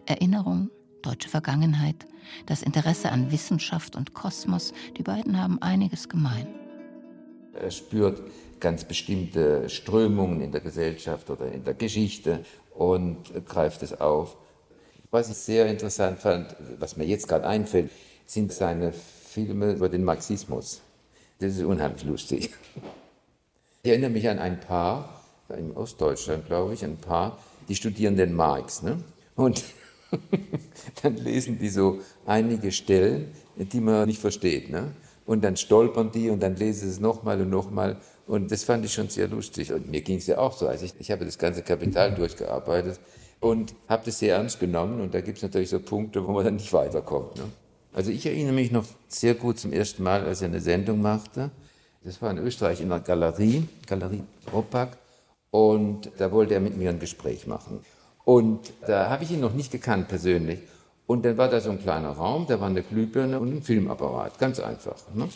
Erinnerung, 0.07 0.71
deutsche 1.03 1.29
Vergangenheit, 1.29 2.07
das 2.47 2.63
Interesse 2.63 3.13
an 3.13 3.31
Wissenschaft 3.31 3.95
und 3.95 4.13
Kosmos, 4.15 4.73
die 4.97 5.05
beiden 5.05 5.41
haben 5.41 5.63
einiges 5.63 6.09
gemein. 6.09 6.66
Er 7.61 7.71
spürt 7.71 8.23
ganz 8.61 8.85
bestimmte 8.85 9.69
Strömungen 9.69 10.41
in 10.41 10.53
der 10.53 10.61
Gesellschaft 10.61 11.31
oder 11.31 11.51
in 11.51 11.65
der 11.65 11.75
Geschichte 11.75 12.45
und 12.75 13.19
greift 13.47 13.83
es 13.83 14.01
auf. 14.01 14.37
Was 15.11 15.31
ich 15.31 15.37
sehr 15.37 15.67
interessant 15.67 16.19
fand, 16.19 16.57
was 16.79 16.97
mir 16.97 17.05
jetzt 17.05 17.29
gerade 17.29 17.47
einfällt, 17.47 17.91
sind 18.27 18.53
seine 18.53 18.93
Filme 18.93 19.73
über 19.73 19.89
den 19.89 20.05
Marxismus. 20.05 20.81
Das 21.39 21.55
ist 21.55 21.63
unheimlich 21.63 22.05
lustig. 22.05 22.51
Ich 23.83 23.91
erinnere 23.91 24.11
mich 24.11 24.29
an 24.29 24.39
ein 24.39 24.59
Paar, 24.59 25.23
in 25.57 25.73
Ostdeutschland 25.77 26.47
glaube 26.47 26.75
ich, 26.75 26.85
ein 26.85 26.97
Paar, 26.97 27.39
die 27.69 27.77
studieren 27.77 28.17
den 28.17 28.35
Marx. 28.35 28.83
Ne? 28.83 28.99
Und 29.37 29.63
dann 31.03 31.17
lesen 31.17 31.59
die 31.59 31.69
so 31.69 32.01
einige 32.25 32.73
Stellen, 32.73 33.33
die 33.57 33.81
man 33.81 34.07
nicht 34.09 34.21
versteht. 34.21 34.71
Ne? 34.71 34.93
Und 35.27 35.43
dann 35.43 35.57
stolpern 35.57 36.13
die 36.13 36.31
und 36.31 36.41
dann 36.41 36.57
lesen 36.57 36.87
sie 36.87 36.93
es 36.95 37.01
nochmal 37.01 37.41
und 37.41 37.51
nochmal. 37.51 37.97
Und 38.27 38.51
das 38.53 38.65
fand 38.65 38.85
ich 38.85 38.95
schon 38.95 39.09
sehr 39.09 39.29
lustig. 39.29 39.73
Und 39.73 39.91
mir 39.91 40.01
ging 40.01 40.19
es 40.19 40.27
ja 40.29 40.39
auch 40.39 40.57
so. 40.57 40.69
Also 40.69 40.85
ich, 40.85 40.95
ich 40.99 41.11
habe 41.11 41.25
das 41.25 41.37
ganze 41.37 41.63
Kapital 41.63 42.15
durchgearbeitet 42.15 43.01
und 43.41 43.75
habe 43.89 44.05
das 44.07 44.21
sehr 44.21 44.37
ernst 44.37 44.61
genommen. 44.61 45.01
Und 45.01 45.15
da 45.15 45.21
gibt 45.21 45.39
es 45.39 45.43
natürlich 45.43 45.71
so 45.71 45.81
Punkte, 45.81 46.27
wo 46.27 46.33
man 46.33 46.45
dann 46.45 46.57
nicht 46.57 46.73
weiterkommt. 46.73 47.37
Ne? 47.37 47.45
Also 47.93 48.11
ich 48.11 48.25
erinnere 48.25 48.53
mich 48.53 48.71
noch 48.71 48.85
sehr 49.09 49.35
gut 49.35 49.59
zum 49.59 49.73
ersten 49.73 50.03
Mal, 50.03 50.25
als 50.25 50.43
er 50.43 50.49
eine 50.49 50.61
Sendung 50.61 51.03
machte. 51.03 51.51
Das 52.05 52.23
war 52.23 52.31
in 52.31 52.39
Österreich 52.39 52.81
in 52.81 52.93
einer 52.93 53.03
Galerie, 53.03 53.69
Galerie 53.87 54.23
Ropak. 54.53 54.97
Und 55.51 56.11
da 56.19 56.31
wollte 56.31 56.55
er 56.55 56.61
mit 56.61 56.77
mir 56.77 56.91
ein 56.91 57.01
Gespräch 57.01 57.47
machen. 57.47 57.81
Und 58.25 58.73
da 58.87 59.09
habe 59.09 59.25
ich 59.25 59.31
ihn 59.31 59.41
noch 59.41 59.55
nicht 59.55 59.73
gekannt 59.73 60.09
persönlich. 60.09 60.61
Und 61.07 61.25
dann 61.25 61.37
war 61.37 61.49
da 61.49 61.61
so 61.61 61.71
ein 61.71 61.81
kleiner 61.81 62.11
Raum, 62.11 62.47
da 62.49 62.61
war 62.61 62.69
eine 62.69 62.83
Glühbirne 62.83 63.39
und 63.39 63.55
ein 63.55 63.63
Filmapparat, 63.63 64.39
ganz 64.39 64.59
einfach. 64.59 64.97
Ne? 65.15 65.29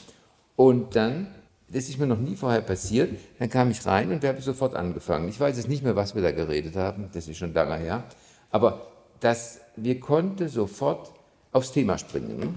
Und 0.57 0.97
dann, 0.97 1.29
das 1.69 1.89
ist 1.89 1.99
mir 1.99 2.07
noch 2.07 2.19
nie 2.19 2.35
vorher 2.35 2.61
passiert, 2.61 3.17
dann 3.39 3.49
kam 3.49 3.71
ich 3.71 3.87
rein 3.87 4.11
und 4.11 4.23
wir 4.23 4.31
haben 4.31 4.41
sofort 4.41 4.75
angefangen. 4.75 5.29
Ich 5.29 5.39
weiß 5.39 5.57
jetzt 5.57 5.69
nicht 5.69 5.85
mehr, 5.85 5.95
was 5.95 6.15
wir 6.15 6.23
da 6.23 6.33
geredet 6.33 6.75
haben, 6.75 7.09
das 7.13 7.29
ist 7.29 7.37
schon 7.37 7.55
lange 7.55 7.77
her. 7.77 8.05
Aber 8.51 8.87
das, 9.21 9.61
wir 9.77 10.01
konnten 10.01 10.49
sofort 10.49 11.13
aufs 11.53 11.73
Thema 11.73 11.99
springen. 11.99 12.39
Ne? 12.39 12.55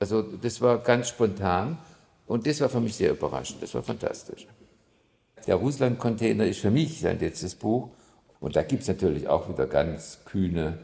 Also 0.00 0.22
das 0.22 0.60
war 0.60 0.78
ganz 0.78 1.08
spontan 1.08 1.78
und 2.26 2.46
das 2.46 2.60
war 2.60 2.68
für 2.68 2.80
mich 2.80 2.96
sehr 2.96 3.12
überraschend, 3.12 3.62
das 3.62 3.72
war 3.74 3.82
fantastisch. 3.82 4.46
Der 5.46 5.54
Russland-Container 5.54 6.44
ist 6.44 6.58
für 6.58 6.72
mich 6.72 7.00
sein 7.00 7.20
letztes 7.20 7.54
Buch 7.54 7.90
und 8.40 8.56
da 8.56 8.62
gibt 8.62 8.82
es 8.82 8.88
natürlich 8.88 9.28
auch 9.28 9.48
wieder 9.48 9.66
ganz 9.66 10.18
kühne 10.24 10.78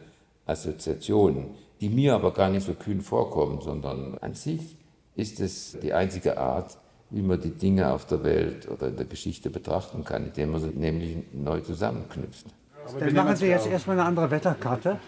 Assoziationen, 0.46 1.54
die 1.80 1.88
mir 1.88 2.14
aber 2.14 2.32
gar 2.32 2.48
nicht 2.48 2.66
so 2.66 2.74
kühn 2.74 3.00
vorkommen, 3.00 3.60
sondern 3.60 4.18
an 4.18 4.34
sich 4.34 4.76
ist 5.14 5.40
es 5.40 5.76
die 5.82 5.92
einzige 5.92 6.38
Art, 6.38 6.78
wie 7.10 7.22
man 7.22 7.40
die 7.40 7.50
Dinge 7.50 7.92
auf 7.92 8.06
der 8.06 8.24
Welt 8.24 8.68
oder 8.68 8.88
in 8.88 8.96
der 8.96 9.06
Geschichte 9.06 9.50
betrachten 9.50 10.04
kann, 10.04 10.26
indem 10.26 10.52
man 10.52 10.60
sie 10.60 10.68
nämlich 10.68 11.18
neu 11.32 11.60
zusammenknüpft. 11.60 12.46
Dann 12.98 13.14
machen 13.14 13.36
Sie 13.36 13.46
jetzt 13.46 13.66
erstmal 13.66 13.98
eine 13.98 14.08
andere 14.08 14.30
Wetterkarte. 14.30 14.98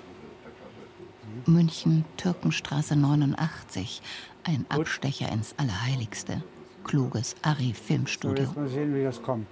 München, 1.47 2.05
Türkenstraße 2.16 2.95
89, 2.95 4.03
ein 4.45 4.66
Abstecher 4.68 5.32
ins 5.32 5.55
Allerheiligste. 5.59 6.43
Kluges 6.85 7.35
Ari-Filmstudio. 7.43 8.47
So, 8.47 8.61
mal 8.61 8.68
sehen, 8.68 8.95
wie 8.95 9.03
das 9.03 9.22
kommt. 9.22 9.49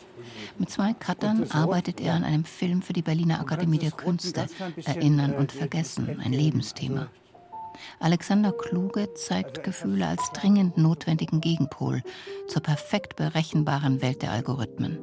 Mit 0.59 0.71
zwei 0.71 0.95
Cuttern 0.95 1.51
arbeitet 1.51 2.01
er 2.01 2.15
an 2.15 2.25
einem 2.25 2.45
Film 2.45 2.83
für 2.83 2.93
die 2.93 3.03
Berliner 3.03 3.41
Akademie 3.41 3.79
der 3.79 3.91
Künste. 3.91 4.47
Erinnern 4.85 5.33
und 5.35 5.51
Vergessen, 5.53 6.21
ein 6.21 6.33
Lebensthema. 6.33 7.09
Alexander 8.01 8.53
Kluge 8.53 9.15
zeigt 9.15 9.65
Gefühle 9.65 10.07
als 10.07 10.31
dringend 10.33 10.77
notwendigen 10.77 11.41
Gegenpol 11.41 12.03
zur 12.49 12.63
perfekt 12.63 13.17
berechenbaren 13.17 14.03
Welt 14.03 14.23
der 14.23 14.33
Algorithmen. 14.33 14.99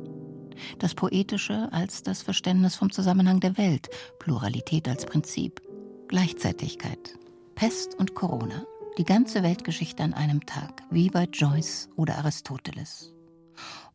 Das 0.78 0.94
Poetische 0.94 1.70
als 1.72 2.04
das 2.04 2.22
Verständnis 2.22 2.76
vom 2.76 2.92
Zusammenhang 2.92 3.40
der 3.40 3.58
Welt, 3.58 3.90
Pluralität 4.20 4.88
als 4.88 5.06
Prinzip, 5.06 5.62
Gleichzeitigkeit, 6.08 7.18
Pest 7.56 7.96
und 7.96 8.14
Corona, 8.14 8.66
die 9.00 9.06
ganze 9.06 9.44
Weltgeschichte 9.44 10.04
an 10.04 10.14
einem 10.14 10.46
Tag, 10.46 10.84
wie 10.92 11.10
bei 11.10 11.24
Joyce 11.24 11.88
oder 11.96 12.18
Aristoteles. 12.18 13.14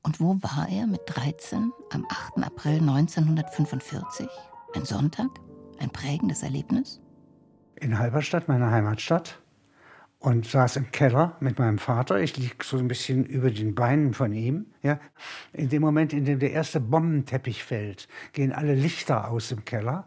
Und 0.02 0.18
wo 0.18 0.38
war 0.40 0.66
er 0.70 0.86
mit 0.86 1.02
13 1.04 1.70
am 1.90 2.06
8. 2.08 2.42
April 2.42 2.78
1945? 2.78 4.26
Ein 4.74 4.86
Sonntag? 4.86 5.28
Ein 5.78 5.90
prägendes 5.90 6.42
Erlebnis? 6.42 7.02
In 7.76 7.98
Halberstadt, 7.98 8.48
meiner 8.48 8.70
Heimatstadt, 8.70 9.42
und 10.20 10.46
saß 10.46 10.76
im 10.76 10.90
Keller 10.90 11.36
mit 11.38 11.58
meinem 11.58 11.76
Vater. 11.76 12.18
Ich 12.20 12.38
lieg 12.38 12.64
so 12.64 12.78
ein 12.78 12.88
bisschen 12.88 13.26
über 13.26 13.50
den 13.50 13.74
Beinen 13.74 14.14
von 14.14 14.32
ihm. 14.32 14.68
Ja. 14.80 14.98
In 15.52 15.68
dem 15.68 15.82
Moment, 15.82 16.14
in 16.14 16.24
dem 16.24 16.38
der 16.38 16.52
erste 16.52 16.80
Bombenteppich 16.80 17.62
fällt, 17.62 18.08
gehen 18.32 18.54
alle 18.54 18.74
Lichter 18.74 19.30
aus 19.30 19.52
im 19.52 19.66
Keller. 19.66 20.06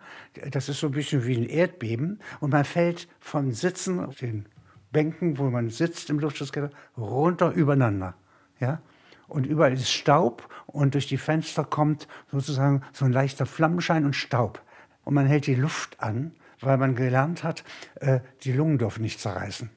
Das 0.49 0.69
ist 0.69 0.79
so 0.79 0.87
ein 0.87 0.93
bisschen 0.93 1.23
wie 1.27 1.37
ein 1.37 1.47
Erdbeben. 1.47 2.19
Und 2.39 2.49
man 2.49 2.65
fällt 2.65 3.07
vom 3.19 3.51
Sitzen 3.51 4.03
auf 4.03 4.15
den 4.15 4.47
Bänken, 4.91 5.37
wo 5.37 5.49
man 5.49 5.69
sitzt 5.69 6.09
im 6.09 6.19
Luftschutzkeller, 6.19 6.69
runter 6.97 7.51
übereinander. 7.51 8.15
Ja? 8.59 8.81
Und 9.27 9.45
überall 9.45 9.73
ist 9.73 9.91
Staub 9.91 10.47
und 10.65 10.93
durch 10.93 11.07
die 11.07 11.17
Fenster 11.17 11.63
kommt 11.65 12.07
sozusagen 12.31 12.81
so 12.93 13.05
ein 13.05 13.11
leichter 13.11 13.45
Flammenschein 13.45 14.05
und 14.05 14.15
Staub. 14.15 14.61
Und 15.03 15.13
man 15.13 15.25
hält 15.25 15.47
die 15.47 15.55
Luft 15.55 16.01
an, 16.01 16.31
weil 16.59 16.77
man 16.77 16.95
gelernt 16.95 17.43
hat, 17.43 17.63
äh, 17.95 18.21
die 18.43 18.53
Lungen 18.53 18.77
dürfen 18.77 19.01
nicht 19.01 19.19
zerreißen. 19.19 19.69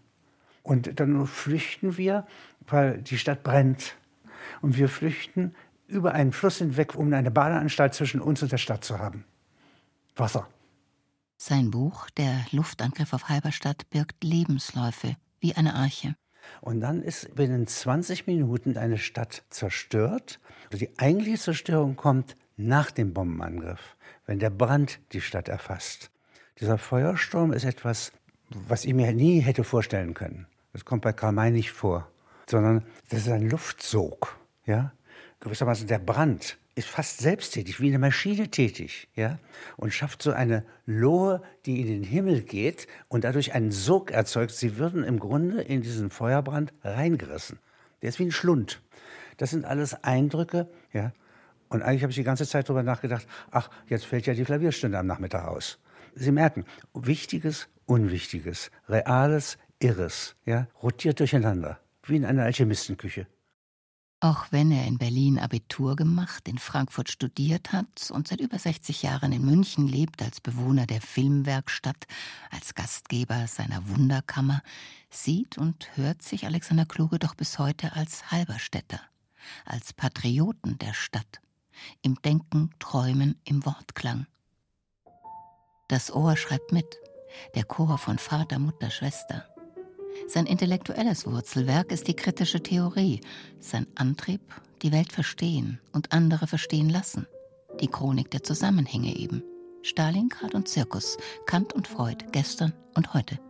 Und 0.62 1.00
dann 1.00 1.26
flüchten 1.26 1.96
wir, 1.96 2.26
weil 2.66 2.98
die 2.98 3.18
Stadt 3.18 3.42
brennt. 3.42 3.96
Und 4.60 4.76
wir 4.76 4.88
flüchten 4.88 5.54
über 5.88 6.12
einen 6.12 6.32
Fluss 6.32 6.58
hinweg, 6.58 6.94
um 6.94 7.12
eine 7.12 7.30
Badeanstalt 7.30 7.94
zwischen 7.94 8.20
uns 8.20 8.42
und 8.42 8.52
der 8.52 8.58
Stadt 8.58 8.84
zu 8.84 8.98
haben. 8.98 9.24
Wasser. 10.16 10.48
Sein 11.42 11.70
Buch, 11.70 12.10
Der 12.10 12.44
Luftangriff 12.50 13.14
auf 13.14 13.30
Halberstadt, 13.30 13.88
birgt 13.88 14.22
Lebensläufe 14.22 15.16
wie 15.40 15.54
eine 15.54 15.74
Arche. 15.74 16.14
Und 16.60 16.80
dann 16.80 17.00
ist 17.02 17.34
binnen 17.34 17.66
20 17.66 18.26
Minuten 18.26 18.76
eine 18.76 18.98
Stadt 18.98 19.42
zerstört. 19.48 20.38
Die 20.70 20.90
eigentliche 20.98 21.38
Zerstörung 21.38 21.96
kommt 21.96 22.36
nach 22.58 22.90
dem 22.90 23.14
Bombenangriff, 23.14 23.96
wenn 24.26 24.38
der 24.38 24.50
Brand 24.50 25.00
die 25.12 25.22
Stadt 25.22 25.48
erfasst. 25.48 26.10
Dieser 26.60 26.76
Feuersturm 26.76 27.54
ist 27.54 27.64
etwas, 27.64 28.12
was 28.50 28.84
ich 28.84 28.92
mir 28.92 29.10
nie 29.14 29.40
hätte 29.40 29.64
vorstellen 29.64 30.12
können. 30.12 30.46
Das 30.74 30.84
kommt 30.84 31.00
bei 31.00 31.14
Karl 31.14 31.32
May 31.32 31.50
nicht 31.50 31.72
vor, 31.72 32.06
sondern 32.50 32.84
das 33.08 33.20
ist 33.20 33.28
ein 33.30 33.48
Luftsog. 33.48 34.38
Ja? 34.66 34.92
Gewissermaßen 35.40 35.86
der 35.86 36.00
Brand 36.00 36.58
ist 36.80 36.88
fast 36.88 37.18
selbsttätig, 37.18 37.80
wie 37.80 37.88
eine 37.88 37.98
Maschine 37.98 38.50
tätig, 38.50 39.08
ja, 39.14 39.38
und 39.76 39.92
schafft 39.92 40.22
so 40.22 40.32
eine 40.32 40.64
Lohe, 40.86 41.42
die 41.66 41.80
in 41.80 41.86
den 41.86 42.02
Himmel 42.02 42.42
geht 42.42 42.86
und 43.08 43.24
dadurch 43.24 43.52
einen 43.54 43.70
Sog 43.70 44.10
erzeugt. 44.10 44.52
Sie 44.52 44.78
würden 44.78 45.04
im 45.04 45.18
Grunde 45.20 45.60
in 45.60 45.82
diesen 45.82 46.10
Feuerbrand 46.10 46.72
reingerissen. 46.82 47.58
Der 48.00 48.08
ist 48.08 48.18
wie 48.18 48.24
ein 48.24 48.32
Schlund. 48.32 48.80
Das 49.36 49.50
sind 49.50 49.64
alles 49.64 50.04
Eindrücke, 50.04 50.68
ja. 50.92 51.12
Und 51.68 51.82
eigentlich 51.82 52.02
habe 52.02 52.10
ich 52.10 52.16
die 52.16 52.24
ganze 52.24 52.46
Zeit 52.46 52.68
darüber 52.68 52.82
nachgedacht, 52.82 53.26
ach, 53.50 53.70
jetzt 53.86 54.06
fällt 54.06 54.26
ja 54.26 54.34
die 54.34 54.44
Klavierstunde 54.44 54.98
am 54.98 55.06
Nachmittag 55.06 55.46
aus. 55.46 55.78
Sie 56.14 56.32
merken, 56.32 56.64
Wichtiges, 56.94 57.68
Unwichtiges, 57.86 58.70
Reales, 58.88 59.58
Irres, 59.78 60.34
ja, 60.46 60.66
rotiert 60.82 61.20
durcheinander, 61.20 61.78
wie 62.04 62.16
in 62.16 62.24
einer 62.24 62.42
Alchemistenküche. 62.44 63.26
Auch 64.22 64.48
wenn 64.50 64.70
er 64.70 64.86
in 64.86 64.98
Berlin 64.98 65.38
Abitur 65.38 65.96
gemacht, 65.96 66.46
in 66.46 66.58
Frankfurt 66.58 67.08
studiert 67.08 67.72
hat 67.72 68.10
und 68.10 68.28
seit 68.28 68.40
über 68.40 68.58
60 68.58 69.02
Jahren 69.02 69.32
in 69.32 69.46
München 69.46 69.88
lebt 69.88 70.20
als 70.22 70.42
Bewohner 70.42 70.86
der 70.86 71.00
Filmwerkstatt, 71.00 72.06
als 72.50 72.74
Gastgeber 72.74 73.46
seiner 73.46 73.88
Wunderkammer, 73.88 74.62
sieht 75.08 75.56
und 75.56 75.96
hört 75.96 76.20
sich 76.20 76.44
Alexander 76.44 76.84
Kluge 76.84 77.18
doch 77.18 77.34
bis 77.34 77.58
heute 77.58 77.96
als 77.96 78.30
Halberstädter, 78.30 79.00
als 79.64 79.94
Patrioten 79.94 80.76
der 80.76 80.92
Stadt, 80.92 81.40
im 82.02 82.20
Denken, 82.20 82.68
Träumen, 82.78 83.40
im 83.44 83.64
Wortklang. 83.64 84.26
Das 85.88 86.12
Ohr 86.12 86.36
schreibt 86.36 86.72
mit, 86.72 86.98
der 87.54 87.64
Chor 87.64 87.96
von 87.96 88.18
Vater, 88.18 88.58
Mutter, 88.58 88.90
Schwester. 88.90 89.46
Sein 90.30 90.46
intellektuelles 90.46 91.26
Wurzelwerk 91.26 91.90
ist 91.90 92.06
die 92.06 92.14
kritische 92.14 92.62
Theorie, 92.62 93.20
sein 93.58 93.88
Antrieb 93.96 94.40
die 94.80 94.92
Welt 94.92 95.10
verstehen 95.12 95.80
und 95.90 96.12
andere 96.12 96.46
verstehen 96.46 96.88
lassen. 96.88 97.26
Die 97.80 97.88
Chronik 97.88 98.30
der 98.30 98.44
Zusammenhänge 98.44 99.16
eben. 99.16 99.42
Stalingrad 99.82 100.54
und 100.54 100.68
Zirkus, 100.68 101.18
Kant 101.46 101.72
und 101.72 101.88
Freud, 101.88 102.26
gestern 102.30 102.72
und 102.94 103.12
heute. 103.12 103.40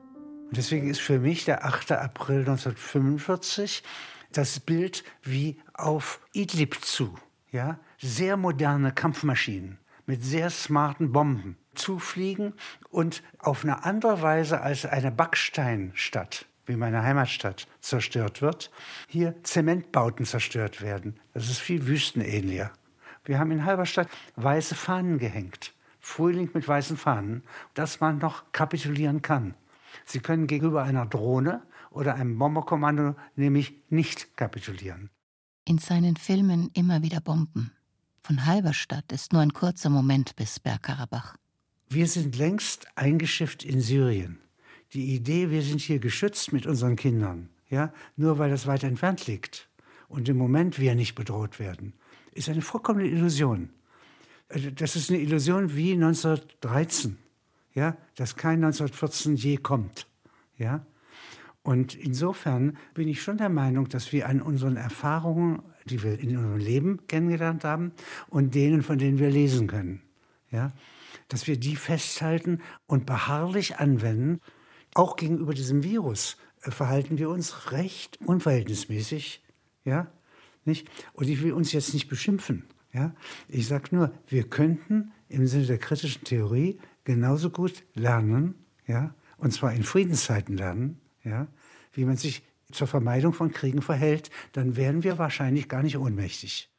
Deswegen 0.52 0.88
ist 0.88 1.02
für 1.02 1.18
mich 1.18 1.44
der 1.44 1.66
8. 1.66 1.92
April 1.92 2.38
1945 2.38 3.82
das 4.32 4.58
Bild 4.58 5.04
wie 5.22 5.60
auf 5.74 6.18
Idlib 6.32 6.82
zu. 6.82 7.14
Ja? 7.52 7.78
Sehr 7.98 8.38
moderne 8.38 8.90
Kampfmaschinen 8.90 9.76
mit 10.06 10.24
sehr 10.24 10.48
smarten 10.48 11.12
Bomben 11.12 11.58
zufliegen 11.74 12.54
und 12.88 13.22
auf 13.38 13.64
eine 13.64 13.84
andere 13.84 14.22
Weise 14.22 14.62
als 14.62 14.86
eine 14.86 15.12
Backsteinstadt 15.12 16.46
wie 16.66 16.76
meine 16.76 17.02
Heimatstadt, 17.02 17.66
zerstört 17.80 18.42
wird, 18.42 18.70
hier 19.08 19.34
Zementbauten 19.42 20.24
zerstört 20.24 20.82
werden. 20.82 21.18
Das 21.34 21.50
ist 21.50 21.58
viel 21.58 21.86
wüstenähnlicher. 21.86 22.72
Wir 23.24 23.38
haben 23.38 23.50
in 23.50 23.64
Halberstadt 23.64 24.08
weiße 24.36 24.74
Fahnen 24.74 25.18
gehängt. 25.18 25.72
Frühling 26.00 26.50
mit 26.54 26.66
weißen 26.66 26.96
Fahnen, 26.96 27.42
dass 27.74 28.00
man 28.00 28.18
noch 28.18 28.52
kapitulieren 28.52 29.22
kann. 29.22 29.54
Sie 30.04 30.20
können 30.20 30.46
gegenüber 30.46 30.82
einer 30.82 31.06
Drohne 31.06 31.62
oder 31.90 32.14
einem 32.14 32.38
Bomberkommando 32.38 33.14
nämlich 33.36 33.74
nicht 33.90 34.36
kapitulieren. 34.36 35.10
In 35.66 35.78
seinen 35.78 36.16
Filmen 36.16 36.70
immer 36.72 37.02
wieder 37.02 37.20
Bomben. 37.20 37.72
Von 38.22 38.46
Halberstadt 38.46 39.12
ist 39.12 39.32
nur 39.32 39.42
ein 39.42 39.52
kurzer 39.52 39.90
Moment 39.90 40.36
bis 40.36 40.60
Bergkarabach. 40.60 41.36
Wir 41.88 42.06
sind 42.06 42.36
längst 42.36 42.86
eingeschifft 42.96 43.64
in 43.64 43.80
Syrien 43.80 44.38
die 44.92 45.14
Idee, 45.14 45.50
wir 45.50 45.62
sind 45.62 45.80
hier 45.80 45.98
geschützt 45.98 46.52
mit 46.52 46.66
unseren 46.66 46.96
Kindern, 46.96 47.48
ja, 47.68 47.92
nur 48.16 48.38
weil 48.38 48.50
das 48.50 48.66
weit 48.66 48.84
entfernt 48.84 49.26
liegt 49.26 49.68
und 50.08 50.28
im 50.28 50.36
Moment 50.36 50.78
wir 50.78 50.94
nicht 50.94 51.14
bedroht 51.14 51.58
werden, 51.58 51.94
ist 52.32 52.48
eine 52.48 52.62
vollkommene 52.62 53.08
Illusion. 53.08 53.70
Also, 54.48 54.70
das 54.70 54.96
ist 54.96 55.10
eine 55.10 55.20
Illusion 55.20 55.76
wie 55.76 55.92
1913, 55.92 57.16
ja, 57.74 57.96
dass 58.16 58.36
kein 58.36 58.64
1914 58.64 59.36
je 59.36 59.56
kommt, 59.56 60.06
ja. 60.56 60.84
Und 61.62 61.94
insofern 61.94 62.78
bin 62.94 63.06
ich 63.06 63.22
schon 63.22 63.36
der 63.36 63.50
Meinung, 63.50 63.90
dass 63.90 64.12
wir 64.12 64.26
an 64.26 64.40
unseren 64.40 64.76
Erfahrungen 64.76 65.62
die 65.86 66.02
wir 66.02 66.18
in 66.18 66.36
unserem 66.36 66.58
Leben 66.58 67.06
kennengelernt 67.06 67.64
haben 67.64 67.92
und 68.28 68.54
denen, 68.54 68.82
von 68.82 68.98
denen 68.98 69.18
wir 69.18 69.30
lesen 69.30 69.66
können. 69.66 70.02
Ja? 70.50 70.72
Dass 71.28 71.46
wir 71.46 71.58
die 71.58 71.76
festhalten 71.76 72.60
und 72.86 73.06
beharrlich 73.06 73.78
anwenden. 73.78 74.40
Auch 74.94 75.16
gegenüber 75.16 75.54
diesem 75.54 75.82
Virus 75.82 76.36
äh, 76.62 76.70
verhalten 76.70 77.18
wir 77.18 77.30
uns 77.30 77.72
recht 77.72 78.18
unverhältnismäßig. 78.24 79.42
Ja? 79.84 80.08
Nicht? 80.64 80.88
Und 81.12 81.28
ich 81.28 81.42
will 81.42 81.52
uns 81.52 81.72
jetzt 81.72 81.94
nicht 81.94 82.08
beschimpfen. 82.08 82.64
Ja? 82.92 83.14
Ich 83.48 83.66
sage 83.66 83.94
nur, 83.94 84.12
wir 84.26 84.44
könnten 84.44 85.12
im 85.28 85.46
Sinne 85.46 85.66
der 85.66 85.78
kritischen 85.78 86.24
Theorie 86.24 86.78
genauso 87.04 87.50
gut 87.50 87.84
lernen, 87.94 88.54
ja? 88.86 89.14
und 89.38 89.52
zwar 89.52 89.72
in 89.72 89.84
Friedenszeiten 89.84 90.56
lernen, 90.56 91.00
ja? 91.24 91.46
wie 91.92 92.04
man 92.04 92.16
sich 92.16 92.42
zur 92.72 92.86
Vermeidung 92.86 93.32
von 93.32 93.52
Kriegen 93.52 93.82
verhält, 93.82 94.30
dann 94.52 94.76
wären 94.76 95.02
wir 95.02 95.18
wahrscheinlich 95.18 95.68
gar 95.68 95.82
nicht 95.82 95.96
ohnmächtig. 95.96 96.70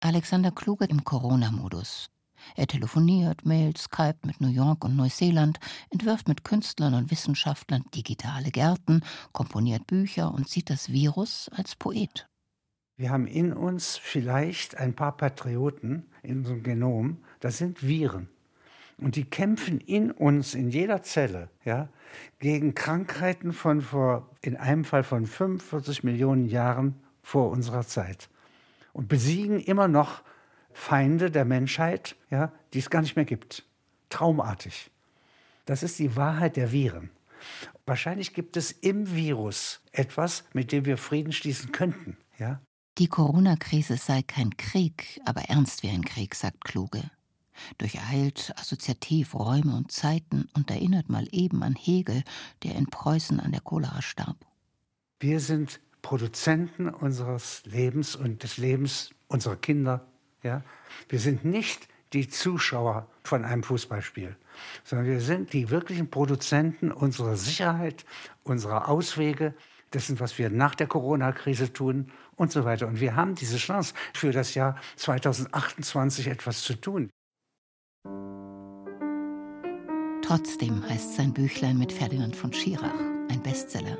Alexander 0.00 0.50
Kluge 0.50 0.86
im 0.86 1.04
Corona-Modus. 1.04 2.10
Er 2.56 2.66
telefoniert, 2.66 3.44
mailt, 3.44 3.78
Skype 3.78 4.18
mit 4.24 4.40
New 4.40 4.48
York 4.48 4.84
und 4.84 4.96
Neuseeland, 4.96 5.58
entwirft 5.90 6.28
mit 6.28 6.44
Künstlern 6.44 6.94
und 6.94 7.10
Wissenschaftlern 7.10 7.84
digitale 7.94 8.50
Gärten, 8.50 9.02
komponiert 9.32 9.86
Bücher 9.86 10.32
und 10.32 10.48
sieht 10.48 10.70
das 10.70 10.92
Virus 10.92 11.50
als 11.54 11.76
Poet. 11.76 12.28
Wir 12.96 13.10
haben 13.10 13.26
in 13.26 13.52
uns 13.52 13.96
vielleicht 13.96 14.76
ein 14.76 14.94
paar 14.94 15.16
Patrioten 15.16 16.06
in 16.22 16.38
unserem 16.38 16.62
Genom, 16.62 17.16
das 17.40 17.58
sind 17.58 17.82
Viren. 17.82 18.28
Und 18.98 19.16
die 19.16 19.24
kämpfen 19.24 19.80
in 19.80 20.10
uns, 20.10 20.54
in 20.54 20.70
jeder 20.70 21.02
Zelle, 21.02 21.48
ja, 21.64 21.88
gegen 22.38 22.74
Krankheiten 22.74 23.52
von 23.52 23.80
vor, 23.80 24.30
in 24.42 24.56
einem 24.56 24.84
Fall 24.84 25.02
von 25.02 25.26
45 25.26 26.04
Millionen 26.04 26.46
Jahren 26.46 26.94
vor 27.22 27.50
unserer 27.50 27.86
Zeit. 27.86 28.28
Und 28.92 29.08
besiegen 29.08 29.58
immer 29.58 29.88
noch 29.88 30.22
Feinde 30.72 31.30
der 31.30 31.44
Menschheit, 31.44 32.16
ja, 32.30 32.52
die 32.72 32.78
es 32.78 32.90
gar 32.90 33.02
nicht 33.02 33.16
mehr 33.16 33.24
gibt. 33.24 33.64
Traumartig. 34.08 34.90
Das 35.64 35.82
ist 35.82 35.98
die 35.98 36.16
Wahrheit 36.16 36.56
der 36.56 36.72
Viren. 36.72 37.10
Wahrscheinlich 37.86 38.34
gibt 38.34 38.56
es 38.56 38.72
im 38.72 39.14
Virus 39.14 39.80
etwas, 39.92 40.44
mit 40.52 40.72
dem 40.72 40.84
wir 40.84 40.96
Frieden 40.96 41.32
schließen 41.32 41.72
könnten. 41.72 42.16
Ja? 42.38 42.60
Die 42.98 43.08
Corona-Krise 43.08 43.96
sei 43.96 44.22
kein 44.22 44.56
Krieg, 44.56 45.20
aber 45.24 45.42
ernst 45.42 45.82
wie 45.82 45.88
ein 45.88 46.04
Krieg, 46.04 46.34
sagt 46.34 46.64
Kluge. 46.64 47.02
Durcheilt 47.78 48.52
assoziativ 48.56 49.34
Räume 49.34 49.76
und 49.76 49.92
Zeiten 49.92 50.48
und 50.54 50.70
erinnert 50.70 51.08
mal 51.08 51.26
eben 51.32 51.62
an 51.62 51.74
Hegel, 51.74 52.22
der 52.62 52.76
in 52.76 52.86
Preußen 52.86 53.40
an 53.40 53.52
der 53.52 53.60
Cholera 53.60 54.02
starb. 54.02 54.36
Wir 55.20 55.40
sind 55.40 55.80
Produzenten 56.02 56.88
unseres 56.88 57.62
Lebens 57.64 58.16
und 58.16 58.42
des 58.42 58.56
Lebens 58.56 59.10
unserer 59.28 59.56
Kinder. 59.56 60.06
Ja? 60.42 60.62
Wir 61.08 61.18
sind 61.18 61.44
nicht 61.44 61.88
die 62.12 62.28
Zuschauer 62.28 63.06
von 63.24 63.44
einem 63.44 63.62
Fußballspiel, 63.62 64.36
sondern 64.84 65.06
wir 65.06 65.20
sind 65.20 65.52
die 65.52 65.70
wirklichen 65.70 66.10
Produzenten 66.10 66.92
unserer 66.92 67.36
Sicherheit, 67.36 68.04
unserer 68.42 68.88
Auswege, 68.88 69.54
dessen, 69.92 70.20
was 70.20 70.38
wir 70.38 70.50
nach 70.50 70.74
der 70.74 70.86
Corona-Krise 70.86 71.72
tun 71.72 72.10
und 72.36 72.52
so 72.52 72.64
weiter. 72.64 72.86
Und 72.86 73.00
wir 73.00 73.16
haben 73.16 73.34
diese 73.34 73.56
Chance, 73.56 73.94
für 74.14 74.32
das 74.32 74.54
Jahr 74.54 74.76
2028 74.96 76.28
etwas 76.28 76.62
zu 76.62 76.74
tun. 76.74 77.10
Trotzdem 80.22 80.88
heißt 80.88 81.16
sein 81.16 81.34
Büchlein 81.34 81.78
mit 81.78 81.92
Ferdinand 81.92 82.34
von 82.34 82.52
Schirach, 82.52 82.94
ein 83.28 83.42
Bestseller. 83.42 83.98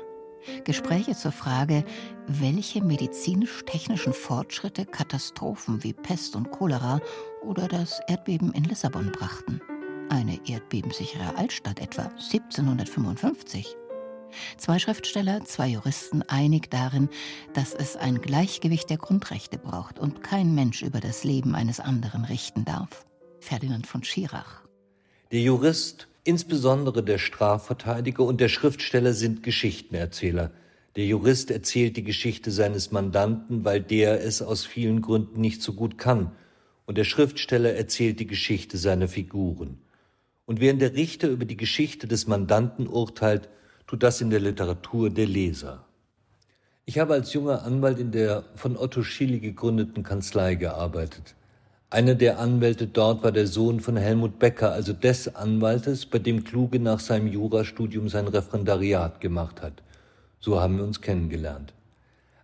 Gespräche 0.63 1.15
zur 1.15 1.31
Frage, 1.31 1.83
welche 2.27 2.83
medizinisch-technischen 2.83 4.13
Fortschritte 4.13 4.85
Katastrophen 4.85 5.83
wie 5.83 5.93
Pest 5.93 6.35
und 6.35 6.51
Cholera 6.51 6.99
oder 7.43 7.67
das 7.67 7.99
Erdbeben 8.07 8.53
in 8.53 8.63
Lissabon 8.63 9.11
brachten. 9.11 9.61
Eine 10.09 10.39
erdbebensichere 10.47 11.35
Altstadt 11.37 11.79
etwa 11.79 12.03
1755. 12.03 13.75
Zwei 14.57 14.79
Schriftsteller, 14.79 15.43
zwei 15.45 15.67
Juristen 15.67 16.23
einig 16.23 16.69
darin, 16.71 17.09
dass 17.53 17.73
es 17.73 17.95
ein 17.95 18.21
Gleichgewicht 18.21 18.89
der 18.89 18.97
Grundrechte 18.97 19.57
braucht 19.57 19.99
und 19.99 20.23
kein 20.23 20.55
Mensch 20.55 20.81
über 20.81 20.99
das 20.99 21.23
Leben 21.23 21.55
eines 21.55 21.79
anderen 21.79 22.25
richten 22.25 22.65
darf. 22.65 23.05
Ferdinand 23.39 23.87
von 23.87 24.03
Schirach. 24.03 24.63
Der 25.31 25.41
Jurist 25.41 26.07
Insbesondere 26.25 27.03
der 27.03 27.17
Strafverteidiger 27.17 28.23
und 28.23 28.39
der 28.39 28.47
Schriftsteller 28.47 29.13
sind 29.13 29.43
Geschichtenerzähler. 29.43 30.51
Der 30.95 31.05
Jurist 31.05 31.51
erzählt 31.51 31.97
die 31.97 32.03
Geschichte 32.03 32.49
seines 32.51 32.91
Mandanten, 32.91 33.65
weil 33.65 33.81
der 33.81 34.23
es 34.23 34.41
aus 34.41 34.65
vielen 34.65 35.01
Gründen 35.01 35.41
nicht 35.41 35.61
so 35.61 35.73
gut 35.73 35.97
kann, 35.97 36.31
und 36.85 36.97
der 36.97 37.03
Schriftsteller 37.03 37.73
erzählt 37.73 38.19
die 38.19 38.27
Geschichte 38.27 38.77
seiner 38.77 39.07
Figuren. 39.07 39.79
Und 40.45 40.59
während 40.59 40.81
der 40.81 40.93
Richter 40.93 41.29
über 41.29 41.45
die 41.45 41.57
Geschichte 41.57 42.07
des 42.07 42.27
Mandanten 42.27 42.87
urteilt, 42.87 43.49
tut 43.87 44.03
das 44.03 44.21
in 44.21 44.29
der 44.29 44.39
Literatur 44.39 45.09
der 45.09 45.27
Leser. 45.27 45.85
Ich 46.85 46.99
habe 46.99 47.13
als 47.13 47.33
junger 47.33 47.63
Anwalt 47.63 47.99
in 47.99 48.11
der 48.11 48.43
von 48.55 48.77
Otto 48.77 49.03
Schily 49.03 49.39
gegründeten 49.39 50.03
Kanzlei 50.03 50.55
gearbeitet. 50.55 51.35
Einer 51.93 52.15
der 52.15 52.39
Anwälte 52.39 52.87
dort 52.87 53.21
war 53.21 53.31
der 53.31 53.45
Sohn 53.45 53.79
von 53.79 53.97
Helmut 53.97 54.39
Becker, 54.39 54.71
also 54.71 54.93
des 54.93 55.35
Anwaltes, 55.35 56.07
bei 56.07 56.17
dem 56.17 56.43
Kluge 56.43 56.79
nach 56.79 56.99
seinem 56.99 57.27
Jurastudium 57.27 58.09
sein 58.09 58.27
Referendariat 58.27 59.21
gemacht 59.21 59.61
hat. 59.61 59.83
So 60.39 60.59
haben 60.59 60.77
wir 60.77 60.85
uns 60.85 61.01
kennengelernt. 61.01 61.71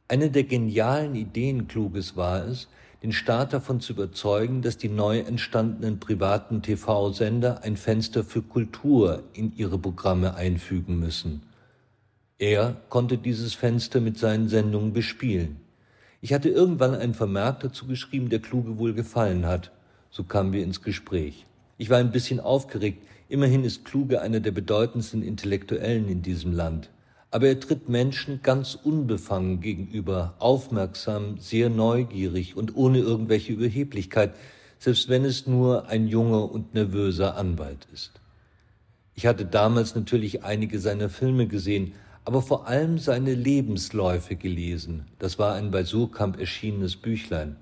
Eine 0.08 0.30
der 0.30 0.44
genialen 0.44 1.16
Ideen 1.16 1.68
Kluges 1.68 2.16
war 2.16 2.46
es, 2.46 2.68
den 3.02 3.12
Staat 3.12 3.52
davon 3.52 3.82
zu 3.82 3.94
überzeugen, 3.94 4.62
dass 4.62 4.78
die 4.78 4.88
neu 4.88 5.18
entstandenen 5.18 6.00
privaten 6.00 6.62
TV-Sender 6.62 7.64
ein 7.64 7.76
Fenster 7.76 8.24
für 8.24 8.44
Kultur 8.44 9.24
in 9.34 9.58
ihre 9.58 9.80
Programme 9.80 10.36
einfügen 10.36 11.00
müssen. 11.00 11.42
Er 12.38 12.76
konnte 12.90 13.18
dieses 13.18 13.56
Fenster 13.56 14.00
mit 14.00 14.20
seinen 14.20 14.48
Sendungen 14.48 14.94
bespielen. 14.94 15.58
Ich 16.22 16.34
hatte 16.34 16.50
irgendwann 16.50 16.96
einen 16.96 17.14
Vermerk 17.14 17.62
dazu 17.62 17.88
geschrieben, 17.88 18.30
der 18.30 18.40
Kluge 18.40 18.78
wohl 18.78 18.94
gefallen 18.94 19.46
hat. 19.46 19.72
So 20.10 20.24
kamen 20.24 20.52
wir 20.52 20.64
ins 20.64 20.82
Gespräch. 20.82 21.46
Ich 21.78 21.90
war 21.90 21.98
ein 21.98 22.12
bisschen 22.12 22.42
aufgeregt. 22.42 23.04
Immerhin 23.30 23.64
ist 23.64 23.86
Kluge 23.86 24.22
einer 24.22 24.42
der 24.42 24.52
bedeutendsten 24.52 25.24
Intellektuellen 25.24 26.10
in 26.10 26.22
diesem 26.22 26.52
Land. 26.52 26.90
Aber 27.32 27.48
er 27.48 27.60
tritt 27.60 27.88
Menschen 27.88 28.42
ganz 28.42 28.76
unbefangen 28.76 29.62
gegenüber, 29.62 30.34
aufmerksam, 30.40 31.38
sehr 31.40 31.70
neugierig 31.70 32.58
und 32.58 32.76
ohne 32.76 32.98
irgendwelche 32.98 33.54
Überheblichkeit, 33.54 34.34
selbst 34.80 35.08
wenn 35.08 35.24
es 35.24 35.48
nur 35.48 35.88
ein 35.88 36.08
junger 36.08 36.52
und 36.52 36.74
nervöser 36.74 37.38
Anwalt 37.38 37.88
ist. 37.94 38.20
Ich 39.14 39.26
hatte 39.26 39.46
damals 39.46 39.96
natürlich 39.96 40.44
einige 40.44 40.80
seiner 40.80 41.10
Filme 41.10 41.48
gesehen, 41.48 41.94
aber 42.30 42.44
vor 42.44 42.68
allem 42.68 43.00
seine 43.00 43.34
Lebensläufe 43.34 44.36
gelesen. 44.36 45.08
Das 45.18 45.40
war 45.40 45.56
ein 45.56 45.72
bei 45.72 45.84
Surkamp 45.84 46.40
erschienenes 46.40 46.96
Büchlein. 46.96 47.56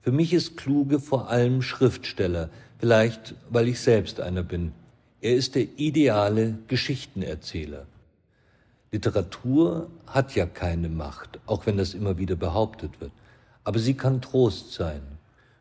Für 0.00 0.12
mich 0.12 0.32
ist 0.32 0.56
Kluge 0.56 0.98
vor 0.98 1.28
allem 1.28 1.60
Schriftsteller, 1.60 2.48
vielleicht 2.78 3.34
weil 3.50 3.68
ich 3.68 3.80
selbst 3.80 4.18
einer 4.18 4.42
bin. 4.42 4.72
Er 5.20 5.34
ist 5.34 5.56
der 5.56 5.66
ideale 5.76 6.56
Geschichtenerzähler. 6.68 7.84
Literatur 8.92 9.90
hat 10.06 10.34
ja 10.34 10.46
keine 10.46 10.88
Macht, 10.88 11.38
auch 11.44 11.66
wenn 11.66 11.76
das 11.76 11.92
immer 11.92 12.16
wieder 12.16 12.36
behauptet 12.36 13.02
wird. 13.02 13.12
Aber 13.62 13.78
sie 13.78 13.92
kann 13.92 14.22
Trost 14.22 14.72
sein. 14.72 15.02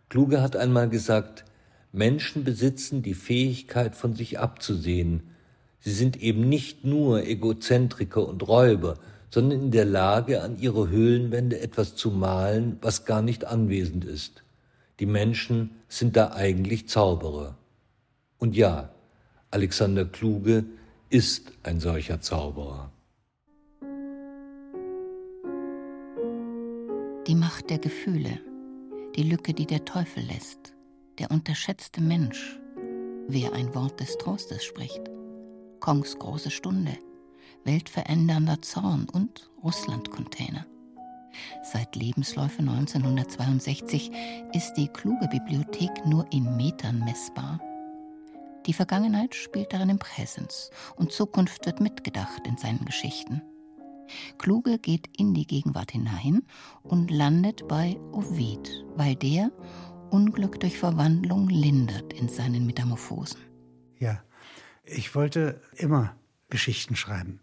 Kluge 0.07 0.41
hat 0.41 0.55
einmal 0.55 0.87
gesagt, 0.87 1.43
Menschen 1.91 2.45
besitzen 2.45 3.03
die 3.03 3.13
Fähigkeit, 3.13 3.93
von 3.93 4.15
sich 4.15 4.39
abzusehen, 4.39 5.23
Sie 5.87 5.93
sind 5.93 6.21
eben 6.21 6.49
nicht 6.49 6.83
nur 6.83 7.23
Egozentriker 7.23 8.27
und 8.27 8.45
Räuber, 8.45 8.97
sondern 9.29 9.61
in 9.61 9.71
der 9.71 9.85
Lage, 9.85 10.41
an 10.41 10.59
ihre 10.59 10.89
Höhlenwände 10.89 11.61
etwas 11.61 11.95
zu 11.95 12.11
malen, 12.11 12.77
was 12.81 13.05
gar 13.05 13.21
nicht 13.21 13.45
anwesend 13.45 14.03
ist. 14.03 14.43
Die 14.99 15.05
Menschen 15.05 15.69
sind 15.87 16.17
da 16.17 16.33
eigentlich 16.33 16.89
Zauberer. 16.89 17.55
Und 18.37 18.57
ja, 18.57 18.89
Alexander 19.49 20.03
Kluge 20.03 20.65
ist 21.09 21.53
ein 21.63 21.79
solcher 21.79 22.19
Zauberer. 22.19 22.91
Die 27.27 27.35
Macht 27.35 27.69
der 27.69 27.77
Gefühle, 27.77 28.41
die 29.15 29.23
Lücke, 29.23 29.53
die 29.53 29.65
der 29.65 29.85
Teufel 29.85 30.23
lässt, 30.23 30.73
der 31.17 31.31
unterschätzte 31.31 32.01
Mensch, 32.01 32.59
wer 33.29 33.53
ein 33.53 33.73
Wort 33.73 34.01
des 34.01 34.17
Trostes 34.17 34.65
spricht. 34.65 35.16
Kongs 35.79 36.17
große 36.17 36.51
Stunde, 36.51 36.97
weltverändernder 37.63 38.61
Zorn 38.61 39.07
und 39.09 39.49
Russland-Container. 39.63 40.65
Seit 41.63 41.95
Lebensläufe 41.95 42.59
1962 42.59 44.11
ist 44.53 44.73
die 44.73 44.87
kluge 44.87 45.27
Bibliothek 45.27 46.05
nur 46.05 46.25
in 46.31 46.55
Metern 46.55 46.99
messbar. 46.99 47.59
Die 48.65 48.73
Vergangenheit 48.73 49.35
spielt 49.35 49.71
darin 49.71 49.89
im 49.89 49.99
Präsens 49.99 50.71
und 50.95 51.11
Zukunft 51.11 51.65
wird 51.65 51.79
mitgedacht 51.79 52.45
in 52.45 52.57
seinen 52.57 52.83
Geschichten. 52.85 53.41
Kluge 54.37 54.79
geht 54.79 55.09
in 55.17 55.33
die 55.33 55.45
Gegenwart 55.45 55.91
hinein 55.91 56.43
und 56.83 57.11
landet 57.11 57.67
bei 57.67 57.99
Ovid, 58.11 58.85
weil 58.95 59.15
der 59.15 59.51
Unglück 60.09 60.59
durch 60.59 60.77
Verwandlung 60.77 61.49
lindert 61.49 62.13
in 62.13 62.29
seinen 62.29 62.65
Metamorphosen. 62.65 63.41
Ja, 63.99 64.21
ich 64.87 65.15
wollte 65.15 65.61
immer 65.75 66.15
Geschichten 66.49 66.95
schreiben. 66.95 67.39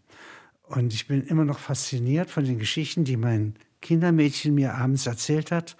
Und 0.63 0.93
ich 0.93 1.07
bin 1.07 1.23
immer 1.23 1.45
noch 1.45 1.59
fasziniert 1.59 2.29
von 2.29 2.43
den 2.43 2.57
Geschichten, 2.57 3.03
die 3.03 3.17
mein 3.17 3.55
Kindermädchen 3.81 4.55
mir 4.55 4.73
abends 4.73 5.05
erzählt 5.05 5.51
hat. 5.51 5.77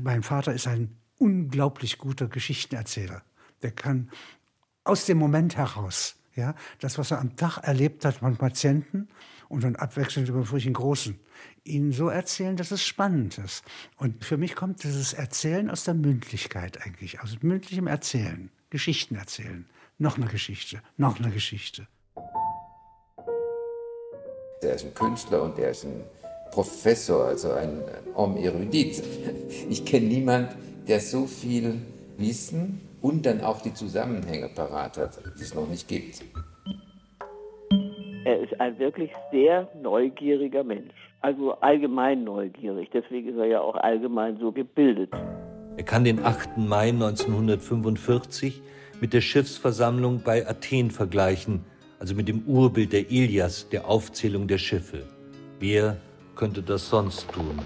Mein 0.00 0.22
Vater 0.22 0.52
ist 0.52 0.68
ein 0.68 0.96
unglaublich 1.18 1.98
guter 1.98 2.28
Geschichtenerzähler. 2.28 3.22
Der 3.62 3.72
kann 3.72 4.10
aus 4.84 5.06
dem 5.06 5.18
Moment 5.18 5.56
heraus, 5.56 6.14
ja, 6.36 6.54
das, 6.78 6.98
was 6.98 7.10
er 7.10 7.18
am 7.18 7.34
Tag 7.34 7.58
erlebt 7.58 8.04
hat 8.04 8.22
mit 8.22 8.38
Patienten 8.38 9.08
und 9.48 9.64
dann 9.64 9.74
abwechselnd 9.74 10.28
über 10.28 10.44
furchen 10.44 10.72
Großen, 10.72 11.18
ihnen 11.64 11.90
so 11.90 12.08
erzählen, 12.08 12.56
dass 12.56 12.70
es 12.70 12.84
spannend 12.84 13.38
ist. 13.38 13.64
Und 13.96 14.24
für 14.24 14.36
mich 14.36 14.54
kommt 14.54 14.84
dieses 14.84 15.12
Erzählen 15.12 15.68
aus 15.68 15.82
der 15.82 15.94
Mündlichkeit 15.94 16.86
eigentlich, 16.86 17.20
aus 17.20 17.42
mündlichem 17.42 17.88
Erzählen, 17.88 18.50
Geschichten 18.70 19.16
erzählen. 19.16 19.66
Noch 20.00 20.16
eine 20.16 20.26
Geschichte, 20.26 20.78
noch 20.96 21.18
eine 21.18 21.30
Geschichte. 21.30 21.88
Der 24.62 24.74
ist 24.76 24.84
ein 24.84 24.94
Künstler 24.94 25.42
und 25.42 25.58
der 25.58 25.70
ist 25.70 25.84
ein 25.84 26.04
Professor, 26.52 27.24
also 27.24 27.50
ein 27.50 27.82
Homme 28.14 28.40
erudit. 28.40 29.02
Ich 29.68 29.84
kenne 29.84 30.06
niemanden, 30.06 30.54
der 30.86 31.00
so 31.00 31.26
viel 31.26 31.82
Wissen 32.16 32.80
und 33.02 33.26
dann 33.26 33.40
auch 33.40 33.60
die 33.60 33.74
Zusammenhänge 33.74 34.48
parat 34.48 34.98
hat, 34.98 35.18
die 35.36 35.42
es 35.42 35.52
noch 35.56 35.68
nicht 35.68 35.88
gibt. 35.88 36.22
Er 38.24 38.40
ist 38.40 38.60
ein 38.60 38.78
wirklich 38.78 39.10
sehr 39.32 39.68
neugieriger 39.82 40.62
Mensch. 40.62 40.94
Also 41.22 41.54
allgemein 41.54 42.22
neugierig. 42.22 42.88
Deswegen 42.92 43.30
ist 43.30 43.36
er 43.36 43.46
ja 43.46 43.60
auch 43.60 43.74
allgemein 43.74 44.38
so 44.38 44.52
gebildet. 44.52 45.10
Er 45.76 45.82
kann 45.82 46.04
den 46.04 46.24
8. 46.24 46.56
Mai 46.56 46.90
1945 46.90 48.62
mit 49.00 49.12
der 49.12 49.20
Schiffsversammlung 49.20 50.22
bei 50.22 50.46
Athen 50.48 50.90
vergleichen, 50.90 51.64
also 51.98 52.14
mit 52.14 52.28
dem 52.28 52.42
Urbild 52.42 52.92
der 52.92 53.10
Ilias, 53.10 53.68
der 53.68 53.86
Aufzählung 53.86 54.46
der 54.48 54.58
Schiffe. 54.58 55.04
Wer 55.60 55.96
könnte 56.34 56.62
das 56.62 56.88
sonst 56.88 57.28
tun? 57.32 57.60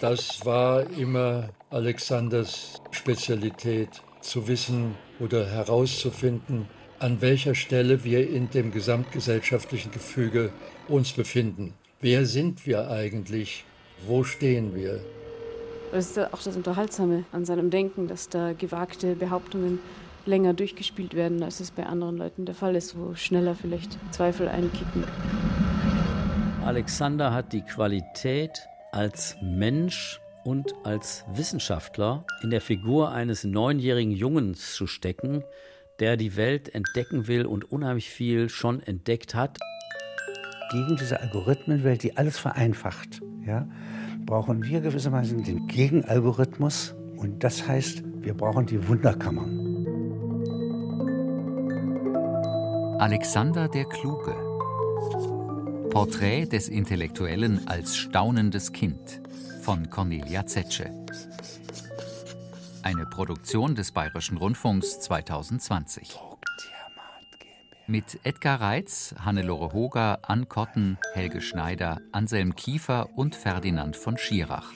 Das 0.00 0.44
war 0.44 0.88
immer 0.90 1.50
Alexanders 1.70 2.80
Spezialität, 2.90 4.02
zu 4.20 4.48
wissen 4.48 4.96
oder 5.18 5.46
herauszufinden, 5.46 6.66
an 6.98 7.20
welcher 7.22 7.54
Stelle 7.54 8.04
wir 8.04 8.28
in 8.28 8.50
dem 8.50 8.70
gesamtgesellschaftlichen 8.70 9.90
Gefüge 9.90 10.52
uns 10.88 11.12
befinden. 11.12 11.74
Wer 12.00 12.26
sind 12.26 12.66
wir 12.66 12.90
eigentlich? 12.90 13.64
Wo 14.06 14.24
stehen 14.24 14.74
wir? 14.74 15.00
Das 15.92 16.10
ist 16.10 16.18
auch 16.32 16.42
das 16.42 16.56
Unterhaltsame 16.56 17.24
an 17.32 17.44
seinem 17.44 17.70
Denken, 17.70 18.06
dass 18.06 18.28
da 18.28 18.52
gewagte 18.52 19.16
Behauptungen 19.16 19.80
länger 20.24 20.54
durchgespielt 20.54 21.14
werden, 21.14 21.42
als 21.42 21.60
es 21.60 21.72
bei 21.72 21.84
anderen 21.84 22.16
Leuten 22.16 22.44
der 22.44 22.54
Fall 22.54 22.76
ist, 22.76 22.96
wo 22.96 23.14
schneller 23.14 23.54
vielleicht 23.54 23.98
Zweifel 24.12 24.48
einkippen. 24.48 25.04
Alexander 26.64 27.32
hat 27.32 27.52
die 27.52 27.62
Qualität, 27.62 28.68
als 28.92 29.36
Mensch 29.42 30.20
und 30.44 30.74
als 30.84 31.24
Wissenschaftler 31.32 32.24
in 32.42 32.50
der 32.50 32.60
Figur 32.60 33.12
eines 33.12 33.44
neunjährigen 33.44 34.12
Jungens 34.12 34.74
zu 34.74 34.86
stecken, 34.86 35.44
der 35.98 36.16
die 36.16 36.36
Welt 36.36 36.74
entdecken 36.74 37.26
will 37.28 37.46
und 37.46 37.70
unheimlich 37.70 38.10
viel 38.10 38.48
schon 38.48 38.80
entdeckt 38.80 39.34
hat. 39.34 39.58
Gegen 40.70 40.96
diese 40.96 41.20
Algorithmenwelt, 41.20 42.02
die 42.02 42.16
alles 42.16 42.38
vereinfacht, 42.38 43.20
ja, 43.44 43.68
brauchen 44.30 44.62
wir 44.62 44.80
gewissermaßen 44.80 45.42
den 45.42 45.66
Gegenalgorithmus. 45.66 46.94
Und 47.16 47.42
das 47.42 47.66
heißt, 47.66 48.04
wir 48.22 48.32
brauchen 48.32 48.64
die 48.64 48.86
Wunderkammern. 48.86 49.58
Alexander 53.00 53.66
der 53.66 53.86
Kluge. 53.86 54.36
Porträt 55.90 56.46
des 56.46 56.68
Intellektuellen 56.68 57.66
als 57.66 57.96
staunendes 57.96 58.72
Kind 58.72 59.20
von 59.62 59.90
Cornelia 59.90 60.46
Zetsche. 60.46 60.88
Eine 62.84 63.06
Produktion 63.06 63.74
des 63.74 63.90
Bayerischen 63.90 64.36
Rundfunks 64.36 65.00
2020. 65.00 66.29
Mit 67.90 68.20
Edgar 68.22 68.60
Reitz, 68.60 69.16
Hannelore 69.18 69.72
Hoger, 69.72 70.20
Ann 70.22 70.48
Kotten, 70.48 70.96
Helge 71.12 71.40
Schneider, 71.40 72.00
Anselm 72.12 72.54
Kiefer 72.54 73.18
und 73.18 73.34
Ferdinand 73.34 73.96
von 73.96 74.16
Schirach. 74.16 74.72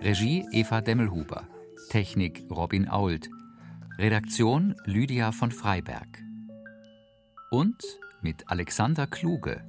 Regie 0.00 0.46
Eva 0.50 0.80
Demmelhuber. 0.80 1.46
Technik 1.90 2.46
Robin 2.50 2.88
Ault. 2.88 3.28
Redaktion 3.98 4.74
Lydia 4.86 5.32
von 5.32 5.52
Freiberg. 5.52 6.08
Und 7.50 7.76
mit 8.22 8.50
Alexander 8.50 9.06
Kluge. 9.06 9.62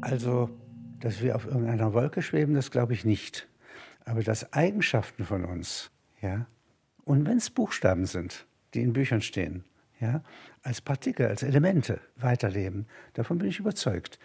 Also, 0.00 0.50
dass 0.98 1.22
wir 1.22 1.36
auf 1.36 1.46
irgendeiner 1.46 1.94
Wolke 1.94 2.20
schweben, 2.20 2.54
das 2.54 2.72
glaube 2.72 2.94
ich 2.94 3.04
nicht. 3.04 3.46
Aber 4.04 4.24
dass 4.24 4.52
Eigenschaften 4.52 5.24
von 5.24 5.44
uns, 5.44 5.92
ja, 6.20 6.46
und 7.04 7.26
wenn 7.26 7.38
es 7.38 7.48
Buchstaben 7.48 8.06
sind, 8.06 8.44
die 8.74 8.82
in 8.82 8.92
Büchern 8.92 9.22
stehen, 9.22 9.62
ja, 10.00 10.22
als 10.62 10.80
Partikel, 10.80 11.26
als 11.26 11.42
Elemente 11.42 12.00
weiterleben, 12.16 12.86
davon 13.14 13.38
bin 13.38 13.48
ich 13.48 13.58
überzeugt. 13.58 14.18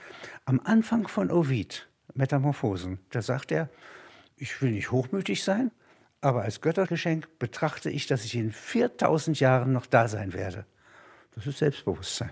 Am 0.45 0.61
Anfang 0.63 1.07
von 1.07 1.31
Ovid, 1.31 1.87
Metamorphosen, 2.13 2.99
da 3.11 3.21
sagt 3.21 3.51
er, 3.51 3.69
ich 4.37 4.61
will 4.61 4.71
nicht 4.71 4.91
hochmütig 4.91 5.43
sein, 5.43 5.71
aber 6.21 6.43
als 6.43 6.61
Göttergeschenk 6.61 7.39
betrachte 7.39 7.89
ich, 7.89 8.07
dass 8.07 8.25
ich 8.25 8.35
in 8.35 8.51
4000 8.51 9.39
Jahren 9.39 9.73
noch 9.73 9.85
da 9.85 10.07
sein 10.07 10.33
werde. 10.33 10.65
Das 11.35 11.45
ist 11.45 11.59
Selbstbewusstsein. 11.59 12.31